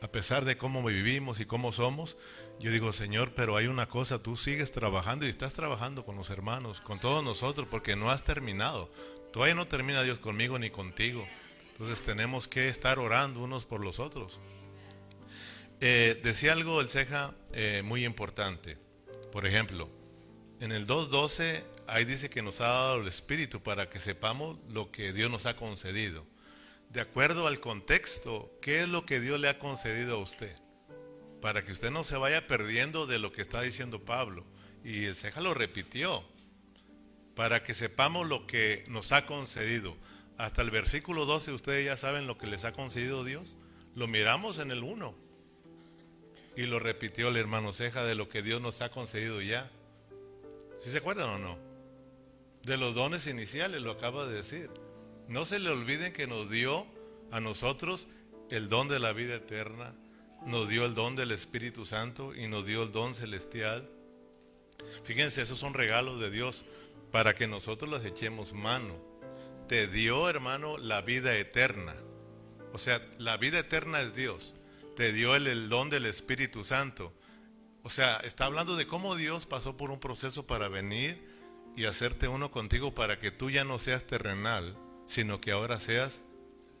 A 0.00 0.08
pesar 0.08 0.44
de 0.44 0.56
cómo 0.56 0.82
vivimos 0.84 1.40
y 1.40 1.46
cómo 1.46 1.72
somos, 1.72 2.16
yo 2.60 2.70
digo, 2.70 2.92
Señor, 2.92 3.32
pero 3.34 3.56
hay 3.56 3.66
una 3.66 3.86
cosa, 3.86 4.22
tú 4.22 4.36
sigues 4.36 4.70
trabajando 4.70 5.26
y 5.26 5.28
estás 5.28 5.54
trabajando 5.54 6.04
con 6.04 6.16
los 6.16 6.30
hermanos, 6.30 6.80
con 6.80 7.00
todos 7.00 7.24
nosotros, 7.24 7.66
porque 7.68 7.96
no 7.96 8.10
has 8.10 8.24
terminado. 8.24 8.90
Todavía 9.32 9.54
no 9.54 9.66
termina 9.66 10.02
Dios 10.02 10.20
conmigo 10.20 10.58
ni 10.58 10.70
contigo. 10.70 11.26
Entonces 11.78 12.02
tenemos 12.02 12.48
que 12.48 12.68
estar 12.68 12.98
orando 12.98 13.40
unos 13.40 13.64
por 13.64 13.80
los 13.80 14.00
otros. 14.00 14.40
Eh, 15.80 16.20
decía 16.24 16.52
algo 16.52 16.80
el 16.80 16.88
ceja 16.88 17.34
eh, 17.52 17.82
muy 17.84 18.04
importante. 18.04 18.76
Por 19.30 19.46
ejemplo, 19.46 19.88
en 20.60 20.72
el 20.72 20.86
2.12 20.86 21.62
ahí 21.86 22.04
dice 22.04 22.28
que 22.28 22.42
nos 22.42 22.60
ha 22.60 22.66
dado 22.66 23.00
el 23.00 23.08
Espíritu 23.08 23.60
para 23.60 23.88
que 23.88 23.98
sepamos 23.98 24.58
lo 24.68 24.90
que 24.90 25.12
Dios 25.12 25.30
nos 25.30 25.46
ha 25.46 25.56
concedido 25.56 26.26
de 26.90 27.00
acuerdo 27.00 27.46
al 27.46 27.60
contexto, 27.60 28.50
qué 28.62 28.80
es 28.80 28.88
lo 28.88 29.04
que 29.04 29.20
Dios 29.20 29.38
le 29.38 29.48
ha 29.48 29.58
concedido 29.58 30.16
a 30.16 30.22
usted. 30.22 30.54
Para 31.40 31.64
que 31.64 31.72
usted 31.72 31.90
no 31.90 32.02
se 32.02 32.16
vaya 32.16 32.46
perdiendo 32.46 33.06
de 33.06 33.18
lo 33.18 33.30
que 33.30 33.42
está 33.42 33.60
diciendo 33.60 34.04
Pablo. 34.04 34.44
Y 34.82 35.04
el 35.04 35.14
Ceja 35.14 35.40
lo 35.40 35.54
repitió. 35.54 36.24
Para 37.34 37.62
que 37.62 37.74
sepamos 37.74 38.26
lo 38.26 38.46
que 38.46 38.84
nos 38.88 39.12
ha 39.12 39.26
concedido. 39.26 39.96
Hasta 40.38 40.62
el 40.62 40.70
versículo 40.70 41.26
12 41.26 41.52
ustedes 41.52 41.84
ya 41.84 41.96
saben 41.96 42.28
lo 42.28 42.38
que 42.38 42.46
les 42.46 42.64
ha 42.64 42.72
concedido 42.72 43.24
Dios. 43.24 43.56
Lo 43.96 44.06
miramos 44.06 44.60
en 44.60 44.70
el 44.70 44.84
1. 44.84 45.14
Y 46.56 46.62
lo 46.62 46.78
repitió 46.78 47.28
el 47.28 47.36
hermano 47.36 47.72
Ceja 47.72 48.04
de 48.04 48.14
lo 48.14 48.28
que 48.28 48.42
Dios 48.42 48.62
nos 48.62 48.80
ha 48.80 48.90
concedido 48.90 49.42
ya. 49.42 49.68
¿Sí 50.78 50.92
se 50.92 50.98
acuerdan 50.98 51.28
o 51.28 51.38
no? 51.38 51.58
De 52.62 52.76
los 52.76 52.94
dones 52.94 53.26
iniciales, 53.26 53.82
lo 53.82 53.90
acaba 53.90 54.26
de 54.26 54.34
decir. 54.34 54.70
No 55.26 55.44
se 55.44 55.58
le 55.58 55.70
olviden 55.70 56.12
que 56.12 56.28
nos 56.28 56.48
dio 56.48 56.86
a 57.32 57.40
nosotros 57.40 58.06
el 58.48 58.68
don 58.68 58.86
de 58.88 59.00
la 59.00 59.12
vida 59.12 59.34
eterna, 59.34 59.94
nos 60.46 60.68
dio 60.68 60.86
el 60.86 60.94
don 60.94 61.16
del 61.16 61.32
Espíritu 61.32 61.84
Santo 61.84 62.34
y 62.34 62.46
nos 62.46 62.64
dio 62.64 62.84
el 62.84 62.92
don 62.92 63.14
celestial. 63.14 63.88
Fíjense, 65.02 65.42
esos 65.42 65.58
son 65.58 65.74
regalos 65.74 66.20
de 66.20 66.30
Dios 66.30 66.64
para 67.10 67.34
que 67.34 67.48
nosotros 67.48 67.90
los 67.90 68.04
echemos 68.04 68.52
mano. 68.52 69.07
Te 69.68 69.86
dio, 69.86 70.30
hermano, 70.30 70.78
la 70.78 71.02
vida 71.02 71.34
eterna. 71.36 71.94
O 72.72 72.78
sea, 72.78 73.06
la 73.18 73.36
vida 73.36 73.58
eterna 73.58 74.00
es 74.00 74.16
Dios. 74.16 74.54
Te 74.96 75.12
dio 75.12 75.36
el, 75.36 75.68
don 75.68 75.90
del 75.90 76.06
Espíritu 76.06 76.64
Santo. 76.64 77.12
O 77.82 77.90
sea, 77.90 78.16
está 78.18 78.46
hablando 78.46 78.76
de 78.76 78.86
cómo 78.86 79.14
Dios 79.14 79.44
pasó 79.44 79.76
por 79.76 79.90
un 79.90 80.00
proceso 80.00 80.46
para 80.46 80.68
venir 80.68 81.22
y 81.76 81.84
hacerte 81.84 82.28
uno 82.28 82.50
contigo 82.50 82.94
para 82.94 83.18
que 83.18 83.30
tú 83.30 83.50
ya 83.50 83.64
no 83.64 83.78
seas 83.78 84.04
terrenal, 84.04 84.74
sino 85.06 85.38
que 85.38 85.52
ahora 85.52 85.78
seas 85.78 86.22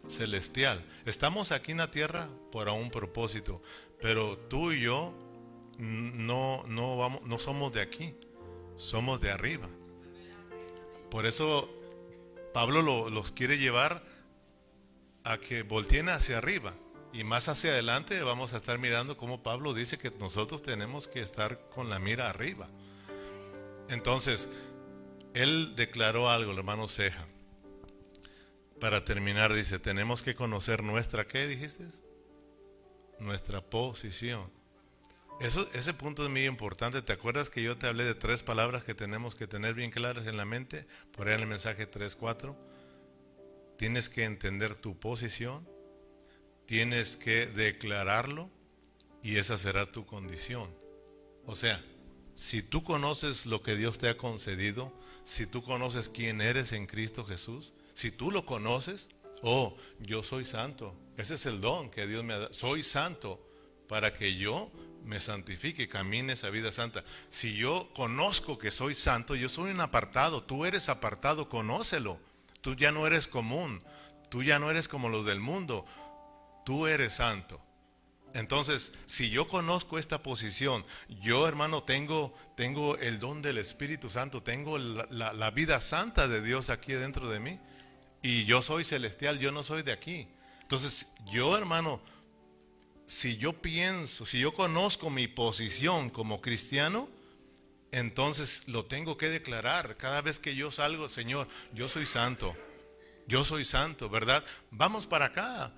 celestial. 0.08 0.82
Estamos 1.04 1.52
aquí 1.52 1.72
en 1.72 1.78
la 1.78 1.90
tierra 1.90 2.30
por 2.50 2.68
un 2.70 2.90
propósito, 2.90 3.62
pero 4.00 4.38
tú 4.38 4.72
y 4.72 4.80
yo 4.80 5.12
no, 5.76 6.64
no, 6.66 6.96
vamos, 6.96 7.22
no 7.24 7.36
somos 7.36 7.72
de 7.74 7.82
aquí, 7.82 8.14
somos 8.76 9.20
de 9.20 9.30
arriba. 9.30 9.68
Por 11.10 11.26
eso 11.26 11.77
Pablo 12.52 13.10
los 13.10 13.32
quiere 13.32 13.58
llevar 13.58 14.02
a 15.24 15.38
que 15.38 15.62
volteen 15.62 16.08
hacia 16.08 16.38
arriba. 16.38 16.74
Y 17.12 17.24
más 17.24 17.48
hacia 17.48 17.70
adelante 17.70 18.22
vamos 18.22 18.52
a 18.52 18.58
estar 18.58 18.78
mirando 18.78 19.16
cómo 19.16 19.42
Pablo 19.42 19.72
dice 19.74 19.98
que 19.98 20.10
nosotros 20.10 20.62
tenemos 20.62 21.08
que 21.08 21.20
estar 21.20 21.58
con 21.70 21.88
la 21.88 21.98
mira 21.98 22.28
arriba. 22.28 22.68
Entonces, 23.88 24.50
él 25.34 25.74
declaró 25.74 26.28
algo, 26.28 26.52
el 26.52 26.58
hermano 26.58 26.88
Ceja. 26.88 27.26
Para 28.80 29.04
terminar, 29.04 29.52
dice, 29.52 29.78
tenemos 29.78 30.22
que 30.22 30.34
conocer 30.34 30.82
nuestra, 30.82 31.26
¿qué 31.26 31.46
dijiste? 31.46 31.86
Nuestra 33.18 33.60
posición. 33.60 34.57
Eso, 35.40 35.68
ese 35.72 35.94
punto 35.94 36.24
es 36.24 36.30
muy 36.30 36.46
importante. 36.46 37.00
¿Te 37.00 37.12
acuerdas 37.12 37.48
que 37.48 37.62
yo 37.62 37.78
te 37.78 37.86
hablé 37.86 38.04
de 38.04 38.16
tres 38.16 38.42
palabras 38.42 38.82
que 38.82 38.94
tenemos 38.94 39.36
que 39.36 39.46
tener 39.46 39.74
bien 39.74 39.92
claras 39.92 40.26
en 40.26 40.36
la 40.36 40.44
mente? 40.44 40.86
Por 41.12 41.28
ahí 41.28 41.34
en 41.34 41.42
el 41.42 41.46
mensaje 41.46 41.88
3.4. 41.88 42.56
Tienes 43.76 44.08
que 44.08 44.24
entender 44.24 44.74
tu 44.74 44.98
posición, 44.98 45.68
tienes 46.66 47.16
que 47.16 47.46
declararlo 47.46 48.50
y 49.22 49.36
esa 49.36 49.56
será 49.56 49.92
tu 49.92 50.04
condición. 50.04 50.74
O 51.46 51.54
sea, 51.54 51.84
si 52.34 52.60
tú 52.60 52.82
conoces 52.82 53.46
lo 53.46 53.62
que 53.62 53.76
Dios 53.76 53.98
te 53.98 54.08
ha 54.08 54.16
concedido, 54.16 54.92
si 55.22 55.46
tú 55.46 55.62
conoces 55.62 56.08
quién 56.08 56.40
eres 56.40 56.72
en 56.72 56.86
Cristo 56.86 57.24
Jesús, 57.24 57.72
si 57.94 58.10
tú 58.10 58.32
lo 58.32 58.44
conoces, 58.44 59.08
oh, 59.42 59.76
yo 60.00 60.24
soy 60.24 60.44
santo. 60.44 60.96
Ese 61.16 61.34
es 61.34 61.46
el 61.46 61.60
don 61.60 61.90
que 61.90 62.08
Dios 62.08 62.24
me 62.24 62.34
ha 62.34 62.38
dado. 62.38 62.54
Soy 62.54 62.82
santo 62.82 63.44
para 63.88 64.14
que 64.14 64.34
yo 64.36 64.70
me 65.04 65.20
santifique, 65.20 65.88
camine 65.88 66.34
esa 66.34 66.50
vida 66.50 66.72
santa. 66.72 67.04
Si 67.28 67.56
yo 67.56 67.90
conozco 67.94 68.58
que 68.58 68.70
soy 68.70 68.94
santo, 68.94 69.34
yo 69.34 69.48
soy 69.48 69.70
un 69.70 69.80
apartado. 69.80 70.42
Tú 70.42 70.64
eres 70.64 70.88
apartado, 70.88 71.48
conócelo. 71.48 72.20
Tú 72.60 72.74
ya 72.74 72.92
no 72.92 73.06
eres 73.06 73.26
común. 73.26 73.82
Tú 74.28 74.42
ya 74.42 74.58
no 74.58 74.70
eres 74.70 74.88
como 74.88 75.08
los 75.08 75.24
del 75.24 75.40
mundo. 75.40 75.86
Tú 76.64 76.86
eres 76.86 77.14
santo. 77.14 77.60
Entonces, 78.34 78.92
si 79.06 79.30
yo 79.30 79.48
conozco 79.48 79.98
esta 79.98 80.22
posición, 80.22 80.84
yo 81.22 81.48
hermano 81.48 81.82
tengo, 81.82 82.34
tengo 82.56 82.98
el 82.98 83.18
don 83.18 83.40
del 83.40 83.56
Espíritu 83.56 84.10
Santo, 84.10 84.42
tengo 84.42 84.78
la, 84.78 85.32
la 85.32 85.50
vida 85.50 85.80
santa 85.80 86.28
de 86.28 86.42
Dios 86.42 86.68
aquí 86.68 86.92
dentro 86.92 87.30
de 87.30 87.40
mí. 87.40 87.58
Y 88.22 88.44
yo 88.44 88.62
soy 88.62 88.84
celestial, 88.84 89.38
yo 89.38 89.50
no 89.50 89.62
soy 89.62 89.82
de 89.82 89.92
aquí. 89.92 90.28
Entonces, 90.60 91.12
yo 91.32 91.56
hermano, 91.56 92.02
si 93.08 93.36
yo 93.36 93.52
pienso, 93.54 94.24
si 94.24 94.38
yo 94.38 94.54
conozco 94.54 95.10
mi 95.10 95.26
posición 95.26 96.10
como 96.10 96.40
cristiano, 96.40 97.08
entonces 97.90 98.68
lo 98.68 98.84
tengo 98.84 99.16
que 99.16 99.28
declarar. 99.28 99.96
Cada 99.96 100.20
vez 100.20 100.38
que 100.38 100.54
yo 100.54 100.70
salgo, 100.70 101.08
Señor, 101.08 101.48
yo 101.72 101.88
soy 101.88 102.06
santo. 102.06 102.54
Yo 103.26 103.42
soy 103.42 103.64
santo, 103.64 104.08
¿verdad? 104.08 104.44
Vamos 104.70 105.06
para 105.06 105.26
acá. 105.26 105.72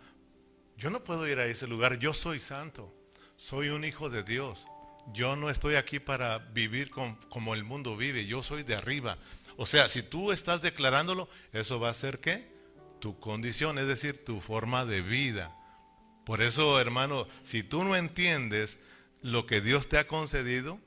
Yo 0.76 0.90
no 0.90 1.02
puedo 1.02 1.26
ir 1.26 1.38
a 1.38 1.46
ese 1.46 1.66
lugar. 1.66 1.98
Yo 1.98 2.12
soy 2.12 2.40
santo. 2.40 2.92
Soy 3.36 3.70
un 3.70 3.84
hijo 3.84 4.10
de 4.10 4.22
Dios. 4.22 4.66
Yo 5.14 5.36
no 5.36 5.48
estoy 5.48 5.76
aquí 5.76 6.00
para 6.00 6.38
vivir 6.38 6.90
como 6.90 7.54
el 7.54 7.64
mundo 7.64 7.96
vive. 7.96 8.26
Yo 8.26 8.42
soy 8.42 8.64
de 8.64 8.74
arriba. 8.74 9.16
O 9.56 9.64
sea, 9.64 9.88
si 9.88 10.02
tú 10.02 10.32
estás 10.32 10.60
declarándolo, 10.60 11.28
eso 11.52 11.80
va 11.80 11.88
a 11.88 11.94
ser 11.94 12.20
qué? 12.20 12.60
tu 13.00 13.18
condición, 13.18 13.78
es 13.78 13.86
decir, 13.86 14.24
tu 14.24 14.40
forma 14.40 14.84
de 14.84 15.00
vida. 15.00 15.56
Por 16.24 16.42
eso, 16.42 16.80
hermano, 16.80 17.26
si 17.42 17.62
tú 17.62 17.84
no 17.84 17.96
entiendes 17.96 18.80
lo 19.22 19.46
que 19.46 19.60
Dios 19.60 19.88
te 19.88 19.98
ha 19.98 20.06
concedido, 20.06 20.78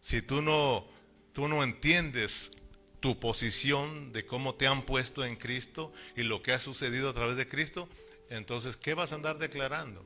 si 0.00 0.22
tú 0.22 0.42
no, 0.42 0.86
tú 1.32 1.48
no 1.48 1.62
entiendes 1.62 2.58
tu 3.00 3.18
posición 3.18 4.12
de 4.12 4.26
cómo 4.26 4.54
te 4.54 4.66
han 4.66 4.82
puesto 4.82 5.24
en 5.24 5.36
Cristo 5.36 5.92
y 6.16 6.22
lo 6.22 6.42
que 6.42 6.52
ha 6.52 6.58
sucedido 6.58 7.10
a 7.10 7.14
través 7.14 7.36
de 7.36 7.48
Cristo, 7.48 7.88
entonces, 8.28 8.76
¿qué 8.76 8.94
vas 8.94 9.12
a 9.12 9.16
andar 9.16 9.38
declarando? 9.38 10.04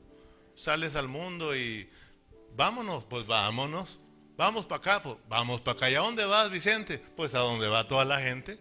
Sales 0.55 0.95
al 0.95 1.07
mundo 1.07 1.55
y 1.55 1.89
vámonos, 2.55 3.03
pues 3.05 3.27
vámonos. 3.27 3.99
Vamos 4.37 4.65
para 4.65 4.79
acá, 4.79 5.03
pues 5.03 5.17
vamos 5.29 5.61
para 5.61 5.77
acá. 5.77 5.89
¿Y 5.89 5.95
a 5.95 5.99
dónde 5.99 6.25
vas, 6.25 6.51
Vicente? 6.51 6.97
Pues 7.15 7.33
a 7.35 7.39
donde 7.39 7.67
va 7.67 7.87
toda 7.87 8.03
la 8.03 8.19
gente. 8.19 8.57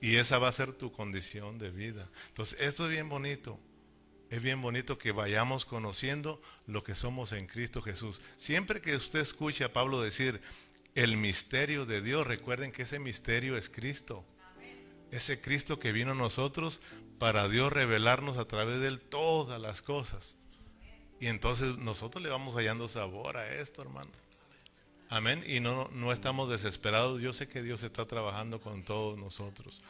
Y 0.00 0.16
esa 0.16 0.38
va 0.38 0.48
a 0.48 0.52
ser 0.52 0.72
tu 0.72 0.92
condición 0.92 1.58
de 1.58 1.70
vida. 1.70 2.08
Entonces, 2.28 2.60
esto 2.60 2.84
es 2.84 2.92
bien 2.92 3.08
bonito. 3.08 3.58
Es 4.28 4.42
bien 4.42 4.60
bonito 4.60 4.98
que 4.98 5.12
vayamos 5.12 5.64
conociendo 5.64 6.42
lo 6.66 6.82
que 6.82 6.94
somos 6.94 7.32
en 7.32 7.46
Cristo 7.46 7.80
Jesús. 7.80 8.20
Siempre 8.34 8.80
que 8.80 8.96
usted 8.96 9.20
escuche 9.20 9.62
a 9.62 9.72
Pablo 9.72 10.02
decir 10.02 10.40
el 10.96 11.16
misterio 11.16 11.86
de 11.86 12.02
Dios, 12.02 12.26
recuerden 12.26 12.72
que 12.72 12.82
ese 12.82 12.98
misterio 12.98 13.56
es 13.56 13.68
Cristo. 13.68 14.24
Ese 15.12 15.40
Cristo 15.40 15.78
que 15.78 15.92
vino 15.92 16.12
a 16.12 16.16
nosotros 16.16 16.80
para 17.18 17.48
Dios 17.48 17.72
revelarnos 17.72 18.36
a 18.36 18.46
través 18.46 18.80
de 18.80 18.88
él 18.88 19.00
todas 19.00 19.60
las 19.60 19.80
cosas. 19.80 20.36
Y 21.20 21.28
entonces 21.28 21.78
nosotros 21.78 22.22
le 22.22 22.28
vamos 22.28 22.54
hallando 22.56 22.88
sabor 22.88 23.36
a 23.36 23.54
esto, 23.54 23.82
hermano. 23.82 24.10
Amén. 25.08 25.44
Y 25.46 25.60
no, 25.60 25.88
no 25.92 26.12
estamos 26.12 26.50
desesperados. 26.50 27.22
Yo 27.22 27.32
sé 27.32 27.48
que 27.48 27.62
Dios 27.62 27.84
está 27.84 28.06
trabajando 28.06 28.60
con 28.60 28.82
todos 28.82 29.16
nosotros. 29.16 29.82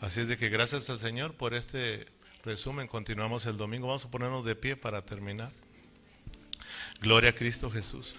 Así 0.00 0.20
es 0.20 0.28
de 0.28 0.36
que 0.36 0.50
gracias 0.50 0.90
al 0.90 0.98
Señor 0.98 1.34
por 1.34 1.54
este 1.54 2.06
resumen. 2.48 2.88
Continuamos 2.88 3.44
el 3.44 3.58
domingo. 3.58 3.88
Vamos 3.88 4.06
a 4.06 4.10
ponernos 4.10 4.42
de 4.42 4.56
pie 4.56 4.74
para 4.74 5.02
terminar. 5.02 5.52
Gloria 7.02 7.30
a 7.30 7.34
Cristo 7.34 7.70
Jesús. 7.70 8.14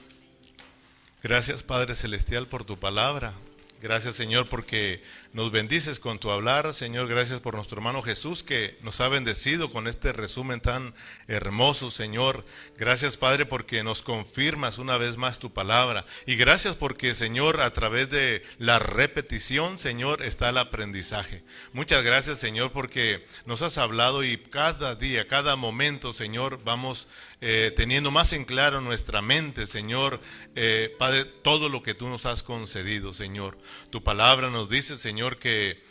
Gracias 1.23 1.63
Padre 1.63 1.95
Celestial 1.95 2.45
por 2.45 2.63
tu 2.63 2.77
palabra. 2.77 3.34
Gracias 3.82 4.15
Señor 4.15 4.47
porque 4.47 5.03
nos 5.32 5.51
bendices 5.51 5.99
con 5.99 6.17
tu 6.17 6.32
hablar. 6.32 6.73
Señor, 6.73 7.07
gracias 7.07 7.39
por 7.39 7.53
nuestro 7.53 7.77
hermano 7.77 8.01
Jesús 8.01 8.41
que 8.41 8.77
nos 8.82 8.99
ha 8.99 9.09
bendecido 9.09 9.71
con 9.71 9.88
este 9.88 10.11
resumen 10.11 10.59
tan 10.59 10.95
hermoso, 11.27 11.91
Señor. 11.91 12.45
Gracias 12.77 13.15
Padre 13.15 13.45
porque 13.45 13.84
nos 13.84 14.01
confirmas 14.01 14.80
una 14.80 14.97
vez 14.97 15.17
más 15.17 15.38
tu 15.38 15.53
palabra. 15.53 16.05
Y 16.25 16.36
gracias 16.36 16.75
porque 16.75 17.13
Señor, 17.13 17.61
a 17.61 17.71
través 17.73 18.09
de 18.09 18.43
la 18.57 18.80
repetición, 18.80 19.77
Señor, 19.77 20.23
está 20.23 20.49
el 20.49 20.57
aprendizaje. 20.57 21.43
Muchas 21.73 22.03
gracias 22.03 22.39
Señor 22.39 22.71
porque 22.71 23.23
nos 23.45 23.61
has 23.61 23.77
hablado 23.77 24.23
y 24.23 24.38
cada 24.38 24.95
día, 24.95 25.27
cada 25.27 25.55
momento, 25.55 26.11
Señor, 26.11 26.61
vamos 26.63 27.07
eh, 27.41 27.71
teniendo 27.77 28.09
más 28.11 28.34
en 28.34 28.45
claro 28.45 28.82
nuestra 28.82 29.21
mente, 29.21 29.67
Señor, 29.67 30.19
eh, 30.55 30.93
Padre, 30.97 31.23
todo 31.23 31.69
lo 31.69 31.84
que 31.84 31.93
tú 31.93 32.09
nos 32.09 32.25
has 32.25 32.43
concedido, 32.43 33.13
Señor. 33.13 33.57
Tu 33.91 34.03
palabra 34.03 34.49
nos 34.49 34.69
dice, 34.69 34.97
Señor, 34.97 35.18
que 35.38 35.84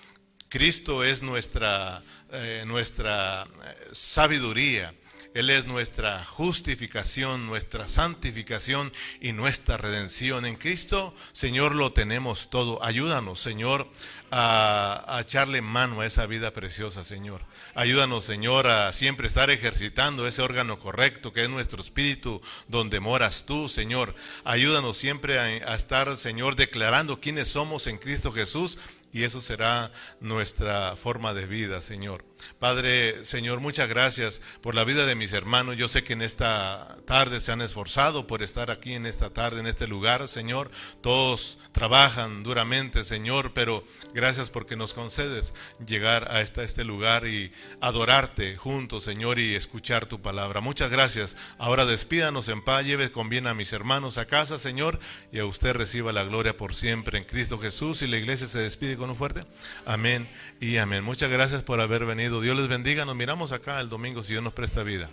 Cristo 0.49 1.05
es 1.05 1.23
nuestra, 1.23 2.03
eh, 2.33 2.65
nuestra 2.67 3.47
sabiduría. 3.93 4.95
Él 5.35 5.51
es 5.51 5.67
nuestra 5.67 6.25
justificación, 6.25 7.47
nuestra 7.47 7.87
santificación 7.87 8.91
y 9.21 9.33
nuestra 9.33 9.77
redención. 9.77 10.47
En 10.47 10.57
Cristo, 10.57 11.15
Señor, 11.33 11.75
lo 11.75 11.93
tenemos 11.93 12.49
todo. 12.49 12.83
Ayúdanos, 12.83 13.39
Señor, 13.39 13.89
a, 14.31 15.19
echarle 15.21 15.61
mano 15.61 16.01
a 16.01 16.07
esa 16.07 16.27
vida 16.27 16.53
preciosa, 16.53 17.05
Señor. 17.05 17.43
Ayúdanos, 17.75 18.25
Señor, 18.25 18.67
a 18.67 18.93
siempre 18.93 19.29
estar 19.29 19.51
ejercitando 19.51 20.27
ese 20.27 20.43
órgano 20.43 20.79
correcto 20.79 21.33
que 21.33 21.45
es 21.45 21.51
nuestro 21.51 21.83
espíritu, 21.83 22.41
donde 22.67 22.99
moras 22.99 23.45
tú, 23.47 23.69
Señor. 23.69 24.15
Ayúdanos 24.45 24.97
siempre 24.97 25.39
a 25.39 25.75
estar, 25.75 26.17
Señor, 26.17 26.57
declarando 26.57 27.21
quiénes 27.21 27.49
somos 27.49 27.87
en 27.87 27.99
Cristo 27.99 28.33
Jesús 28.33 28.79
y 29.13 29.25
eso 29.25 29.41
será 29.41 29.91
nuestra 30.21 30.97
forma 30.97 31.35
de 31.35 31.47
vida, 31.47 31.81
Señor. 31.81 32.28
Padre, 32.59 33.25
Señor, 33.25 33.61
muchas 33.61 33.89
gracias 33.89 34.43
por 34.61 34.75
la 34.75 34.85
vida 34.85 35.07
de 35.07 35.15
mis 35.15 35.33
hermanos. 35.33 35.77
Yo 35.77 35.89
sé 35.89 36.05
que 36.05 36.13
en 36.13 36.23
esta 36.23 36.99
tarde 37.07 37.41
se 37.41 37.53
han 37.53 37.61
esforzado 37.61 38.27
por 38.27 38.43
estar 38.43 38.71
aquí 38.71 38.95
en 38.95 39.07
esta 39.07 39.31
tarde, 39.31 39.61
en 39.61 39.67
este 39.67 39.87
lugar, 39.87 40.29
Señor. 40.29 40.71
Todos 41.01 41.59
trabajan 41.73 42.43
duramente, 42.43 43.05
Señor, 43.05 43.53
pero 43.55 43.85
gracias 44.13 44.51
porque 44.51 44.77
nos 44.77 44.95
concedes 44.95 45.55
llegar 45.87 46.29
a 46.31 46.41
este 46.41 46.85
lugar 46.85 47.27
y 47.27 47.53
adorarte 47.81 48.57
juntos, 48.57 49.05
Señor, 49.05 49.39
y 49.39 49.55
escuchar 49.55 50.07
tu 50.07 50.21
palabra. 50.21 50.61
Muchas 50.61 50.91
gracias. 50.91 51.37
Ahora 51.59 51.87
despídanos 51.87 52.49
en 52.49 52.63
paz, 52.63 52.85
lleve 52.85 53.13
con 53.13 53.29
bien 53.29 53.47
a 53.47 53.55
mis 53.55 53.73
hermanos 53.73 54.19
a 54.19 54.27
casa, 54.27 54.59
Señor, 54.59 54.99
y 55.33 55.39
a 55.39 55.47
usted 55.47 55.75
reciba 55.75 56.13
la 56.13 56.25
gloria 56.25 56.57
por 56.57 56.75
siempre 56.75 57.19
en 57.19 57.25
Cristo 57.25 57.59
Jesús. 57.59 58.03
Y 58.03 58.07
la 58.07 58.17
iglesia 58.17 58.49
se 58.49 58.59
despide 58.61 58.97
con 58.97 59.11
un 59.11 59.17
fuerte 59.17 59.45
amén 59.87 60.29
y 60.61 60.77
amén. 60.77 61.05
Muchas 61.05 61.31
gracias 61.31 61.63
por 61.63 61.81
haber 61.81 62.05
venido. 62.05 62.28
Dios 62.29 62.57
les 62.57 62.69
bendiga. 62.69 63.05
Nos 63.05 63.17
miramos 63.17 63.53
acá 63.53 63.81
el 63.81 63.89
domingo 63.89 64.23
si 64.23 64.33
Dios 64.33 64.45
nos 64.45 64.53
presta 64.53 64.83
vida. 64.83 65.11